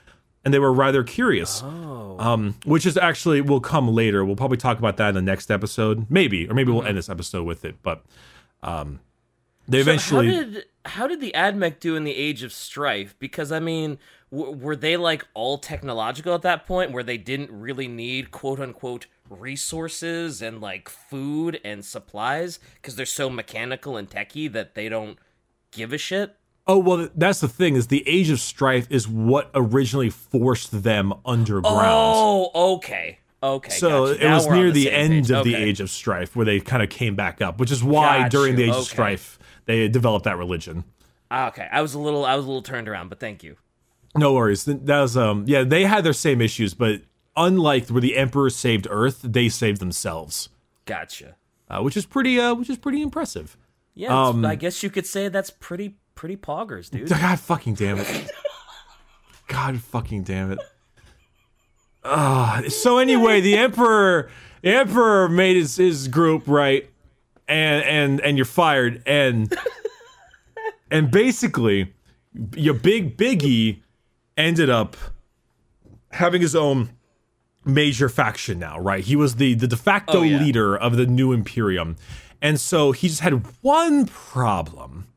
and 0.44 0.52
they 0.52 0.58
were 0.58 0.72
rather 0.72 1.02
curious. 1.02 1.62
Oh. 1.64 2.16
Um, 2.18 2.56
which 2.64 2.86
is 2.86 2.96
actually 2.96 3.40
will 3.40 3.60
come 3.60 3.88
later. 3.88 4.24
We'll 4.24 4.36
probably 4.36 4.58
talk 4.58 4.78
about 4.78 4.96
that 4.98 5.10
in 5.10 5.14
the 5.14 5.22
next 5.22 5.50
episode, 5.50 6.06
maybe, 6.10 6.48
or 6.48 6.54
maybe 6.54 6.70
we'll 6.70 6.84
end 6.84 6.98
this 6.98 7.08
episode 7.08 7.44
with 7.44 7.64
it. 7.64 7.76
But 7.82 8.04
um, 8.62 9.00
they 9.66 9.80
eventually. 9.80 10.30
So 10.30 10.36
how 10.36 10.44
did 10.44 10.64
how 10.84 11.06
did 11.06 11.20
the 11.20 11.32
Admech 11.34 11.80
do 11.80 11.96
in 11.96 12.04
the 12.04 12.14
Age 12.14 12.42
of 12.42 12.52
Strife? 12.52 13.14
Because 13.18 13.50
I 13.50 13.60
mean, 13.60 13.98
w- 14.30 14.56
were 14.56 14.76
they 14.76 14.96
like 14.96 15.26
all 15.34 15.58
technological 15.58 16.34
at 16.34 16.42
that 16.42 16.66
point, 16.66 16.92
where 16.92 17.02
they 17.02 17.18
didn't 17.18 17.50
really 17.50 17.88
need 17.88 18.30
quote 18.30 18.60
unquote 18.60 19.06
resources 19.30 20.42
and 20.42 20.60
like 20.60 20.88
food 20.88 21.60
and 21.64 21.84
supplies 21.84 22.58
because 22.74 22.96
they're 22.96 23.06
so 23.06 23.30
mechanical 23.30 23.96
and 23.96 24.10
techy 24.10 24.48
that 24.48 24.74
they 24.74 24.88
don't 24.88 25.18
give 25.70 25.92
a 25.92 25.98
shit? 25.98 26.36
Oh 26.66 26.78
well, 26.78 27.08
that's 27.14 27.40
the 27.40 27.48
thing 27.48 27.74
is 27.74 27.88
the 27.88 28.06
Age 28.08 28.30
of 28.30 28.38
Strife 28.40 28.86
is 28.90 29.08
what 29.08 29.50
originally 29.54 30.10
forced 30.10 30.82
them 30.82 31.12
underground. 31.26 31.76
Oh, 31.88 32.74
okay. 32.76 33.18
Okay. 33.42 33.70
So 33.72 34.06
gotcha. 34.14 34.24
it 34.26 34.30
was 34.30 34.46
near 34.46 34.70
the 34.70 34.84
the, 34.84 34.92
end 34.92 35.12
page. 35.12 35.30
of 35.32 35.44
the 35.44 35.54
Age 35.56 35.80
of 35.80 35.90
Strife 35.90 36.36
where 36.36 36.46
they 36.46 36.60
kind 36.60 36.82
of 36.82 36.88
came 36.90 37.16
back 37.16 37.42
up, 37.42 37.58
which 37.58 37.72
is 37.72 37.82
why 37.82 38.20
Got 38.20 38.30
during 38.30 38.54
the. 38.56 38.64
Age 38.64 38.70
of 38.70 38.84
Strife 38.84 39.38
they 39.64 39.88
developed 39.88 40.24
that 40.24 40.38
religion. 40.38 40.84
Ah, 41.30 41.48
Okay, 41.48 41.68
I 41.70 41.82
was 41.82 41.94
a 41.94 41.98
little 41.98 42.24
I 42.24 42.36
was 42.36 42.44
a 42.44 42.48
little 42.48 42.62
turned 42.62 42.88
around, 42.88 43.08
but 43.08 43.18
thank 43.18 43.42
you. 43.42 43.56
No 44.16 44.34
worries. 44.34 44.64
That 44.64 45.00
was 45.00 45.16
um 45.16 45.44
yeah, 45.48 45.64
they 45.64 45.84
had 45.84 46.04
their 46.04 46.12
same 46.12 46.40
issues, 46.40 46.74
but 46.74 47.02
unlike 47.36 47.88
where 47.88 48.00
the 48.00 48.16
Emperor 48.16 48.50
saved 48.50 48.86
Earth, 48.88 49.20
they 49.22 49.48
saved 49.48 49.80
themselves, 49.80 50.48
Gotcha. 50.84 51.34
uh, 51.68 51.80
which 51.80 51.96
is 51.96 52.06
pretty 52.06 52.38
uh 52.38 52.54
which 52.54 52.70
is 52.70 52.78
pretty 52.78 53.02
impressive. 53.02 53.56
Yeah, 53.94 54.26
Um, 54.26 54.44
I 54.46 54.54
guess 54.54 54.82
you 54.82 54.88
could 54.90 55.06
say 55.06 55.28
that's 55.28 55.50
pretty 55.50 55.96
pretty 56.22 56.36
poggers, 56.36 56.88
dude. 56.88 57.08
God 57.08 57.40
fucking 57.40 57.74
damn 57.74 57.98
it. 57.98 58.30
God 59.48 59.80
fucking 59.80 60.22
damn 60.22 60.52
it. 60.52 60.60
Ah, 62.04 62.62
so 62.68 62.98
anyway, 62.98 63.40
the 63.40 63.56
emperor, 63.56 64.30
the 64.62 64.72
emperor 64.72 65.28
made 65.28 65.56
his, 65.56 65.74
his 65.74 66.06
group 66.06 66.44
right, 66.46 66.88
and 67.48 67.82
and 67.84 68.20
and 68.20 68.38
you're 68.38 68.44
fired, 68.44 69.02
and 69.04 69.52
and 70.92 71.10
basically, 71.10 71.92
your 72.54 72.74
big 72.74 73.16
biggie 73.16 73.80
ended 74.36 74.70
up 74.70 74.96
having 76.12 76.40
his 76.40 76.54
own 76.54 76.90
major 77.64 78.08
faction 78.08 78.60
now, 78.60 78.78
right? 78.78 79.02
He 79.02 79.16
was 79.16 79.34
the 79.36 79.54
the 79.54 79.66
de 79.66 79.76
facto 79.76 80.20
Oh, 80.20 80.22
yeah. 80.22 80.38
leader 80.38 80.76
of 80.76 80.96
the 80.96 81.06
new 81.06 81.32
Imperium, 81.32 81.96
and 82.40 82.60
so 82.60 82.92
he 82.92 83.08
just 83.08 83.22
had 83.22 83.44
one 83.60 84.06
problem 84.06 85.08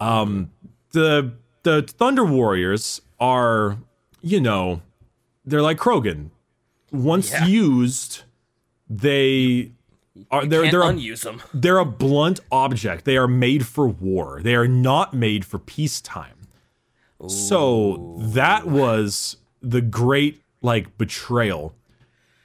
Um, 0.00 0.50
the 0.92 1.32
the 1.62 1.82
Thunder 1.82 2.24
Warriors 2.24 3.00
are, 3.20 3.78
you 4.22 4.40
know, 4.40 4.80
they're 5.44 5.62
like 5.62 5.76
Krogan. 5.78 6.30
Once 6.90 7.30
Yeah. 7.30 7.46
used, 7.46 8.22
they 8.88 9.72
are 10.30 10.44
they're 10.46 10.70
they're 10.70 10.80
unuse 10.80 11.22
them. 11.22 11.40
they're 11.54 11.78
a 11.78 11.84
blunt 11.84 12.40
object. 12.50 13.04
They 13.04 13.16
are 13.16 13.28
made 13.28 13.66
for 13.66 13.86
war. 13.86 14.40
They 14.42 14.54
are 14.54 14.66
not 14.68 15.14
made 15.14 15.44
for 15.44 15.58
peacetime. 15.58 16.36
So 17.28 18.16
that 18.18 18.66
was 18.66 19.36
the 19.60 19.82
great 19.82 20.40
like 20.62 20.96
betrayal 20.96 21.74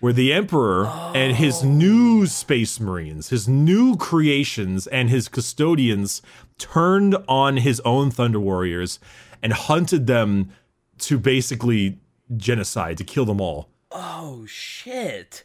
where 0.02 0.12
the 0.12 0.34
emperor 0.34 0.88
and 1.16 1.38
his 1.38 1.64
new 1.64 2.28
space 2.28 2.80
marines, 2.80 3.30
his 3.30 3.48
new 3.48 3.96
creations 3.96 4.86
and 4.88 5.10
his 5.10 5.30
custodians 5.30 6.22
turned 6.58 7.16
on 7.28 7.58
his 7.58 7.80
own 7.82 8.12
thunder 8.12 8.40
warriors 8.40 9.00
and 9.42 9.54
hunted 9.54 10.08
them 10.08 10.50
to 10.98 11.20
basically 11.20 12.00
genocide 12.38 12.98
to 12.98 13.04
kill 13.04 13.26
them 13.26 13.42
all. 13.42 13.70
Oh 13.92 14.46
shit! 14.46 15.44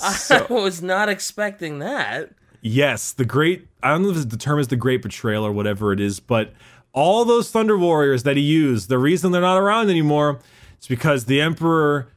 I 0.00 0.46
was 0.50 0.82
not 0.82 1.08
expecting 1.08 1.78
that. 1.80 2.30
Yes, 2.60 3.12
the 3.12 3.24
great 3.24 3.68
I 3.82 3.90
don't 3.90 4.02
know 4.02 4.10
if 4.10 4.28
the 4.28 4.36
term 4.36 4.58
is 4.58 4.68
the 4.68 4.76
great 4.76 5.02
betrayal 5.02 5.44
or 5.44 5.52
whatever 5.52 5.92
it 5.92 6.00
is, 6.00 6.20
but 6.20 6.52
all 6.94 7.24
those 7.24 7.50
Thunder 7.50 7.76
Warriors 7.76 8.22
that 8.22 8.36
he 8.36 8.42
used, 8.42 8.88
the 8.88 8.98
reason 8.98 9.32
they're 9.32 9.42
not 9.42 9.58
around 9.58 9.90
anymore 9.90 10.40
is 10.80 10.86
because 10.86 11.24
the 11.26 11.40
Emperor 11.40 12.08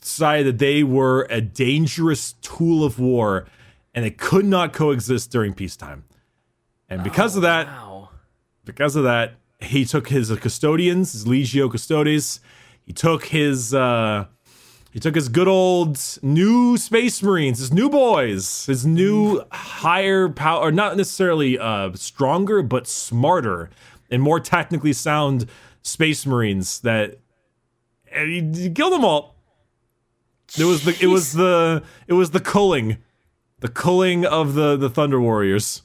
decided 0.00 0.46
that 0.46 0.58
they 0.58 0.82
were 0.82 1.26
a 1.30 1.40
dangerous 1.40 2.32
tool 2.42 2.84
of 2.84 2.98
war 2.98 3.46
and 3.94 4.04
they 4.04 4.10
could 4.10 4.44
not 4.44 4.72
coexist 4.72 5.30
during 5.30 5.54
peacetime. 5.54 6.04
And 6.88 7.04
because 7.04 7.36
of 7.36 7.42
that, 7.42 7.66
Wow. 7.66 8.10
because 8.64 8.96
of 8.96 9.04
that, 9.04 9.34
he 9.60 9.84
took 9.84 10.08
his 10.08 10.30
custodians, 10.38 11.12
his 11.12 11.24
Legio 11.24 11.70
Custodes. 11.70 12.40
He 12.84 12.92
took 12.92 13.26
his 13.26 13.74
uh 13.74 14.26
he 14.90 14.98
took 15.00 15.14
his 15.14 15.28
good 15.28 15.48
old 15.48 15.98
new 16.22 16.76
space 16.78 17.22
marines, 17.22 17.58
his 17.58 17.72
new 17.72 17.90
boys, 17.90 18.64
his 18.66 18.86
new 18.86 19.42
higher 19.52 20.28
power, 20.30 20.60
or 20.60 20.72
not 20.72 20.96
necessarily 20.96 21.58
uh 21.58 21.92
stronger, 21.94 22.62
but 22.62 22.86
smarter 22.86 23.68
and 24.10 24.22
more 24.22 24.40
technically 24.40 24.92
sound 24.94 25.46
space 25.82 26.24
marines 26.24 26.80
that 26.80 27.18
and 28.10 28.56
he, 28.56 28.62
he 28.62 28.70
killed 28.70 28.94
them 28.94 29.04
all. 29.04 29.34
It 30.58 30.64
was 30.64 30.84
the 30.84 30.96
it 31.02 31.08
was 31.08 31.34
the 31.34 31.82
it 32.06 32.14
was 32.14 32.30
the 32.30 32.40
culling, 32.40 32.96
the 33.60 33.68
culling 33.68 34.24
of 34.24 34.54
the 34.54 34.76
the 34.76 34.88
Thunder 34.88 35.20
Warriors. 35.20 35.82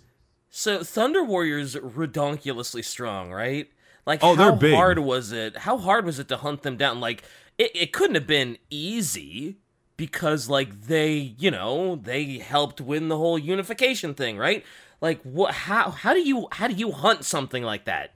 So 0.56 0.84
Thunder 0.84 1.24
Warriors 1.24 1.76
redonkulously 1.76 2.86
strong, 2.86 3.32
right? 3.32 3.72
Like 4.06 4.20
Oh, 4.22 4.36
how 4.36 4.52
they're 4.52 4.56
big. 4.60 4.76
hard 4.76 5.00
was 5.00 5.32
it? 5.32 5.58
How 5.58 5.80
hard 5.80 6.06
was 6.06 6.20
it 6.20 6.28
to 6.28 6.38
hunt 6.38 6.62
them 6.62 6.78
down? 6.78 7.00
Like 7.00 7.24
it, 7.58 7.72
it 7.74 7.92
couldn't 7.92 8.14
have 8.14 8.28
been 8.28 8.60
easy 8.70 9.58
because 9.98 10.50
like 10.50 10.82
they, 10.84 11.14
you 11.40 11.50
know, 11.50 11.96
they 11.96 12.38
helped 12.38 12.80
win 12.80 13.08
the 13.08 13.18
whole 13.18 13.40
unification 13.40 14.14
thing, 14.14 14.38
right? 14.38 14.64
Like 15.02 15.24
what 15.24 15.56
how 15.56 15.90
how 15.90 16.14
do 16.14 16.20
you 16.22 16.48
how 16.52 16.68
do 16.68 16.76
you 16.76 16.92
hunt 16.92 17.26
something 17.26 17.64
like 17.64 17.86
that? 17.86 18.12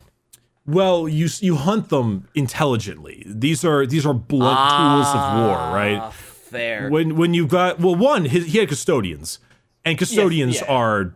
Well, 0.67 1.09
you 1.09 1.29
you 1.39 1.55
hunt 1.55 1.89
them 1.89 2.27
intelligently. 2.35 3.23
These 3.25 3.65
are 3.65 3.87
these 3.87 4.05
are 4.05 4.13
blunt 4.13 4.59
tools 4.69 5.07
of 5.07 5.21
war, 5.39 5.57
Ah, 5.57 5.73
right? 5.73 6.13
Fair. 6.13 6.91
When 6.91 7.15
when 7.15 7.33
you've 7.33 7.49
got 7.49 7.79
well, 7.79 7.95
one 7.95 8.25
his, 8.25 8.45
he 8.45 8.59
had 8.59 8.69
custodians, 8.69 9.39
and 9.83 9.97
custodians 9.97 10.61
yeah. 10.61 10.67
are 10.71 11.15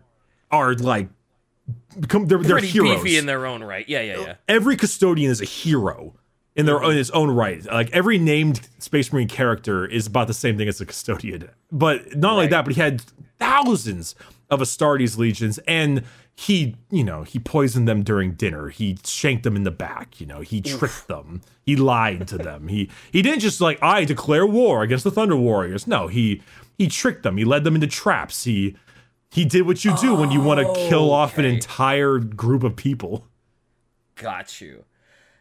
are 0.52 0.74
like 0.76 1.10
become 2.00 2.28
they're, 2.28 2.40
they're 2.40 2.58
heroes. 2.60 3.02
beefy 3.04 3.18
in 3.18 3.26
their 3.26 3.46
own 3.46 3.64
right. 3.64 3.88
Yeah, 3.88 4.02
yeah, 4.02 4.20
yeah. 4.20 4.34
Every 4.48 4.76
custodian 4.76 5.32
is 5.32 5.42
a 5.42 5.46
hero 5.46 6.16
in 6.56 6.66
their 6.66 6.76
Mm-hmm. 6.76 6.92
in 6.92 6.98
his 6.98 7.12
own 7.12 7.32
right. 7.32 7.64
Like 7.66 7.90
every 7.92 8.18
named 8.18 8.68
Space 8.80 9.12
Marine 9.14 9.28
character 9.28 9.86
is 9.86 10.08
about 10.08 10.28
the 10.28 10.34
same 10.34 10.58
thing 10.58 10.68
as 10.68 10.82
a 10.82 10.86
custodian. 10.86 11.50
But 11.72 12.16
not 12.18 12.34
only 12.34 12.44
Right. 12.44 12.52
that, 12.52 12.66
but 12.66 12.74
he 12.76 12.82
had 12.82 13.02
thousands 13.40 14.16
of 14.50 14.60
Astartes 14.60 15.18
legions, 15.18 15.60
and 15.68 16.04
he, 16.36 16.76
you 16.90 17.04
know, 17.04 17.24
he 17.24 17.40
poisoned 17.40 17.88
them 17.88 18.04
during 18.04 18.34
dinner. 18.34 18.70
He 18.70 18.98
shanked 19.06 19.44
them 19.44 19.56
in 19.56 19.64
the 19.64 19.72
back. 19.72 20.20
You 20.20 20.26
know, 20.28 20.42
he 20.42 20.60
tricked 20.62 21.08
them. 21.08 21.42
He 21.64 21.76
lied 21.76 22.28
to 22.30 22.38
them. 22.38 22.68
He 22.68 22.90
he 23.12 23.22
didn't 23.22 23.40
just 23.40 23.62
like 23.62 23.82
I 23.82 24.04
declare 24.06 24.46
war 24.46 24.84
against 24.84 25.04
the 25.04 25.12
Thunder 25.12 25.36
Warriors. 25.38 25.88
No, 25.88 26.08
he 26.08 26.42
he 26.78 26.88
tricked 26.88 27.24
them. 27.24 27.38
He 27.38 27.46
led 27.46 27.64
them 27.64 27.76
into 27.76 27.88
traps. 27.88 28.44
He 28.44 28.76
he 29.32 29.46
did 29.46 29.62
what 29.64 29.84
you 29.86 29.96
do 29.98 30.14
when 30.14 30.30
you 30.30 30.42
want 30.42 30.60
to 30.60 30.90
kill 30.90 31.12
off 31.12 31.38
an 31.38 31.46
entire 31.46 32.20
group 32.20 32.64
of 32.64 32.76
people. 32.76 33.26
Got 34.16 34.60
you. 34.60 34.84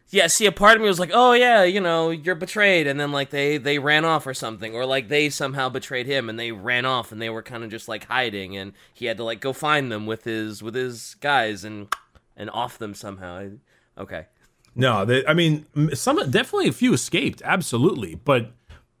Yeah, 0.09 0.27
see, 0.27 0.45
a 0.45 0.51
part 0.51 0.75
of 0.75 0.81
me 0.81 0.89
was 0.89 0.99
like, 0.99 1.11
"Oh 1.13 1.31
yeah, 1.31 1.63
you 1.63 1.79
know, 1.79 2.09
you're 2.09 2.35
betrayed," 2.35 2.85
and 2.85 2.99
then 2.99 3.13
like 3.13 3.29
they 3.29 3.57
they 3.57 3.79
ran 3.79 4.03
off 4.03 4.27
or 4.27 4.33
something, 4.33 4.75
or 4.75 4.85
like 4.85 5.07
they 5.07 5.29
somehow 5.29 5.69
betrayed 5.69 6.05
him 6.05 6.29
and 6.29 6.37
they 6.37 6.51
ran 6.51 6.85
off 6.85 7.13
and 7.13 7.21
they 7.21 7.29
were 7.29 7.41
kind 7.41 7.63
of 7.63 7.69
just 7.69 7.87
like 7.87 8.05
hiding, 8.05 8.57
and 8.57 8.73
he 8.93 9.05
had 9.05 9.17
to 9.17 9.23
like 9.23 9.39
go 9.39 9.53
find 9.53 9.89
them 9.89 10.05
with 10.05 10.25
his 10.25 10.61
with 10.61 10.75
his 10.75 11.15
guys 11.21 11.63
and 11.63 11.93
and 12.35 12.49
off 12.49 12.77
them 12.77 12.93
somehow. 12.93 13.51
Okay, 13.97 14.25
No, 14.75 15.05
they, 15.05 15.25
I 15.25 15.33
mean, 15.33 15.65
some 15.93 16.17
definitely 16.29 16.67
a 16.67 16.73
few 16.73 16.93
escaped, 16.93 17.41
absolutely, 17.45 18.15
but 18.15 18.51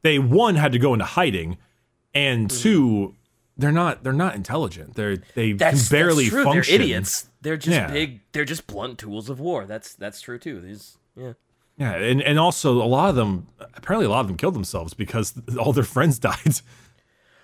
they 0.03 0.17
one 0.19 0.55
had 0.55 0.71
to 0.71 0.79
go 0.79 0.93
into 0.93 1.05
hiding, 1.05 1.57
and 2.13 2.47
mm-hmm. 2.47 2.61
two, 2.61 3.15
they're 3.57 3.71
not 3.71 4.03
they're 4.03 4.13
not 4.13 4.35
intelligent. 4.35 4.95
They're 4.95 5.17
they 5.35 5.53
that's 5.53 5.87
can 5.89 5.97
barely 5.97 6.23
that's 6.25 6.33
true. 6.33 6.43
function. 6.43 6.71
They're 6.77 6.81
idiots. 6.81 7.27
They're 7.41 7.57
just 7.57 7.75
Yeah. 7.75 7.91
big. 7.91 8.21
They're 8.31 8.45
just 8.45 8.67
blunt 8.67 8.97
tools 8.99 9.29
of 9.29 9.39
war. 9.39 9.65
That's 9.65 9.93
that's 9.93 10.21
true 10.21 10.37
too. 10.39 10.61
These 10.61 10.97
yeah. 11.15 11.33
Yeah, 11.77 11.93
and 11.95 12.21
and 12.21 12.37
also 12.39 12.81
a 12.81 12.85
lot 12.85 13.09
of 13.09 13.15
them 13.15 13.47
apparently 13.73 14.05
a 14.05 14.09
lot 14.09 14.19
of 14.21 14.27
them 14.27 14.37
killed 14.37 14.53
themselves 14.55 14.93
because 14.93 15.33
all 15.59 15.73
their 15.73 15.83
friends 15.83 16.19
died, 16.29 16.59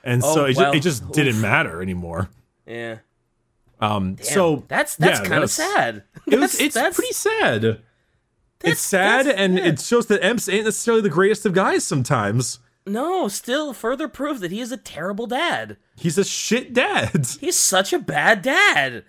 and 0.03 0.23
so 0.23 0.41
Oh, 0.41 0.45
it, 0.45 0.55
well, 0.57 0.73
just, 0.73 0.75
it 0.75 0.81
just 0.81 1.11
didn't 1.11 1.41
matter 1.41 1.81
anymore. 1.81 2.29
Yeah. 2.65 2.97
Um, 3.79 4.15
Damn, 4.15 4.25
so 4.25 4.63
that's 4.67 4.95
that's 4.95 5.19
yeah, 5.21 5.25
kind 5.25 5.43
of 5.43 5.49
sad. 5.51 6.03
It 6.27 6.39
was, 6.39 6.59
it's 6.59 6.73
that's- 6.75 6.95
pretty 6.95 7.13
sad. 7.13 7.61
that's- 7.61 7.81
it's 8.63 8.81
sad, 8.81 9.27
and 9.27 9.57
yeah. 9.57 9.65
it 9.67 9.79
shows 9.79 10.07
that 10.07 10.21
Emps 10.23 10.51
ain't 10.51 10.65
necessarily 10.65 11.01
the 11.03 11.09
greatest 11.11 11.45
of 11.45 11.53
guys. 11.53 11.83
Sometimes 11.83 12.57
No, 12.87 13.27
still 13.27 13.73
further 13.73 14.07
proof 14.07 14.39
that 14.39 14.51
he 14.51 14.59
is 14.61 14.71
a 14.71 14.77
terrible 14.77 15.27
dad. 15.27 15.77
he's 15.97 16.17
a 16.17 16.23
shit 16.23 16.73
dad. 16.73 17.27
He's 17.39 17.55
such 17.57 17.93
a 17.93 17.99
bad 17.99 18.41
dad. 18.41 19.03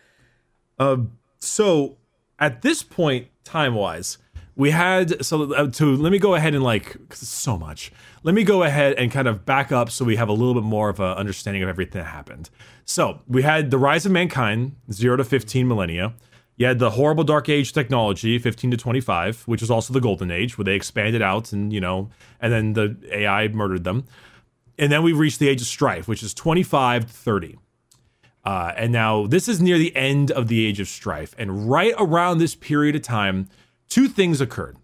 Uh, 0.79 0.99
so 1.39 1.97
at 2.39 2.63
this 2.63 2.83
point, 2.83 3.29
time 3.45 3.75
wise, 3.75 4.19
we 4.57 4.71
had 4.73 5.25
so 5.25 5.53
uh, 5.53 5.69
to 5.71 5.97
let 5.97 6.11
me 6.11 6.19
go 6.19 6.35
ahead 6.35 6.55
and 6.55 6.65
like 6.65 6.93
because 6.93 7.23
it's 7.23 7.31
so 7.31 7.57
much. 7.57 7.93
Let 8.25 8.35
me 8.35 8.43
go 8.43 8.65
ahead 8.65 8.95
and 8.95 9.11
kind 9.11 9.29
of 9.29 9.47
back 9.47 9.71
up 9.71 9.91
so 9.91 10.05
we 10.05 10.17
have 10.17 10.29
a 10.29 10.33
little 10.33 10.55
bit 10.55 10.65
more 10.65 10.89
of 10.89 10.99
an 10.99 11.17
understanding 11.17 11.63
of 11.63 11.69
everything 11.69 12.03
that 12.03 12.09
happened. 12.09 12.51
So 12.85 13.21
we 13.29 13.43
had 13.43 13.71
the 13.71 13.79
rise 13.79 14.05
of 14.05 14.13
mankind, 14.13 14.75
zero 14.91 15.17
to 15.17 15.25
fifteen 15.25 15.69
millennia. 15.69 16.15
You 16.59 16.67
had 16.67 16.81
the 16.81 16.91
horrible 16.91 17.23
dark 17.23 17.49
age 17.49 17.73
technology, 17.73 18.37
15 18.37 18.73
to 18.73 18.77
25, 18.77 19.43
which 19.43 19.61
was 19.61 19.71
also 19.71 19.95
the 19.95 20.01
golden 20.01 20.33
age, 20.33 20.59
where 20.59 20.65
they 20.65 20.75
expanded 20.75 21.23
out 21.23 21.53
and, 21.53 21.73
you 21.73 21.81
know, 21.81 22.11
and 22.41 22.53
then 22.53 22.73
the 22.73 22.97
AI 23.11 23.47
murdered 23.49 23.85
them. 23.85 24.05
And 24.77 24.91
then 24.91 25.05
we 25.05 25.13
reached 25.13 25.39
the 25.39 25.49
age 25.49 25.61
of 25.61 25.69
strife, 25.69 26.09
which 26.09 26.23
is 26.23 26.35
25 26.35 27.07
to 27.07 27.13
30. 27.13 27.59
Uh, 28.45 28.73
and 28.77 28.93
now 28.93 29.27
this 29.29 29.47
is 29.47 29.61
near 29.61 29.79
the 29.79 29.95
end 29.95 30.33
of 30.33 30.49
the 30.49 30.67
age 30.67 30.81
of 30.81 30.89
strife. 30.89 31.33
And 31.39 31.71
right 31.71 31.95
around 31.97 32.39
this 32.39 32.57
period 32.57 32.97
of 32.97 33.03
time, 33.03 33.49
two 33.89 34.09
things 34.09 34.41
occurred. 34.41 34.77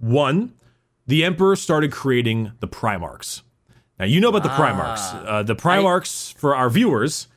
One, 0.00 0.54
the 1.06 1.24
emperor 1.24 1.54
started 1.54 1.92
creating 1.92 2.52
the 2.58 2.68
Primarchs. 2.68 3.42
Now, 4.00 4.06
you 4.06 4.20
know 4.20 4.30
about 4.30 4.42
the 4.42 4.48
Primarchs. 4.48 5.26
Uh, 5.26 5.42
the 5.44 5.56
Primarchs, 5.56 6.34
for 6.34 6.56
our 6.56 6.70
viewers, 6.70 7.28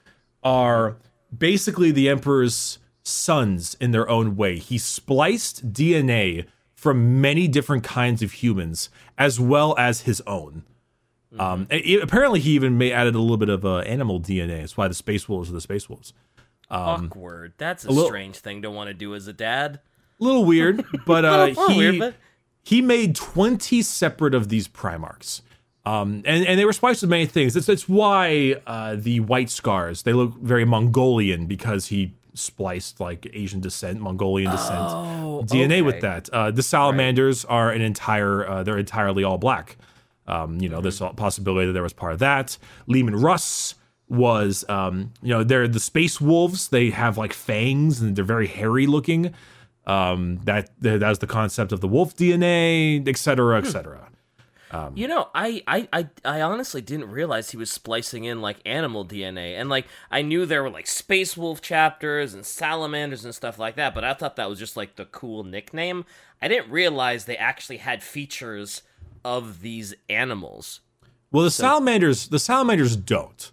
are 0.44 0.98
basically 1.36 1.92
the 1.92 2.10
emperor's 2.10 2.80
sons 3.04 3.76
in 3.80 3.92
their 3.92 4.08
own 4.10 4.36
way. 4.36 4.58
He 4.60 4.78
spliced 4.78 5.72
DNA 5.74 6.46
from 6.74 7.22
many 7.22 7.48
different 7.48 7.84
kinds 7.84 8.22
of 8.24 8.32
humans, 8.34 8.90
as 9.18 9.40
well 9.40 9.76
as 9.78 10.02
his 10.02 10.22
own. 10.28 10.64
Um, 11.40 11.68
and 11.70 11.82
he- 11.82 12.00
apparently, 12.00 12.40
he 12.40 12.52
even 12.52 12.78
may 12.78 12.92
added 12.92 13.16
a 13.16 13.20
little 13.20 13.38
bit 13.38 13.50
of 13.50 13.64
uh, 13.66 13.80
animal 13.80 14.20
DNA. 14.20 14.60
That's 14.62 14.76
why 14.76 14.88
the 14.88 14.94
Space 14.94 15.30
Wolves 15.30 15.50
are 15.50 15.54
the 15.54 15.62
Space 15.62 15.88
Wolves. 15.88 16.14
Awkward. 16.70 17.54
That's 17.58 17.86
a, 17.86 17.90
little- 17.90 18.08
strange 18.10 18.38
thing 18.38 18.62
to 18.64 18.72
want 18.72 18.88
to 18.90 18.94
do 18.94 19.16
as 19.16 19.28
a 19.28 19.34
dad. 19.34 19.80
A 20.20 20.24
little 20.24 20.46
weird, 20.46 20.84
but 21.06 21.26
uh, 21.26 21.46
Little 21.46 21.70
he 21.70 21.78
weird, 21.78 22.00
but- 22.00 22.16
he 22.64 22.82
made 22.82 23.16
20 23.16 23.82
separate 23.82 24.36
of 24.36 24.50
these 24.50 24.68
Primarchs. 24.68 25.42
Um, 25.84 26.22
and, 26.26 26.46
and 26.46 26.60
they 26.60 26.66
were 26.66 26.74
spliced 26.74 27.02
with 27.02 27.10
many 27.10 27.26
things. 27.26 27.56
That's, 27.56 27.68
it's 27.68 27.90
why 27.90 28.62
uh, 28.68 28.96
the 29.00 29.20
white 29.22 29.50
scars, 29.50 30.04
they 30.04 30.14
look 30.14 30.36
very 30.38 30.64
Mongolian 30.64 31.48
because 31.48 31.88
he 31.88 32.14
spliced 32.34 33.00
like 33.00 33.30
Asian 33.34 33.60
descent, 33.60 34.00
Mongolian 34.00 34.52
descent 34.52 34.80
Oh, 34.80 35.44
DNA 35.46 35.84
with 35.84 36.02
that. 36.02 36.30
Uh, 36.30 36.52
the 36.52 36.64
salamanders 36.64 37.46
are 37.46 37.72
an 37.72 37.82
entire, 37.82 38.48
uh, 38.48 38.64
they're 38.64 38.78
entirely 38.78 39.24
all 39.24 39.38
black. 39.38 39.78
Um, 40.28 40.60
you 40.62 40.70
know, 40.70 40.82
there's 40.82 41.02
a 41.02 41.10
possibility 41.10 41.68
that 41.68 41.74
there 41.74 41.84
was 41.84 41.94
part 41.94 42.14
of 42.14 42.20
that. 42.20 42.58
Leman 42.88 43.16
Russ 43.16 43.76
was, 44.08 44.64
um, 44.70 45.12
you 45.22 45.30
know, 45.30 45.44
they're 45.44 45.68
the 45.68 45.80
space 45.80 46.22
wolves. 46.22 46.70
They 46.70 46.90
have 46.92 47.18
like 47.18 47.34
fangs 47.34 48.02
and 48.02 48.16
they're 48.16 48.24
very 48.26 48.48
hairy 48.48 48.88
looking. 48.88 49.34
Um, 49.88 50.40
that 50.44 50.70
that's 50.80 51.20
the 51.20 51.28
concept 51.28 51.72
of 51.72 51.82
the 51.82 51.88
wolf 51.88 52.16
DNA, 52.16 53.06
et 53.08 53.18
cetera, 53.18 53.58
et 53.58 53.66
cetera. 53.66 54.10
Um, 54.72 54.94
you 54.96 55.08
know, 55.08 55.28
I, 55.36 55.62
I, 55.68 55.88
I, 55.92 56.10
I 56.24 56.42
honestly 56.42 56.82
didn't 56.82 57.12
realize 57.12 57.52
he 57.52 57.58
was 57.58 57.70
splicing 57.70 58.24
in 58.24 58.42
like 58.42 58.58
animal 58.66 59.06
DNA, 59.06 59.60
and 59.60 59.70
like 59.70 59.86
I 60.10 60.22
knew 60.22 60.46
there 60.46 60.64
were 60.64 60.70
like 60.70 60.88
space 60.88 61.36
wolf 61.36 61.62
chapters 61.62 62.34
and 62.34 62.46
salamanders 62.46 63.26
and 63.26 63.36
stuff 63.36 63.60
like 63.60 63.76
that, 63.76 63.94
but 63.94 64.04
I 64.04 64.14
thought 64.14 64.38
that 64.38 64.50
was 64.50 64.60
just 64.60 64.78
like 64.78 64.96
the 64.96 65.06
cool 65.06 65.44
nickname. 65.44 66.06
I 66.42 66.48
didn't 66.48 66.72
realize 66.72 67.26
they 67.26 67.38
actually 67.38 67.78
had 67.78 68.02
features 68.02 68.82
of 69.26 69.62
these 69.62 69.94
animals. 70.10 70.80
Well, 71.32 71.44
the 71.44 71.52
salamanders, 71.52 72.28
the 72.28 72.40
salamanders 72.40 72.96
don't. 72.96 73.52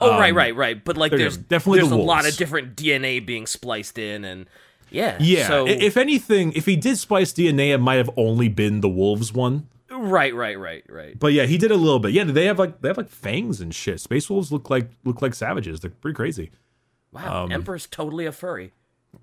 Oh, 0.00 0.18
right, 0.18 0.30
um, 0.30 0.36
right, 0.36 0.54
right. 0.54 0.84
But 0.84 0.96
like, 0.96 1.12
there's 1.12 1.36
definitely 1.36 1.80
there's 1.80 1.90
the 1.90 1.96
a 1.96 1.98
lot 1.98 2.26
of 2.26 2.36
different 2.36 2.76
DNA 2.76 3.24
being 3.24 3.46
spliced 3.46 3.98
in, 3.98 4.24
and 4.24 4.46
yeah, 4.90 5.16
Yeah. 5.20 5.46
So 5.48 5.66
if 5.66 5.96
anything, 5.96 6.52
if 6.52 6.66
he 6.66 6.76
did 6.76 6.98
splice 6.98 7.32
DNA, 7.32 7.74
it 7.74 7.78
might 7.78 7.96
have 7.96 8.10
only 8.16 8.48
been 8.48 8.80
the 8.80 8.88
wolves 8.88 9.32
one. 9.32 9.66
Right, 9.90 10.34
right, 10.34 10.58
right, 10.58 10.84
right. 10.88 11.18
But 11.18 11.32
yeah, 11.32 11.46
he 11.46 11.58
did 11.58 11.70
a 11.70 11.76
little 11.76 11.98
bit. 11.98 12.12
Yeah, 12.12 12.24
they 12.24 12.46
have 12.46 12.58
like 12.58 12.80
they 12.80 12.88
have 12.88 12.96
like 12.98 13.08
fangs 13.08 13.60
and 13.60 13.74
shit. 13.74 14.00
Space 14.00 14.28
wolves 14.30 14.50
look 14.52 14.70
like 14.70 14.90
look 15.04 15.22
like 15.22 15.34
savages. 15.34 15.80
They're 15.80 15.90
pretty 15.90 16.14
crazy. 16.16 16.50
Wow, 17.12 17.44
Um, 17.44 17.52
Emperor's 17.52 17.86
totally 17.86 18.26
a 18.26 18.32
furry. 18.32 18.72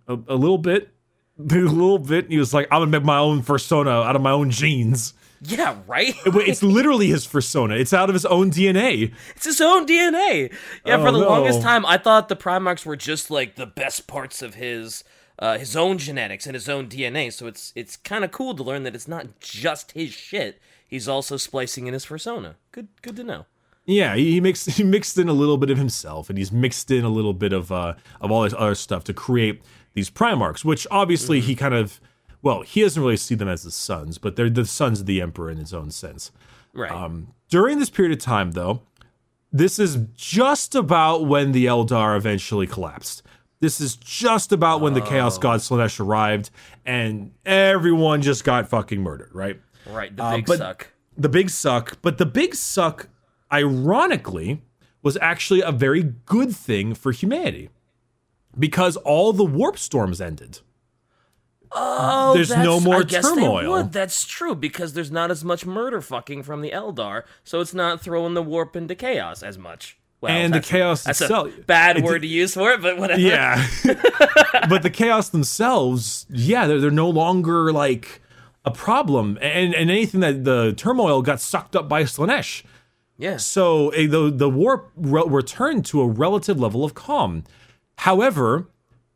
A, 0.07 0.13
a 0.27 0.35
little 0.35 0.57
bit, 0.57 0.89
a 1.39 1.43
little 1.43 1.99
bit. 1.99 2.29
He 2.29 2.37
was 2.37 2.53
like, 2.53 2.67
I'm 2.71 2.81
gonna 2.81 2.91
make 2.91 3.03
my 3.03 3.17
own 3.19 3.43
persona 3.43 3.91
out 3.91 4.15
of 4.15 4.21
my 4.21 4.31
own 4.31 4.49
genes. 4.51 5.13
Yeah, 5.41 5.75
right. 5.85 6.15
It's 6.25 6.63
literally 6.63 7.07
his 7.07 7.27
persona. 7.27 7.75
It's 7.75 7.93
out 7.93 8.09
of 8.09 8.13
his 8.15 8.25
own 8.25 8.49
DNA. 8.49 9.13
It's 9.35 9.45
his 9.45 9.61
own 9.61 9.85
DNA. 9.85 10.51
Yeah, 10.85 10.95
Oh, 10.95 11.05
for 11.05 11.11
the 11.11 11.19
no. 11.19 11.27
longest 11.29 11.61
time, 11.61 11.85
I 11.85 11.97
thought 11.97 12.29
the 12.29 12.35
Primarchs 12.37 12.83
were 12.85 12.95
just 12.95 13.29
like 13.29 13.55
the 13.55 13.67
best 13.67 14.07
parts 14.07 14.41
of 14.41 14.55
his 14.55 15.03
uh, 15.39 15.57
his 15.57 15.75
own 15.75 15.97
genetics 15.97 16.45
and 16.45 16.53
his 16.53 16.69
own 16.69 16.87
DNA. 16.87 17.31
So 17.31 17.47
it's 17.47 17.73
it's 17.75 17.97
kind 17.97 18.23
of 18.23 18.31
cool 18.31 18.55
to 18.55 18.63
learn 18.63 18.83
that 18.83 18.95
it's 18.95 19.07
not 19.07 19.39
just 19.39 19.91
his 19.91 20.13
shit. 20.13 20.61
He's 20.87 21.07
also 21.07 21.37
splicing 21.37 21.87
in 21.87 21.93
his 21.93 22.05
persona. 22.05 22.55
Good, 22.71 22.87
good 23.01 23.15
to 23.17 23.23
know. 23.23 23.45
Yeah, 23.85 24.15
he, 24.15 24.33
he 24.33 24.39
mixed 24.39 24.69
he 24.71 24.83
mixed 24.83 25.17
in 25.17 25.29
a 25.29 25.33
little 25.33 25.57
bit 25.57 25.69
of 25.69 25.77
himself, 25.77 26.29
and 26.29 26.37
he's 26.37 26.51
mixed 26.51 26.91
in 26.91 27.03
a 27.03 27.09
little 27.09 27.33
bit 27.33 27.53
of 27.53 27.71
uh 27.71 27.95
of 28.21 28.31
all 28.31 28.43
this 28.43 28.53
other 28.57 28.75
stuff 28.75 29.03
to 29.05 29.13
create 29.13 29.61
these 29.93 30.09
Primarchs, 30.09 30.65
which 30.65 30.85
obviously 30.91 31.39
he 31.41 31.55
kind 31.55 31.73
of 31.73 31.99
well, 32.41 32.61
he 32.61 32.81
doesn't 32.81 33.01
really 33.01 33.17
see 33.17 33.33
them 33.33 33.47
as 33.47 33.63
the 33.63 33.71
sons, 33.71 34.19
but 34.19 34.35
they're 34.35 34.51
the 34.51 34.65
sons 34.65 34.99
of 34.99 35.07
the 35.07 35.19
Emperor 35.19 35.49
in 35.49 35.57
his 35.57 35.73
own 35.73 35.89
sense. 35.89 36.31
Right. 36.73 36.91
Um, 36.91 37.33
during 37.49 37.79
this 37.79 37.89
period 37.89 38.11
of 38.11 38.23
time, 38.23 38.51
though, 38.51 38.83
this 39.51 39.79
is 39.79 39.97
just 40.15 40.75
about 40.75 41.25
when 41.25 41.53
the 41.53 41.65
Eldar 41.65 42.15
eventually 42.15 42.67
collapsed. 42.67 43.23
This 43.59 43.79
is 43.79 43.95
just 43.95 44.51
about 44.51 44.81
when 44.81 44.93
the 44.93 45.01
Chaos 45.01 45.37
God 45.37 45.59
Slaanesh 45.61 45.99
arrived, 45.99 46.49
and 46.85 47.31
everyone 47.45 48.21
just 48.21 48.43
got 48.43 48.67
fucking 48.67 49.01
murdered, 49.01 49.33
right? 49.33 49.59
right. 49.87 50.15
The 50.15 50.23
uh, 50.23 50.35
big 50.35 50.45
but- 50.45 50.57
suck. 50.57 50.91
The 51.17 51.29
big 51.29 51.49
suck, 51.49 51.97
but 52.01 52.17
the 52.17 52.25
big 52.25 52.55
suck, 52.55 53.07
ironically, 53.51 54.61
was 55.01 55.17
actually 55.21 55.61
a 55.61 55.71
very 55.71 56.03
good 56.25 56.53
thing 56.53 56.93
for 56.93 57.13
humanity 57.13 57.69
because 58.59 58.97
all 58.97 59.31
the 59.31 59.45
warp 59.45 59.77
storms 59.77 60.19
ended. 60.19 60.59
Oh, 61.71 62.33
there's 62.33 62.55
no 62.55 62.79
more 62.79 62.97
I 62.97 63.03
guess 63.03 63.23
they 63.29 63.35
turmoil. 63.35 63.71
would. 63.71 63.91
That's 63.91 64.25
true 64.25 64.55
because 64.55 64.93
there's 64.93 65.11
not 65.11 65.31
as 65.31 65.43
much 65.43 65.65
murder 65.65 66.01
fucking 66.01 66.43
from 66.43 66.61
the 66.61 66.71
Eldar, 66.71 67.23
so 67.43 67.59
it's 67.59 67.73
not 67.73 68.01
throwing 68.01 68.33
the 68.33 68.43
warp 68.43 68.75
into 68.75 68.95
chaos 68.95 69.43
as 69.43 69.57
much. 69.57 69.97
Well, 70.21 70.31
And 70.31 70.53
the 70.53 70.59
chaos 70.61 71.03
That's 71.03 71.21
itself- 71.21 71.49
a 71.57 71.61
bad 71.61 72.03
word 72.03 72.21
to 72.23 72.27
use 72.27 72.53
for 72.53 72.71
it, 72.71 72.81
but 72.81 72.97
whatever. 72.97 73.19
Yeah. 73.21 73.65
but 74.69 74.81
the 74.81 74.89
chaos 74.89 75.29
themselves, 75.29 76.25
yeah, 76.29 76.65
they're, 76.67 76.79
they're 76.79 76.89
no 76.91 77.09
longer 77.09 77.71
like 77.71 78.21
a 78.63 78.71
problem. 78.71 79.37
And 79.41 79.75
and 79.75 79.91
anything 79.91 80.21
that 80.21 80.43
the 80.43 80.73
turmoil 80.75 81.21
got 81.21 81.39
sucked 81.39 81.75
up 81.75 81.87
by 81.87 82.03
Slaanesh. 82.03 82.63
yeah. 83.17 83.37
So 83.37 83.89
eh, 83.89 84.07
the 84.07 84.31
the 84.31 84.49
warp 84.49 84.91
re- 84.95 85.23
returned 85.27 85.85
to 85.87 86.01
a 86.01 86.07
relative 86.07 86.59
level 86.59 86.83
of 86.83 86.93
calm. 86.95 87.43
However, 87.99 88.69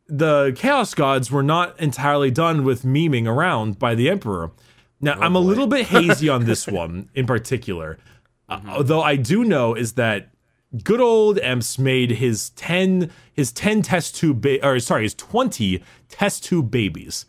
the 0.07 0.53
chaos 0.55 0.93
gods 0.93 1.31
were 1.31 1.43
not 1.43 1.79
entirely 1.79 2.31
done 2.31 2.63
with 2.63 2.83
memeing 2.83 3.27
around 3.27 3.79
by 3.79 3.95
the 3.95 4.09
emperor. 4.09 4.51
Now, 5.01 5.13
I'm 5.19 5.35
a 5.35 5.39
little 5.39 5.67
bit 5.67 5.87
hazy 5.87 6.29
on 6.29 6.45
this 6.49 6.67
one 6.67 7.09
in 7.15 7.25
particular. 7.25 7.97
Uh, 8.47 8.59
although 8.67 9.01
I 9.01 9.15
do 9.15 9.43
know 9.43 9.73
is 9.75 9.93
that 9.93 10.29
good 10.83 11.01
old 11.01 11.37
Emps 11.37 11.79
made 11.79 12.11
his 12.11 12.51
10 12.51 13.11
his 13.33 13.51
10 13.51 13.81
test 13.81 14.15
tube 14.15 14.41
ba- 14.41 14.65
or 14.65 14.79
sorry, 14.79 15.03
his 15.03 15.15
20 15.15 15.83
test 16.09 16.43
tube 16.43 16.69
babies. 16.69 17.25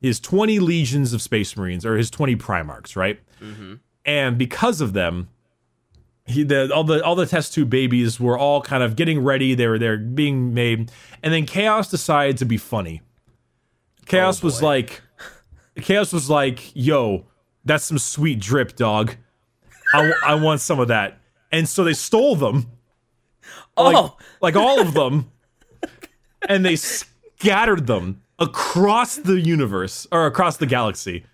His 0.00 0.20
20 0.20 0.60
legions 0.60 1.12
of 1.12 1.20
space 1.20 1.56
marines 1.56 1.84
or 1.84 1.96
his 1.96 2.08
20 2.08 2.36
primarchs, 2.36 2.94
right? 2.94 3.18
Mm-hmm. 3.40 3.74
And 4.04 4.38
because 4.38 4.80
of 4.80 4.92
them, 4.92 5.28
he 6.28 6.42
the 6.42 6.72
all 6.72 6.84
the 6.84 7.02
all 7.02 7.14
the 7.14 7.26
test 7.26 7.54
tube 7.54 7.70
babies 7.70 8.20
were 8.20 8.38
all 8.38 8.60
kind 8.60 8.82
of 8.82 8.96
getting 8.96 9.22
ready. 9.22 9.54
They 9.54 9.66
were 9.66 9.78
they're 9.78 9.96
being 9.96 10.54
made, 10.54 10.92
and 11.22 11.32
then 11.32 11.46
Chaos 11.46 11.90
decided 11.90 12.36
to 12.38 12.44
be 12.44 12.56
funny. 12.56 13.00
Chaos 14.06 14.42
oh, 14.42 14.46
was 14.46 14.62
like, 14.62 15.02
Chaos 15.76 16.12
was 16.12 16.28
like, 16.28 16.70
"Yo, 16.74 17.26
that's 17.64 17.84
some 17.84 17.98
sweet 17.98 18.40
drip, 18.40 18.76
dog. 18.76 19.16
I, 19.92 20.12
I 20.24 20.34
want 20.34 20.60
some 20.60 20.78
of 20.80 20.88
that." 20.88 21.18
And 21.50 21.68
so 21.68 21.82
they 21.82 21.94
stole 21.94 22.36
them, 22.36 22.70
like, 23.84 23.96
oh, 23.96 24.16
like 24.40 24.56
all 24.56 24.80
of 24.80 24.94
them, 24.94 25.30
and 26.48 26.64
they 26.64 26.76
scattered 26.76 27.86
them 27.86 28.22
across 28.38 29.16
the 29.16 29.40
universe 29.40 30.06
or 30.12 30.26
across 30.26 30.56
the 30.56 30.66
galaxy. 30.66 31.24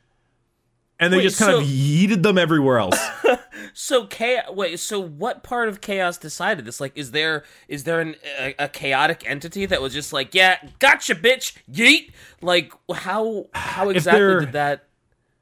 And 1.01 1.13
they 1.13 1.19
Wait, 1.19 1.25
just 1.25 1.39
kind 1.39 1.53
of 1.55 1.65
yeeted 1.65 2.23
them 2.23 2.39
everywhere 2.39 2.79
else. 2.79 2.99
so 3.75 4.07
chaos. 4.07 4.45
Wait, 4.51 4.79
so 4.79 5.01
what 5.01 5.43
part 5.43 5.69
of 5.69 5.81
chaos 5.81 6.17
decided 6.17 6.65
this? 6.65 6.81
Like, 6.81 6.93
is 6.97 7.11
there 7.11 7.43
is 7.67 7.83
there 7.83 8.01
an, 8.01 8.15
a, 8.39 8.55
a 8.61 8.69
chaotic 8.69 9.29
entity 9.29 9.67
that 9.67 9.83
was 9.83 9.93
just 9.93 10.13
like, 10.13 10.35
yeah, 10.35 10.57
gotcha, 10.79 11.17
bitch, 11.17 11.57
yeet? 11.71 12.13
Like, 12.41 12.73
how 12.95 13.49
how 13.55 13.89
exactly 13.91 14.21
there- 14.21 14.41
did 14.41 14.53
that? 14.53 14.87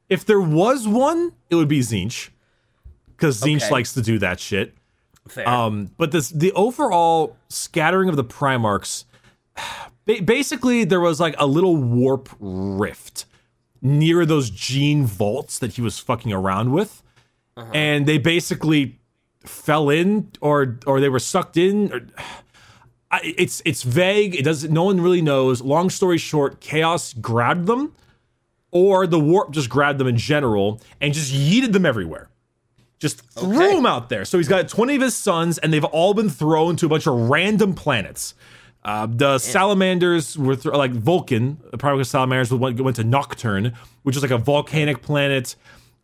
If 0.08 0.24
there 0.26 0.40
was 0.40 0.88
one, 0.88 1.32
it 1.48 1.54
would 1.54 1.68
be 1.68 1.80
Tzeentch. 1.80 2.30
Because 3.10 3.40
Tzeentch 3.40 3.62
Okay. 3.64 3.70
likes 3.70 3.94
to 3.94 4.02
do 4.02 4.18
that 4.18 4.40
shit. 4.40 4.74
Fair. 5.28 5.48
Um, 5.48 5.90
but 5.98 6.10
this 6.12 6.30
the 6.30 6.52
overall 6.52 7.36
scattering 7.48 8.08
of 8.08 8.16
the 8.16 8.24
Primarchs, 8.24 9.04
Ba- 10.04 10.22
basically, 10.22 10.84
there 10.84 11.00
was 11.00 11.20
like 11.20 11.34
a 11.38 11.46
little 11.46 11.76
warp 11.76 12.28
rift 12.40 13.24
near 13.80 14.26
those 14.26 14.50
gene 14.50 15.06
vaults 15.06 15.58
that 15.58 15.72
he 15.74 15.82
was 15.82 15.98
fucking 15.98 16.32
around 16.32 16.72
with, 16.72 17.02
and 17.72 18.06
they 18.06 18.18
basically 18.18 18.98
fell 19.44 19.90
in 19.90 20.30
or 20.40 20.78
or 20.86 21.00
they 21.00 21.08
were 21.08 21.18
sucked 21.20 21.56
in. 21.56 21.92
Or, 21.92 22.00
I, 23.12 23.20
it's 23.36 23.60
it's 23.66 23.82
vague. 23.82 24.34
It 24.34 24.42
doesn't. 24.42 24.72
No 24.72 24.84
one 24.84 25.00
really 25.00 25.20
knows. 25.20 25.60
Long 25.60 25.90
story 25.90 26.16
short, 26.18 26.60
chaos 26.60 27.12
grabbed 27.12 27.66
them, 27.66 27.94
or 28.70 29.06
the 29.06 29.20
warp 29.20 29.50
just 29.52 29.68
grabbed 29.68 30.00
them 30.00 30.08
in 30.08 30.16
general 30.16 30.80
and 31.00 31.12
just 31.12 31.32
yeeted 31.32 31.72
them 31.72 31.84
everywhere. 31.84 32.30
Just 33.02 33.20
threw 33.32 33.56
Okay. 33.56 33.74
them 33.74 33.84
out 33.84 34.08
there. 34.08 34.24
So 34.24 34.38
he's 34.38 34.46
got 34.46 34.68
20 34.68 34.94
of 34.96 35.02
his 35.02 35.16
sons, 35.16 35.58
and 35.58 35.72
they've 35.72 35.84
all 35.84 36.14
been 36.14 36.30
thrown 36.30 36.76
to 36.76 36.86
a 36.86 36.88
bunch 36.88 37.06
of 37.08 37.14
random 37.28 37.74
planets. 37.74 38.34
Uh, 38.84 39.06
the 39.10 39.38
salamanders 39.38 40.38
were 40.38 40.54
th- 40.56 40.72
like 40.74 40.92
Vulcan, 40.92 41.58
the 41.72 41.78
primary 41.78 42.04
salamanders 42.04 42.52
went, 42.52 42.80
went 42.80 42.96
to 42.96 43.04
Nocturne, 43.04 43.72
which 44.04 44.16
is 44.16 44.22
like 44.22 44.30
a 44.30 44.38
volcanic 44.38 45.02
planet. 45.02 45.56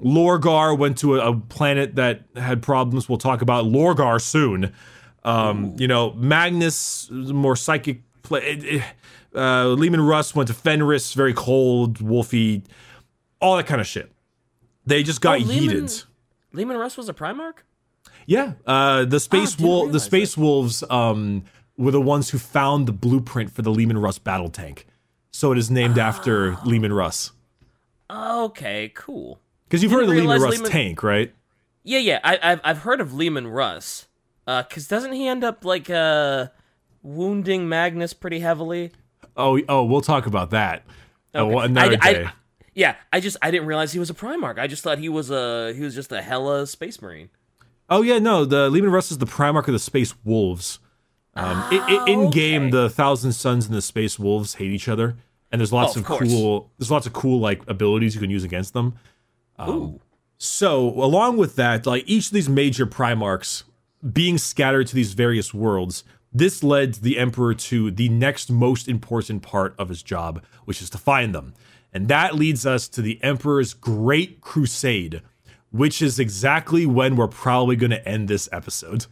Lorgar 0.02 0.76
went 0.76 0.98
to 0.98 1.18
a, 1.20 1.30
a 1.32 1.36
planet 1.36 1.94
that 1.96 2.22
had 2.36 2.62
problems. 2.62 3.08
We'll 3.08 3.18
talk 3.18 3.42
about 3.42 3.64
Lorgar 3.64 4.20
soon. 4.20 4.72
Um, 5.24 5.74
you 5.78 5.88
know, 5.88 6.12
Magnus, 6.14 7.08
more 7.10 7.56
psychic. 7.56 8.02
Pla- 8.22 8.38
it- 8.38 8.64
it- 8.64 8.82
uh, 9.34 9.66
Leman 9.68 10.00
Russ 10.00 10.34
went 10.34 10.48
to 10.48 10.54
Fenris, 10.54 11.14
very 11.14 11.34
cold, 11.34 11.98
wolfy, 11.98 12.62
all 13.40 13.56
that 13.56 13.66
kind 13.66 13.80
of 13.80 13.86
shit. 13.86 14.10
They 14.86 15.02
just 15.02 15.20
got 15.20 15.38
Oh, 15.40 15.44
yeeted. 15.44 15.68
Leman 15.68 15.88
Russ 16.66 16.96
was 16.96 17.08
a 17.08 17.14
Primarch? 17.14 17.58
Yeah, 18.26 18.54
uh, 18.66 19.04
the 19.04 19.20
space 19.20 19.54
didn't 19.54 19.68
wolf, 19.68 19.92
the 19.92 20.00
space 20.00 20.36
wolves, 20.36 20.82
um, 20.90 21.44
were 21.76 21.90
the 21.92 22.00
ones 22.00 22.30
who 22.30 22.38
found 22.38 22.86
the 22.88 22.92
blueprint 22.92 23.50
for 23.50 23.62
the 23.62 23.70
Leman 23.70 23.98
Russ 23.98 24.18
battle 24.18 24.48
tank. 24.48 24.86
So 25.30 25.52
it 25.52 25.58
is 25.58 25.70
named 25.70 25.98
after 25.98 26.54
Ah. 26.54 26.62
Leman 26.64 26.92
Russ. 26.92 27.32
Okay, 28.10 28.90
cool. 28.94 29.38
Because 29.64 29.82
you've 29.82 29.92
heard 29.92 30.02
of 30.02 30.08
the 30.08 30.14
Didn't 30.14 30.28
Leman 30.30 30.42
Russ 30.42 30.56
Leman- 30.56 30.70
tank, 30.70 31.02
right? 31.02 31.32
Yeah, 31.84 31.98
yeah, 32.00 32.20
I, 32.24 32.38
I've 32.42 32.60
I've 32.64 32.78
heard 32.78 33.00
of 33.00 33.14
Leman 33.14 33.46
Russ. 33.48 34.08
Uh, 34.46 34.62
cause 34.62 34.88
doesn't 34.88 35.12
he 35.12 35.26
end 35.28 35.44
up 35.44 35.64
like 35.64 35.88
uh 35.90 36.48
wounding 37.02 37.68
Magnus 37.68 38.12
pretty 38.14 38.40
heavily? 38.40 38.92
Oh, 39.36 39.60
oh, 39.68 39.84
we'll 39.84 40.00
talk 40.00 40.26
about 40.26 40.50
that 40.50 40.82
uh, 41.34 41.38
Okay. 41.46 41.64
another 41.66 41.96
I- 42.02 42.08
I- 42.08 42.12
day. 42.12 42.28
Yeah, 42.78 42.94
I 43.12 43.18
just 43.20 43.36
I 43.42 43.50
didn't 43.50 43.66
realize 43.66 43.92
he 43.92 43.98
was 43.98 44.08
a 44.10 44.14
Primarch. 44.14 44.58
I 44.58 44.68
just 44.68 44.84
thought 44.84 44.98
he 44.98 45.08
was 45.08 45.30
a 45.30 45.72
he 45.74 45.80
was 45.82 45.94
just 45.94 46.12
a 46.12 46.22
hella 46.22 46.64
space 46.66 47.02
marine. 47.02 47.28
oh 47.90 48.02
yeah, 48.02 48.18
no, 48.20 48.44
the 48.44 48.70
Leman 48.70 48.90
Russ 48.92 49.10
is 49.10 49.18
the 49.18 49.26
Primarch 49.26 49.66
of 49.66 49.72
the 49.72 49.78
Space 49.80 50.14
Wolves. 50.24 50.78
Um, 51.34 51.58
i- 51.72 51.84
i- 52.06 52.10
in 52.10 52.30
game, 52.30 52.68
Ah, 52.68 52.70
the 52.70 52.90
Thousand 52.90 53.32
Suns 53.32 53.66
and 53.66 53.74
the 53.74 53.82
Space 53.82 54.18
Wolves 54.18 54.54
hate 54.54 54.70
each 54.70 54.88
other, 54.88 55.16
and 55.50 55.60
there's 55.60 55.72
lots 55.72 55.96
Oh, 55.96 56.00
of, 56.00 56.10
of 56.10 56.18
cool. 56.20 56.70
There's 56.78 56.90
lots 56.90 57.06
of 57.06 57.12
cool 57.12 57.40
like 57.40 57.62
abilities 57.68 58.14
you 58.14 58.20
can 58.20 58.30
use 58.30 58.44
against 58.44 58.72
them. 58.74 58.94
Um, 59.58 59.70
Ooh. 59.70 60.00
So, 60.36 60.88
along 61.02 61.36
with 61.36 61.56
that, 61.56 61.84
like 61.84 62.04
each 62.06 62.26
of 62.26 62.32
these 62.32 62.48
major 62.48 62.86
Primarchs 62.86 63.64
being 64.12 64.38
scattered 64.38 64.86
to 64.86 64.94
these 64.94 65.14
various 65.14 65.52
worlds, 65.52 66.04
this 66.32 66.62
led 66.62 66.94
the 66.94 67.18
Emperor 67.18 67.54
to 67.54 67.90
the 67.90 68.08
next 68.08 68.50
most 68.52 68.86
important 68.88 69.42
part 69.42 69.74
of 69.78 69.88
his 69.88 70.02
job, 70.04 70.42
which 70.64 70.80
is 70.80 70.90
to 70.90 70.98
find 70.98 71.34
them. 71.34 71.54
And 71.92 72.08
that 72.08 72.34
leads 72.34 72.66
us 72.66 72.88
to 72.88 73.02
the 73.02 73.18
Emperor's 73.22 73.74
Great 73.74 74.40
Crusade, 74.40 75.22
which 75.70 76.02
is 76.02 76.18
exactly 76.18 76.86
when 76.86 77.16
we're 77.16 77.28
probably 77.28 77.76
going 77.76 77.90
to 77.90 78.06
end 78.08 78.28
this 78.28 78.48
episode. 78.52 79.06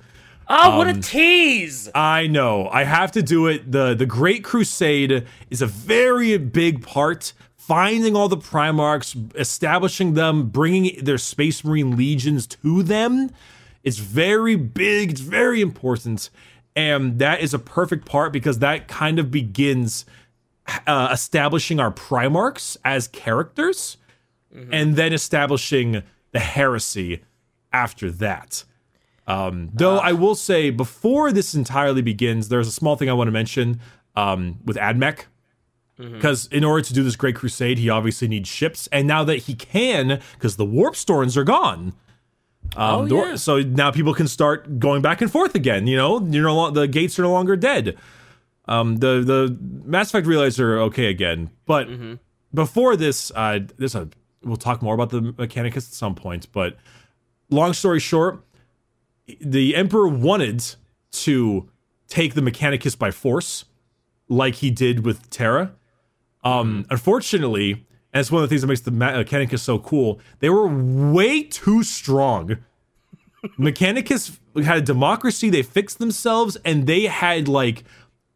Oh, 0.49 0.79
what 0.79 0.87
Um, 0.89 0.99
a 0.99 1.03
tease! 1.03 1.89
I 1.95 2.29
know. 2.29 2.69
I 2.69 2.85
have 2.85 3.11
to 3.13 3.23
do 3.23 3.47
it. 3.49 3.73
The 3.73 3.95
the 3.95 4.07
Great 4.07 4.45
Crusade 4.45 5.27
is 5.51 5.61
a 5.63 5.67
very 5.67 6.37
big 6.39 6.83
part. 6.87 7.33
Finding 7.57 8.15
all 8.15 8.29
the 8.29 8.37
Primarchs, 8.37 9.35
establishing 9.37 10.15
them, 10.15 10.51
bringing 10.51 11.03
their 11.05 11.19
Space 11.19 11.65
Marine 11.65 11.97
legions 11.97 12.47
to 12.47 12.85
them. 12.85 13.31
It's 13.83 13.99
very 13.99 14.55
big. 14.55 15.11
It's 15.11 15.21
very 15.21 15.61
important. 15.61 16.31
And 16.77 17.19
that 17.19 17.41
is 17.41 17.53
a 17.53 17.59
perfect 17.59 18.07
part 18.07 18.33
because 18.33 18.61
that 18.61 18.87
kind 18.87 19.19
of 19.19 19.33
begins 19.33 20.05
uh, 20.87 21.09
establishing 21.13 21.81
our 21.81 21.91
Primarchs 21.93 22.77
as 22.85 23.09
characters 23.09 23.97
and 24.73 24.97
then 24.97 25.13
establishing 25.13 26.03
the 26.33 26.41
heresy 26.41 27.23
after 27.73 28.11
that. 28.11 28.65
Um, 29.27 29.71
though 29.75 29.99
I 29.99 30.13
will 30.13 30.35
say, 30.35 30.71
before 30.71 31.31
this 31.33 31.55
entirely 31.55 32.01
begins, 32.01 32.49
there's 32.49 32.69
a 32.69 32.73
small 32.73 32.97
thing 32.97 33.11
I 33.11 33.13
want 33.13 33.29
to 33.29 33.33
mention 33.33 33.81
um, 34.15 34.59
with 34.65 34.77
Admech. 34.77 35.25
Because 35.99 36.47
in 36.49 36.63
order 36.63 36.83
to 36.85 36.93
do 36.93 37.03
this 37.03 37.17
great 37.17 37.37
crusade, 37.37 37.79
he 37.79 37.89
obviously 37.89 38.29
needs 38.29 38.49
ships, 38.51 38.87
and 38.93 39.09
now 39.09 39.25
that 39.25 39.37
he 39.45 39.55
can, 39.55 40.21
because 40.35 40.57
the 40.57 40.65
warp 40.67 40.95
storms 40.95 41.39
are 41.39 41.45
gone, 41.45 41.95
um, 42.77 43.11
Oh, 43.11 43.25
yeah. 43.31 43.37
so 43.37 43.61
now 43.61 43.91
people 43.91 44.13
can 44.13 44.29
start 44.29 44.79
going 44.79 45.01
back 45.01 45.23
and 45.23 45.33
forth 45.33 45.55
again. 45.55 45.87
You 45.87 45.97
know, 45.97 46.21
you're 46.27 46.45
no 46.45 46.55
lo- 46.55 46.71
the 46.71 46.87
gates 46.87 47.19
are 47.19 47.23
no 47.23 47.33
longer 47.33 47.57
dead. 47.57 47.97
Um, 48.69 48.97
the 48.97 49.21
the 49.21 49.57
Mass 49.85 50.09
Effect 50.09 50.27
relays 50.27 50.59
are 50.59 50.79
okay 50.81 51.07
again, 51.07 51.51
but 51.67 51.89
before 52.53 52.97
this, 52.97 53.31
uh, 53.35 53.61
this 53.77 53.95
uh, 53.95 54.07
we'll 54.43 54.57
talk 54.57 54.83
more 54.83 54.95
about 54.95 55.11
the 55.11 55.21
Mechanicus 55.21 55.77
at 55.77 55.95
some 55.95 56.15
point. 56.15 56.49
But 56.53 56.77
long 57.51 57.73
story 57.75 58.01
short, 58.01 58.43
the 59.41 59.77
Emperor 59.77 60.09
wanted 60.09 60.65
to 61.13 61.69
take 62.09 62.35
the 62.35 62.41
Mechanicus 62.41 62.99
by 62.99 63.11
force, 63.11 63.65
like 64.29 64.57
he 64.57 64.71
did 64.71 65.05
with 65.05 65.31
Terra. 65.31 65.73
Um, 66.45 66.87
Unfortunately, 66.91 67.73
and 68.13 68.21
it's 68.21 68.31
one 68.31 68.43
of 68.43 68.49
the 68.49 68.53
things 68.53 68.63
that 68.63 68.69
makes 68.69 68.81
the 68.83 68.91
Mechanicus 68.93 69.61
so 69.61 69.79
cool, 69.79 70.21
they 70.39 70.49
were 70.51 70.67
way 70.69 71.43
too 71.43 71.83
strong. 71.83 72.59
Mechanicus 73.59 74.39
had 74.65 74.79
a 74.79 74.81
democracy, 74.81 75.51
they 75.51 75.63
fixed 75.63 75.99
themselves, 75.99 76.57
and 76.65 76.87
they 76.87 77.03
had 77.03 77.49
like 77.49 77.85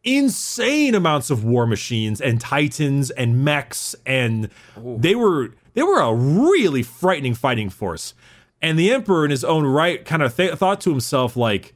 insane 0.03 0.95
amounts 0.95 1.29
of 1.29 1.43
war 1.43 1.67
machines 1.67 2.19
and 2.19 2.41
titans 2.41 3.11
and 3.11 3.43
mechs 3.43 3.95
and 4.05 4.49
they 4.75 5.13
were 5.13 5.53
they 5.73 5.83
were 5.83 5.99
a 5.99 6.13
really 6.13 6.83
frightening 6.83 7.33
fighting 7.35 7.69
force. 7.69 8.13
And 8.61 8.77
the 8.77 8.91
emperor 8.91 9.25
in 9.25 9.31
his 9.31 9.43
own 9.43 9.65
right 9.65 10.03
kind 10.03 10.21
of 10.21 10.35
th- 10.35 10.53
thought 10.55 10.81
to 10.81 10.89
himself 10.89 11.35
like 11.35 11.73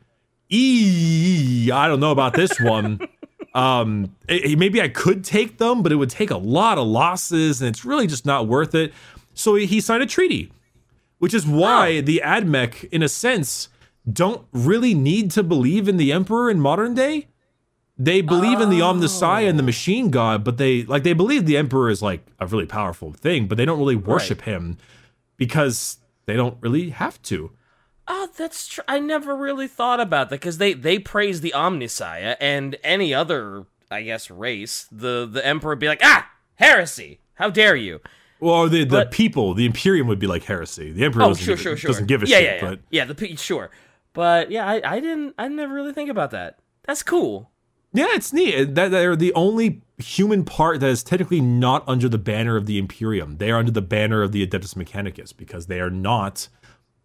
ee 0.51 1.71
i 1.71 1.87
don't 1.87 1.99
know 1.99 2.11
about 2.11 2.33
this 2.33 2.59
one. 2.59 2.99
Um 3.53 4.13
eh, 4.27 4.39
eh, 4.43 4.55
maybe 4.57 4.81
i 4.81 4.89
could 4.89 5.23
take 5.23 5.59
them 5.59 5.81
but 5.81 5.93
it 5.93 5.95
would 5.95 6.09
take 6.09 6.29
a 6.29 6.35
lot 6.37 6.77
of 6.77 6.85
losses 6.87 7.61
and 7.61 7.69
it's 7.69 7.85
really 7.85 8.05
just 8.05 8.25
not 8.25 8.49
worth 8.49 8.75
it. 8.75 8.91
So 9.33 9.55
he 9.55 9.65
he 9.65 9.79
signed 9.79 10.03
a 10.03 10.05
treaty 10.05 10.51
which 11.19 11.33
is 11.33 11.47
why 11.47 12.01
the 12.01 12.21
admech 12.23 12.83
in 12.91 13.01
a 13.01 13.07
sense 13.07 13.69
don't 14.11 14.45
really 14.51 14.93
need 14.93 15.31
to 15.31 15.41
believe 15.41 15.87
in 15.87 15.95
the 15.95 16.11
emperor 16.11 16.51
in 16.51 16.59
modern 16.59 16.93
day 16.93 17.27
they 17.97 18.21
believe 18.21 18.59
in 18.59 18.69
the 18.69 18.79
Omnissiah 18.81 19.47
and 19.49 19.57
the 19.57 19.63
machine 19.63 20.09
god, 20.09 20.43
but 20.43 20.57
they 20.57 20.83
like 20.83 21.03
they 21.03 21.13
believe 21.13 21.45
the 21.45 21.57
emperor 21.57 21.89
is 21.89 22.01
like 22.01 22.25
a 22.39 22.45
really 22.47 22.65
powerful 22.65 23.13
thing, 23.13 23.47
but 23.47 23.57
they 23.57 23.65
don't 23.65 23.79
really 23.79 23.95
worship 23.95 24.41
him 24.41 24.77
because 25.37 25.97
they 26.25 26.35
don't 26.35 26.57
really 26.61 26.89
have 26.89 27.21
to. 27.23 27.51
Oh, 28.07 28.29
that's 28.37 28.67
true. 28.67 28.83
I 28.87 28.99
never 28.99 29.35
really 29.35 29.67
thought 29.67 29.99
about 29.99 30.29
that 30.29 30.39
because 30.39 30.57
they 30.57 30.73
they 30.73 30.99
praise 30.99 31.41
the 31.41 31.53
Omnissiah 31.55 32.35
and 32.39 32.77
any 32.83 33.13
other, 33.13 33.65
I 33.89 34.01
guess, 34.03 34.29
race. 34.29 34.87
The 34.91 35.27
the 35.31 35.45
Emperor 35.45 35.71
would 35.71 35.79
be 35.79 35.87
like, 35.87 36.01
ah, 36.03 36.29
heresy! 36.55 37.19
How 37.35 37.49
dare 37.49 37.75
you? 37.75 38.01
Well, 38.39 38.67
the 38.67 38.81
the 38.83 38.85
But- 38.85 39.11
people, 39.11 39.53
the 39.53 39.65
Imperium 39.65 40.07
would 40.07 40.19
be 40.19 40.27
like 40.27 40.43
heresy. 40.43 40.91
The 40.91 41.05
emperor 41.05 41.23
Oh, 41.23 41.27
doesn't, 41.29 41.43
sure, 41.45 41.55
give, 41.55 41.61
sure, 41.63 41.77
sure. 41.77 41.87
doesn't 41.89 42.07
give 42.07 42.21
a 42.23 42.27
yeah, 42.27 42.37
shit. 42.37 42.45
yeah, 42.45 42.53
yeah. 42.55 42.69
But 42.69 42.79
yeah, 42.91 43.05
the 43.05 43.35
sure, 43.37 43.71
but 44.13 44.51
yeah, 44.51 44.67
I, 44.67 44.81
I 44.83 44.99
didn't, 44.99 45.33
I 45.39 45.47
never 45.47 45.73
really 45.73 45.93
think 45.93 46.09
about 46.09 46.31
that. 46.31 46.59
That's 46.83 47.01
cool. 47.01 47.49
Yeah, 47.95 48.07
it's 48.11 48.33
neat 48.33 48.75
that 48.75 48.91
they're 48.91 49.15
the 49.15 49.33
only 49.33 49.81
human 49.97 50.43
part 50.43 50.79
that 50.81 50.89
is 50.89 51.03
technically 51.03 51.41
not 51.41 51.83
under 51.87 52.09
the 52.09 52.17
banner 52.17 52.57
of 52.57 52.65
the 52.65 52.77
Imperium. 52.77 53.37
They 53.37 53.51
are 53.51 53.59
under 53.59 53.71
the 53.71 53.81
banner 53.81 54.21
of 54.21 54.31
the 54.31 54.45
Adeptus 54.45 54.75
Mechanicus 54.75 55.35
because 55.35 55.67
they 55.67 55.79
are 55.79 55.89
not 55.89 56.47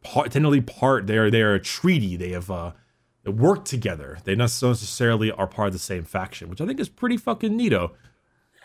part, 0.02 0.32
technically 0.32 0.60
part. 0.60 1.06
They 1.06 1.16
are 1.18 1.30
they 1.30 1.42
are 1.42 1.54
a 1.54 1.60
treaty. 1.60 2.16
They 2.16 2.30
have 2.30 2.50
uh, 2.50 2.72
they 3.24 3.30
work 3.30 3.64
together. 3.64 4.18
They 4.24 4.34
not 4.34 4.50
necessarily 4.62 5.30
are 5.30 5.46
part 5.46 5.68
of 5.68 5.72
the 5.72 5.78
same 5.78 6.04
faction, 6.04 6.48
which 6.48 6.60
I 6.60 6.66
think 6.66 6.80
is 6.80 6.88
pretty 6.88 7.16
fucking 7.16 7.58
neato. 7.58 7.92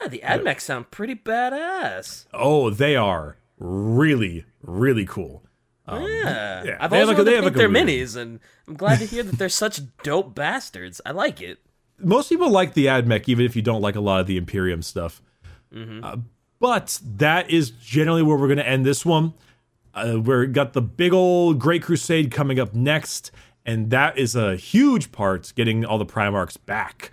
Yeah, 0.01 0.07
the 0.07 0.19
Admech 0.23 0.59
sound 0.59 0.91
pretty 0.91 1.15
badass. 1.15 2.25
Oh, 2.33 2.69
they 2.69 2.95
are 2.95 3.37
really, 3.59 4.45
really 4.61 5.05
cool. 5.05 5.43
yeah. 5.87 6.63
yeah, 6.63 6.77
I've 6.79 6.89
they 6.89 7.01
always 7.01 7.17
like 7.17 7.25
they 7.25 7.39
like 7.41 7.55
weird- 7.55 7.71
minis, 7.71 8.15
and 8.15 8.39
I'm 8.67 8.75
glad 8.75 8.99
to 8.99 9.05
hear 9.05 9.23
that 9.23 9.37
they're 9.37 9.49
such 9.49 9.81
dope 10.03 10.33
bastards. 10.35 10.99
I 11.05 11.11
like 11.11 11.41
it. 11.41 11.59
Most 11.99 12.29
people 12.29 12.49
like 12.49 12.73
the 12.73 12.87
AdMech, 12.87 13.27
even 13.27 13.45
if 13.45 13.55
you 13.55 13.61
don't 13.61 13.81
like 13.81 13.95
a 13.95 14.01
lot 14.01 14.19
of 14.21 14.27
the 14.27 14.37
Imperium 14.37 14.81
stuff. 14.81 15.21
Uh, 16.03 16.17
but 16.59 16.99
that 17.17 17.49
is 17.49 17.69
generally 17.71 18.21
where 18.23 18.37
we're 18.37 18.47
going 18.47 18.57
to 18.57 18.67
end 18.67 18.85
this 18.85 19.05
one. 19.05 19.33
Uh, 19.93 20.19
we've 20.21 20.51
got 20.53 20.73
the 20.73 20.81
big 20.81 21.13
old 21.13 21.59
Great 21.59 21.83
Crusade 21.83 22.31
coming 22.31 22.59
up 22.59 22.73
next, 22.73 23.31
and 23.65 23.89
that 23.89 24.17
is 24.17 24.35
a 24.35 24.55
huge 24.55 25.11
part 25.11 25.51
getting 25.55 25.85
all 25.85 25.97
the 25.97 26.05
Primarchs 26.05 26.57
back. 26.65 27.11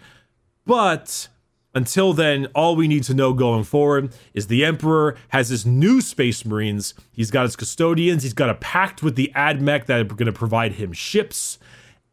But 0.65 1.29
Until 1.75 2.13
then, 2.13 2.47
all 2.55 2.77
we 2.77 2.87
need 2.87 3.03
to 3.05 3.15
know 3.15 3.33
going 3.33 3.65
forward 3.65 4.13
is 4.35 4.49
the 4.49 4.63
Emperor 4.65 5.17
has 5.29 5.49
his 5.49 5.65
new 5.65 6.03
Space 6.03 6.45
Marines. 6.45 6.93
He's 7.13 7.31
got 7.31 7.45
his 7.45 7.57
custodians. 7.57 8.23
He's 8.25 8.35
got 8.35 8.51
a 8.51 8.55
pact 8.55 9.03
with 9.03 9.17
the 9.17 9.33
AdMech 9.35 9.87
that 9.87 10.01
are 10.01 10.05
going 10.05 10.27
to 10.27 10.33
provide 10.33 10.73
him 10.73 10.93
ships 10.93 11.59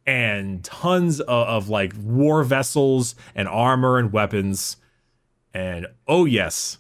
and 0.10 0.64
tons 0.64 1.20
of, 1.22 1.28
of 1.30 1.70
like 1.70 1.94
war 2.02 2.44
vessels 2.44 3.14
and 3.36 3.48
armor 3.48 3.98
and 4.00 4.12
weapons. 4.12 4.78
And 5.54 5.86
oh 6.08 6.26
yes, 6.26 6.78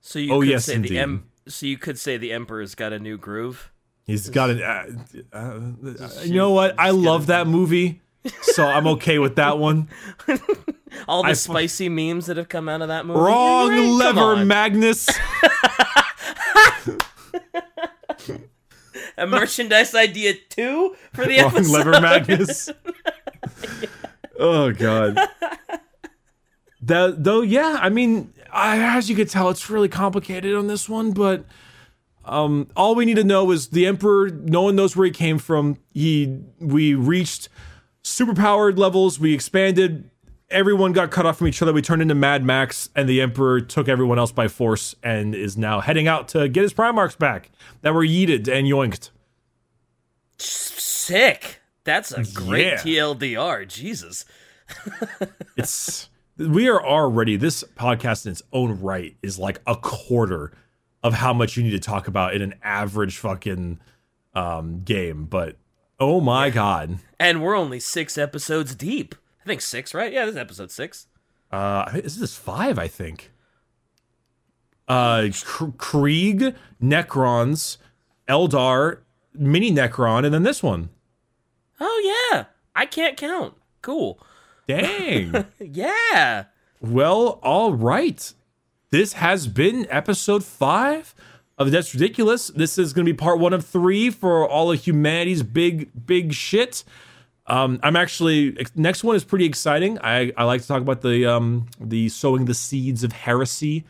So 0.00 0.18
you 0.18 0.32
Oh, 0.32 0.40
could 0.40 0.48
yes, 0.48 0.64
say 0.66 0.74
indeed. 0.74 0.92
the 0.92 0.98
em- 0.98 1.24
so 1.46 1.66
you 1.66 1.76
could 1.76 1.98
say 1.98 2.16
the 2.16 2.32
emperor's 2.32 2.74
got 2.74 2.92
a 2.92 2.98
new 2.98 3.18
groove. 3.18 3.70
he's 4.06 4.30
got 4.30 4.50
an. 4.50 4.62
Uh, 4.62 4.86
uh, 5.36 5.60
you 6.22 6.34
know 6.34 6.50
what? 6.52 6.74
I 6.78 6.90
love 6.90 7.26
that 7.26 7.46
movie, 7.46 8.00
so 8.42 8.64
I'm 8.66 8.86
okay 8.88 9.18
with 9.18 9.36
that 9.36 9.58
one. 9.58 9.88
All 11.08 11.22
the 11.22 11.30
I- 11.30 11.32
spicy 11.34 11.88
memes 11.88 12.26
that 12.26 12.36
have 12.36 12.48
come 12.48 12.68
out 12.68 12.80
of 12.82 12.88
that 12.88 13.06
movie. 13.06 13.20
Wrong 13.20 13.70
right, 13.70 13.80
lever. 14.14 14.44
Magnus. 14.44 15.08
a 19.16 19.26
merchandise 19.26 19.94
idea 19.94 20.34
too 20.48 20.94
for 21.12 21.24
the 21.26 21.38
Wrong 21.42 21.54
episode. 21.54 21.72
lever, 21.72 21.90
Magnus. 22.00 22.70
oh 24.38 24.72
god. 24.72 25.18
That 26.80 27.22
though, 27.24 27.42
yeah. 27.42 27.78
I 27.80 27.88
mean, 27.88 28.32
I, 28.52 28.96
as 28.96 29.08
you 29.08 29.16
could 29.16 29.28
tell, 29.30 29.48
it's 29.50 29.70
really 29.70 29.88
complicated 29.88 30.54
on 30.54 30.66
this 30.66 30.88
one, 30.88 31.12
but. 31.12 31.44
Um, 32.24 32.68
all 32.76 32.94
we 32.94 33.04
need 33.04 33.16
to 33.16 33.24
know 33.24 33.50
is 33.50 33.70
the 33.70 33.84
Emperor. 33.84 34.28
No 34.30 34.62
one 34.62 34.76
knows 34.76 34.96
where 34.96 35.04
he 35.06 35.10
came 35.10 35.38
from. 35.38 35.76
He, 35.92 36.38
we 36.60 36.94
reached 36.94 37.48
superpowered 38.04 38.78
levels. 38.78 39.18
We 39.18 39.34
expanded. 39.34 40.08
Everyone 40.52 40.92
got 40.92 41.10
cut 41.10 41.26
off 41.26 41.38
from 41.38 41.48
each 41.48 41.60
other. 41.62 41.72
We 41.72 41.82
turned 41.82 42.02
into 42.02 42.14
Mad 42.14 42.44
Max, 42.44 42.88
and 42.94 43.08
the 43.08 43.20
Emperor 43.20 43.60
took 43.60 43.88
everyone 43.88 44.18
else 44.18 44.30
by 44.32 44.48
force 44.48 44.94
and 45.02 45.34
is 45.34 45.56
now 45.56 45.80
heading 45.80 46.06
out 46.06 46.28
to 46.28 46.48
get 46.48 46.62
his 46.62 46.72
Primarchs 46.74 47.18
back 47.18 47.50
that 47.80 47.94
were 47.94 48.04
yeeted 48.06 48.46
and 48.48 48.66
yoinked. 48.66 49.10
Sick. 50.38 51.60
That's 51.84 52.12
a 52.12 52.22
great 52.24 52.66
Yeah. 52.66 52.76
TLDR. 52.76 53.66
Jesus. 53.66 54.24
it's 55.56 56.08
we 56.38 56.68
are 56.68 56.82
already 56.84 57.36
this 57.36 57.62
podcast 57.76 58.24
in 58.26 58.32
its 58.32 58.42
own 58.52 58.80
right 58.80 59.16
is 59.22 59.38
like 59.38 59.60
a 59.66 59.76
quarter 59.76 60.52
of 61.02 61.14
how 61.14 61.32
much 61.32 61.56
you 61.56 61.62
need 61.62 61.70
to 61.72 61.78
talk 61.78 62.08
about 62.08 62.34
in 62.34 62.40
an 62.42 62.54
average 62.62 63.18
fucking 63.18 63.78
um 64.34 64.80
game 64.82 65.26
but 65.26 65.56
oh 66.00 66.20
my 66.20 66.48
god 66.48 66.98
And 67.20 67.42
we're 67.42 67.54
only 67.56 67.80
six 67.80 68.16
episodes 68.16 68.74
deep. 68.74 69.14
I 69.42 69.46
think 69.46 69.60
six, 69.60 69.92
right? 69.94 70.12
Yeah, 70.12 70.24
this 70.24 70.32
is 70.34 70.38
episode 70.38 70.70
six. 70.70 71.06
uh 71.50 71.90
this 71.92 72.18
is 72.20 72.34
five 72.36 72.78
i 72.78 72.88
think 72.88 73.30
uh 74.88 75.28
krieg 75.76 76.54
necrons 76.82 77.76
eldar 78.28 78.98
mini 79.34 79.70
necron 79.70 80.24
and 80.24 80.32
then 80.34 80.42
this 80.42 80.62
one 80.62 80.88
Oh 81.84 82.28
yeah. 82.32 82.44
I 82.76 82.86
can't 82.86 83.16
count. 83.16 83.54
Cool. 83.80 84.20
dang 84.68 85.44
Yeah. 85.58 86.44
Well, 86.80 87.40
all 87.42 87.74
right. 87.74 88.32
This 88.90 89.14
has 89.14 89.48
been 89.48 89.86
episode 89.90 90.44
five 90.44 91.12
of 91.58 91.66
Adeptus 91.68 91.92
Ridiculous. 91.94 92.48
This 92.48 92.78
is 92.78 92.92
going 92.92 93.04
to 93.04 93.12
be 93.12 93.16
part 93.16 93.40
one 93.40 93.52
of 93.52 93.66
three 93.66 94.10
for 94.10 94.48
all 94.48 94.70
of 94.70 94.80
humanity's 94.84 95.42
big, 95.42 95.90
big 96.06 96.34
shit. 96.34 96.84
Um, 97.46 97.80
I'm 97.82 97.96
actually 97.96 98.56
next 98.74 99.02
one 99.02 99.16
is 99.16 99.24
pretty 99.24 99.46
exciting. 99.46 99.98
I, 100.00 100.32
I 100.36 100.44
like 100.44 100.62
to 100.62 100.68
talk 100.68 100.80
about 100.80 101.00
the 101.02 101.26
um, 101.26 101.66
the 101.80 102.08
sowing 102.08 102.44
the 102.44 102.54
seeds 102.54 103.02
of 103.04 103.12
heresy. 103.12 103.84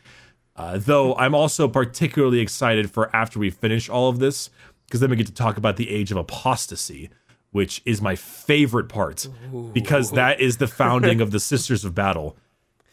Uh, 0.55 0.78
though 0.78 1.14
I'm 1.16 1.34
also 1.34 1.66
particularly 1.68 2.40
excited 2.40 2.90
for 2.90 3.14
after 3.14 3.38
we 3.38 3.50
finish 3.50 3.88
all 3.88 4.09
of 4.09 4.18
this 4.18 4.50
because 4.86 5.00
then 5.00 5.11
we 5.11 5.16
get 5.16 5.26
to 5.26 5.32
talk 5.32 5.57
about 5.57 5.76
the 5.76 5.90
age 5.90 6.11
of 6.11 6.18
apostasy, 6.18 7.09
which 7.50 7.80
is 7.86 8.03
my 8.03 8.16
favorite 8.16 8.88
part 8.88 9.28
because 9.72 10.12
that 10.12 10.40
is 10.40 10.59
the 10.59 10.66
founding 10.66 11.20
of 11.20 11.30
the 11.30 11.40
Sisters 11.53 11.84
of 11.84 11.94
Battle, 11.94 12.36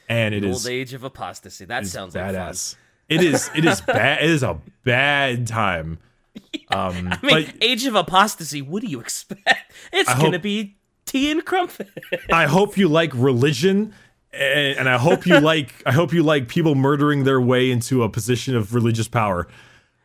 and 0.08 0.34
it 0.34 0.44
is 0.44 0.66
Old 0.66 0.72
age 0.74 0.94
of 0.94 1.04
apostasy. 1.04 1.66
That 1.66 1.86
sounds 1.86 2.16
like 2.16 2.26
badass. 2.26 2.76
It 3.10 3.24
is. 3.24 3.50
It 3.56 3.66
is 3.66 3.82
bad. 3.82 4.24
It 4.24 4.30
is 4.30 4.44
a 4.44 4.60
bad 4.84 5.48
time. 5.48 6.00
Um, 6.72 7.10
I 7.12 7.18
mean, 7.24 7.46
but 7.48 7.56
age 7.62 7.88
of 7.88 7.96
apostasy. 7.96 8.62
What 8.62 8.84
do 8.84 8.88
you 8.88 9.00
expect? 9.00 9.74
It's 9.92 10.14
gonna 10.14 10.38
be 10.38 10.78
tea 11.06 11.32
and 11.32 11.44
crumpet. 11.44 11.90
I 12.32 12.46
hope 12.46 12.78
you 12.78 12.88
like 12.88 13.12
religion, 13.16 13.92
and, 14.32 14.78
and 14.78 14.90
I 14.90 15.00
hope 15.00 15.26
you 15.26 15.40
like. 15.40 15.82
I 15.88 15.92
hope 15.92 16.14
you 16.14 16.22
like 16.22 16.48
people 16.48 16.76
murdering 16.76 17.24
their 17.24 17.42
way 17.42 17.72
into 17.72 18.04
a 18.04 18.10
position 18.10 18.56
of 18.56 18.76
religious 18.76 19.08
power. 19.08 19.48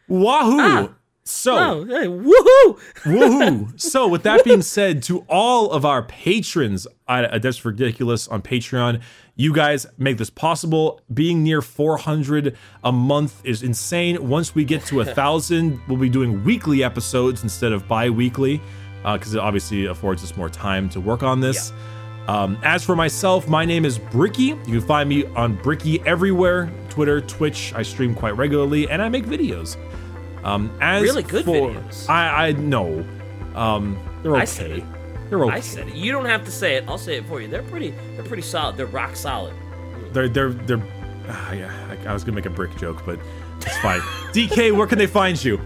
Wahoo! 0.09 0.95
So. 1.27 1.57
oh, 1.57 1.85
hey, 1.87 2.07
woohoo! 2.07 2.79
Woohoo! 3.05 3.81
So, 3.81 4.07
with 4.07 4.25
that 4.25 4.45
being 4.45 4.61
said, 4.61 5.03
to 5.05 5.25
all 5.29 5.71
of 5.71 5.87
our 5.87 6.03
patrons 6.03 6.87
at 7.09 7.31
Adeptus 7.33 7.65
Ridiculous 7.65 8.29
on 8.29 8.43
Patreon, 8.43 9.01
you 9.35 9.55
guys 9.55 9.87
make 9.97 10.19
this 10.19 10.29
possible. 10.29 11.01
Being 11.15 11.43
near 11.43 11.63
400 11.63 12.57
a 12.85 12.93
month 12.93 13.41
is 13.43 13.63
insane. 13.63 14.29
Once 14.29 14.55
we 14.55 14.65
get 14.67 14.85
to 14.87 15.01
a 15.01 15.05
thousand, 15.21 15.81
we'll 15.89 15.97
be 15.97 16.11
doing 16.11 16.45
weekly 16.45 16.85
episodes 16.85 17.43
instead 17.43 17.73
of 17.73 17.89
bi-weekly, 17.89 18.61
because 19.03 19.35
it 19.35 19.41
obviously 19.41 19.87
affords 19.87 20.23
us 20.23 20.37
more 20.37 20.51
time 20.51 20.91
to 20.91 21.01
work 21.01 21.23
on 21.23 21.41
this. 21.41 21.73
Um, 22.29 22.59
as 22.63 22.85
for 22.85 22.97
myself, 22.97 23.49
my 23.49 23.65
name 23.65 23.87
is 23.87 23.99
Bricky. 23.99 24.45
You 24.45 24.65
can 24.65 24.81
find 24.83 25.09
me 25.09 25.25
on 25.37 25.57
Bricky 25.57 26.01
everywhere 26.07 26.71
Twitter, 26.91 27.23
Twitch. 27.23 27.73
I 27.75 27.83
stream 27.83 28.15
quite 28.15 28.37
regularly, 28.37 28.89
and 28.91 29.01
I 29.01 29.09
make 29.09 29.25
videos. 29.25 29.77
Um, 30.45 30.71
as 30.81 31.03
Really 31.03 31.23
good 31.23 31.45
for- 31.45 31.71
videos. 31.71 32.09
I 32.09 32.49
I 32.49 32.53
know. 32.53 33.05
Um, 33.55 33.99
they're 34.23 34.33
okay. 34.33 34.43
I 34.43 34.45
said 34.45 34.71
it. 34.71 34.85
They're 35.31 35.45
okay. 35.45 35.57
I 35.57 35.61
said 35.61 35.89
it. 35.89 35.95
You 35.95 36.13
don't 36.13 36.27
have 36.27 36.45
to 36.45 36.51
say 36.51 36.77
it. 36.77 36.85
I'll 36.87 36.99
say 36.99 37.17
it 37.17 37.27
for 37.27 37.41
you. 37.41 37.49
They're 37.49 37.63
pretty. 37.63 37.95
They're 38.15 38.25
pretty 38.25 38.43
solid. 38.43 38.77
They're 38.77 38.87
rock 38.87 39.17
solid. 39.17 39.55
They're 40.13 40.29
they're 40.29 40.51
they're. 40.53 40.83
ah, 41.29 41.53
yeah, 41.53 41.97
I, 42.05 42.11
I 42.11 42.13
was 42.13 42.25
gonna 42.25 42.35
make 42.37 42.47
a 42.47 42.51
brick 42.51 42.77
joke, 42.77 43.03
but 43.07 43.19
it's 43.59 43.77
fine. 43.79 44.01
DK, 44.33 44.77
where 44.77 44.87
can 44.87 44.99
they 44.99 45.07
find 45.07 45.43
you? 45.43 45.59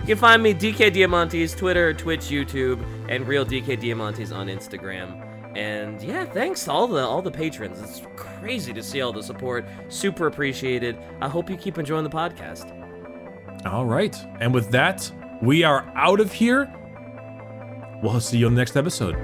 You 0.00 0.06
can 0.06 0.16
find 0.18 0.42
me 0.42 0.54
DK 0.54 0.90
Diamantes, 0.92 1.56
Twitter, 1.56 1.92
Twitch, 1.94 2.22
YouTube, 2.22 2.82
and 3.08 3.26
Real 3.28 3.44
DK 3.44 3.80
Diamantes 3.80 4.34
on 4.34 4.48
Instagram. 4.48 5.26
And 5.56 6.00
yeah, 6.02 6.24
thanks 6.26 6.64
to 6.64 6.72
all 6.72 6.86
the 6.86 7.00
all 7.04 7.22
the 7.22 7.30
patrons. 7.30 7.80
It's 7.80 8.02
crazy 8.16 8.72
to 8.72 8.82
see 8.82 9.00
all 9.00 9.12
the 9.12 9.22
support. 9.22 9.64
Super 9.88 10.26
appreciated. 10.26 10.96
I 11.20 11.28
hope 11.28 11.48
you 11.50 11.56
keep 11.56 11.78
enjoying 11.78 12.04
the 12.04 12.10
podcast. 12.10 12.70
All 13.66 13.84
right, 13.84 14.16
and 14.40 14.54
with 14.54 14.70
that, 14.70 15.10
we 15.42 15.64
are 15.64 15.90
out 15.94 16.20
of 16.20 16.32
here. 16.32 16.72
We'll 18.02 18.20
see 18.20 18.38
you 18.38 18.46
on 18.46 18.54
the 18.54 18.60
next 18.60 18.76
episode. 18.76 19.14